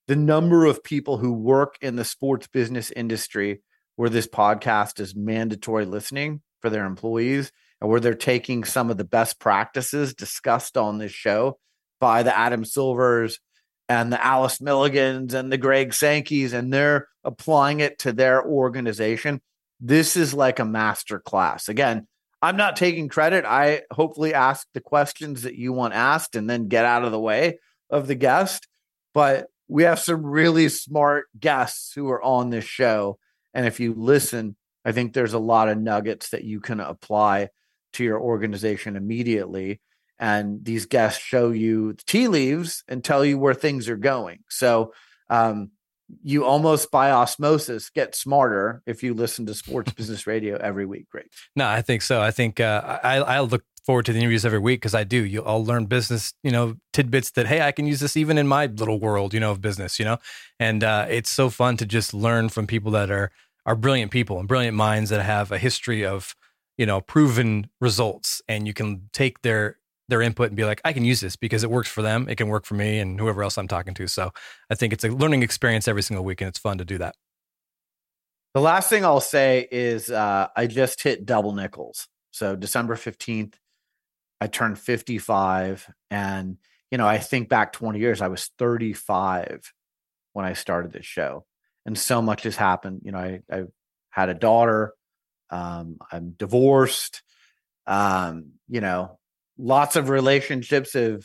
[0.07, 3.62] the number of people who work in the sports business industry
[3.97, 8.97] where this podcast is mandatory listening for their employees and where they're taking some of
[8.97, 11.59] the best practices discussed on this show
[12.01, 13.39] by the Adam Silvers
[13.89, 19.43] and the Alice Milligans and the Greg Sankeys, and they're applying it to their organization
[19.81, 21.69] this is like a master class.
[21.69, 22.07] Again,
[22.41, 23.45] I'm not taking credit.
[23.45, 27.20] I hopefully ask the questions that you want asked and then get out of the
[27.20, 27.59] way
[27.91, 28.66] of the guest.
[29.12, 33.19] But we have some really smart guests who are on this show.
[33.53, 37.48] And if you listen, I think there's a lot of nuggets that you can apply
[37.94, 39.81] to your organization immediately.
[40.19, 44.40] And these guests show you the tea leaves and tell you where things are going.
[44.48, 44.93] So,
[45.31, 45.70] um,
[46.23, 51.09] you almost by osmosis get smarter if you listen to sports business radio every week.
[51.11, 51.27] Great.
[51.56, 52.20] No, I think so.
[52.20, 55.24] I think uh, I, I look forward to the interviews every week because I do.
[55.24, 58.47] You, I'll learn business, you know, tidbits that hey, I can use this even in
[58.47, 60.19] my little world, you know, of business, you know,
[60.59, 63.31] and uh, it's so fun to just learn from people that are
[63.66, 66.35] are brilliant people and brilliant minds that have a history of
[66.77, 69.78] you know proven results, and you can take their
[70.09, 72.28] their input and be like, I can use this because it works for them.
[72.28, 74.07] It can work for me and whoever else I'm talking to.
[74.07, 74.32] So
[74.70, 77.16] I think it's a learning experience every single week and it's fun to do that.
[78.55, 82.07] The last thing I'll say is uh, I just hit double nickels.
[82.31, 83.55] So December 15th,
[84.41, 85.91] I turned 55.
[86.11, 86.59] And,
[86.91, 89.73] you know, I think back 20 years, I was 35
[90.35, 91.47] when I started this show.
[91.86, 93.02] And so much has happened.
[93.05, 93.65] You know, I, I
[94.11, 94.94] had a daughter,
[95.51, 97.23] um, I'm divorced.
[97.86, 99.19] Um, you know,
[99.59, 101.23] lots of relationships have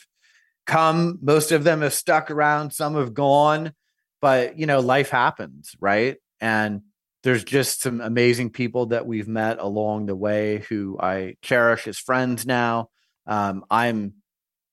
[0.69, 3.73] come most of them have stuck around some have gone
[4.21, 6.81] but you know life happens right and
[7.23, 11.97] there's just some amazing people that we've met along the way who i cherish as
[11.97, 12.87] friends now
[13.25, 14.13] um, i'm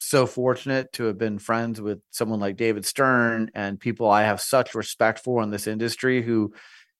[0.09, 4.41] so fortunate to have been friends with someone like david stern and people i have
[4.41, 6.53] such respect for in this industry who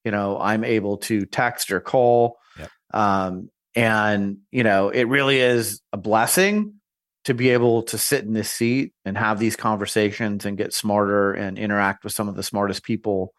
[0.05, 2.71] you know i'm able to text or call yep.
[2.93, 6.81] um, and, you know, it really is a blessing
[7.27, 11.35] to be able to sit in this seat and have these conversations and get smarter
[11.35, 13.35] and interact with some of the smartest people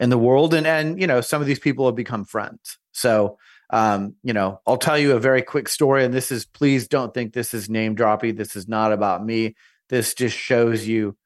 [0.00, 0.54] in the world.
[0.54, 2.78] And, and, you know, some of these people have become friends.
[2.92, 3.36] So,
[3.74, 6.04] um, you know, I'll tell you a very quick story.
[6.04, 8.34] And this is, please don't think this is name droppy.
[8.34, 9.56] This is not about me.
[9.88, 11.16] This just shows you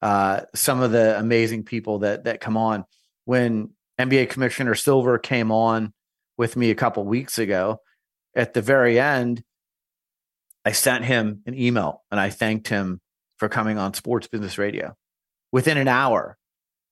[0.00, 2.86] uh, some of the amazing people that that come on.
[3.26, 5.92] When NBA Commissioner Silver came on
[6.38, 7.82] with me a couple weeks ago,
[8.34, 9.44] at the very end,
[10.64, 13.02] I sent him an email and I thanked him
[13.36, 14.96] for coming on Sports Business Radio.
[15.52, 16.38] Within an hour,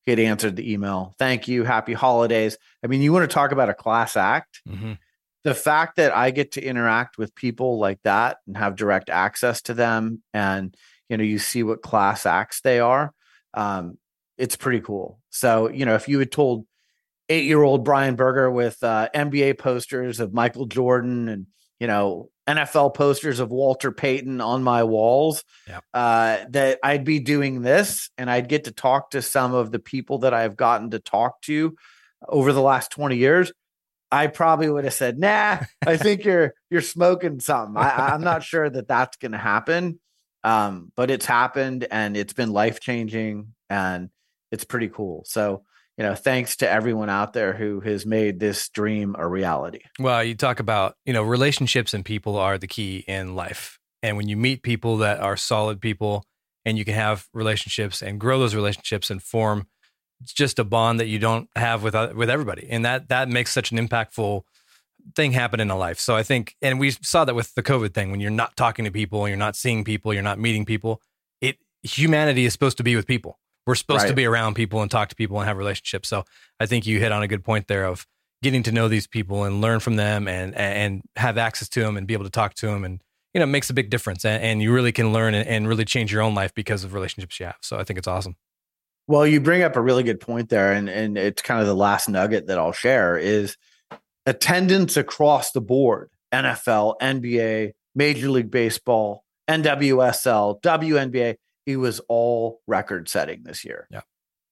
[0.05, 1.15] he had answered the email.
[1.19, 1.65] Thank you.
[1.65, 2.57] Happy holidays.
[2.83, 4.61] I mean, you want to talk about a class act?
[4.69, 4.93] Mm-hmm.
[5.45, 9.63] The fact that I get to interact with people like that and have direct access
[9.63, 10.75] to them, and
[11.09, 13.13] you know, you see what class acts they are.
[13.55, 13.99] Um,
[14.39, 15.21] it's pretty cool.
[15.31, 16.67] So, you know, if you had told
[17.29, 21.47] eight year old Brian Berger with uh, NBA posters of Michael Jordan and,
[21.81, 25.83] you know, NFL posters of Walter Payton on my walls, yep.
[25.95, 29.79] uh, that I'd be doing this and I'd get to talk to some of the
[29.79, 31.75] people that I've gotten to talk to
[32.29, 33.53] over the last 20 years.
[34.13, 38.43] I probably would have said, "Nah, I think you're you're smoking something." I, am not
[38.43, 40.01] sure that that's going to happen,
[40.43, 44.11] um, but it's happened and it's been life changing and
[44.51, 45.23] it's pretty cool.
[45.27, 45.63] So
[46.01, 49.81] you know, thanks to everyone out there who has made this dream a reality.
[49.99, 53.79] Well, you talk about, you know, relationships and people are the key in life.
[54.03, 56.25] And when you meet people that are solid people
[56.65, 59.67] and you can have relationships and grow those relationships and form
[60.25, 62.67] just a bond that you don't have with with everybody.
[62.71, 64.45] And that that makes such an impactful
[65.15, 66.01] thing happen in a life.
[66.01, 68.87] So I think and we saw that with the COVID thing when you're not talking
[68.87, 71.03] to people, you're not seeing people, you're not meeting people.
[71.43, 73.39] It humanity is supposed to be with people.
[73.67, 74.09] We're supposed right.
[74.09, 76.09] to be around people and talk to people and have relationships.
[76.09, 76.25] So
[76.59, 78.07] I think you hit on a good point there of
[78.43, 81.97] getting to know these people and learn from them and and have access to them
[81.97, 83.03] and be able to talk to them and
[83.35, 85.69] you know it makes a big difference and, and you really can learn and, and
[85.69, 87.59] really change your own life because of relationships you have.
[87.61, 88.37] So I think it's awesome.
[89.07, 91.75] Well, you bring up a really good point there, and and it's kind of the
[91.75, 93.57] last nugget that I'll share is
[94.25, 103.09] attendance across the board: NFL, NBA, Major League Baseball, NWSL, WNBA he was all record
[103.09, 103.87] setting this year.
[103.91, 104.01] Yeah.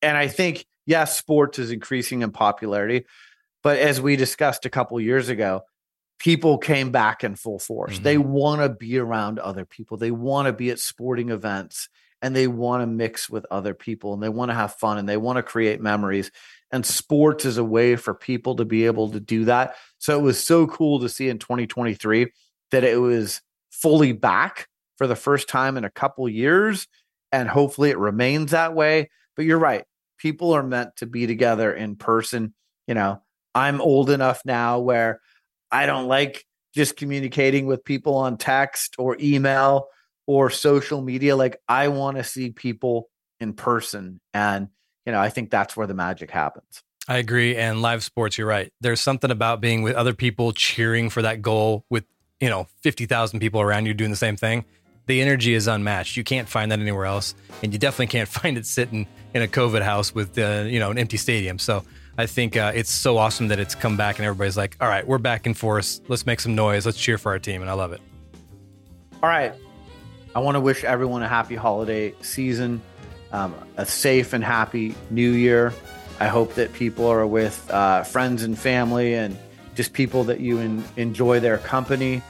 [0.02, 3.06] And I think, yes, sports is increasing in popularity.
[3.62, 5.62] But as we discussed a couple years ago,
[6.18, 7.94] people came back in full force.
[7.94, 8.04] Mm-hmm.
[8.04, 11.88] They want to be around other people, they want to be at sporting events
[12.20, 15.08] and they want to mix with other people and they want to have fun and
[15.08, 16.30] they want to create memories.
[16.72, 19.76] And sports is a way for people to be able to do that.
[19.98, 22.32] So it was so cool to see in 2023
[22.72, 23.40] that it was
[23.70, 24.68] fully back
[24.98, 26.86] for the first time in a couple years
[27.32, 29.10] and hopefully it remains that way.
[29.36, 29.84] But you're right.
[30.18, 32.54] People are meant to be together in person.
[32.86, 33.22] You know,
[33.54, 35.20] I'm old enough now where
[35.70, 36.44] I don't like
[36.74, 39.86] just communicating with people on text or email
[40.26, 41.36] or social media.
[41.36, 43.08] Like I want to see people
[43.40, 44.20] in person.
[44.34, 44.68] And,
[45.06, 46.82] you know, I think that's where the magic happens.
[47.06, 47.56] I agree.
[47.56, 48.70] And live sports, you're right.
[48.80, 52.04] There's something about being with other people cheering for that goal with,
[52.40, 54.64] you know, 50,000 people around you doing the same thing
[55.08, 56.16] the energy is unmatched.
[56.16, 59.48] You can't find that anywhere else, and you definitely can't find it sitting in a
[59.48, 61.58] COVID house with uh, you know an empty stadium.
[61.58, 61.82] So
[62.16, 65.06] I think uh, it's so awesome that it's come back and everybody's like, all right,
[65.06, 66.00] we're back in force.
[66.08, 66.86] Let's make some noise.
[66.86, 68.00] Let's cheer for our team, and I love it.
[69.22, 69.52] All right,
[70.36, 72.80] I want to wish everyone a happy holiday season,
[73.32, 75.72] um, a safe and happy New Year.
[76.20, 79.36] I hope that people are with uh, friends and family and
[79.74, 80.58] just people that you
[80.96, 82.22] enjoy their company.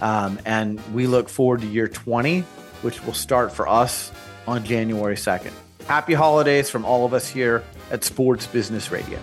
[0.00, 2.40] Um, and we look forward to year 20,
[2.82, 4.12] which will start for us
[4.46, 5.52] on January 2nd.
[5.86, 9.18] Happy holidays from all of us here at Sports Business Radio.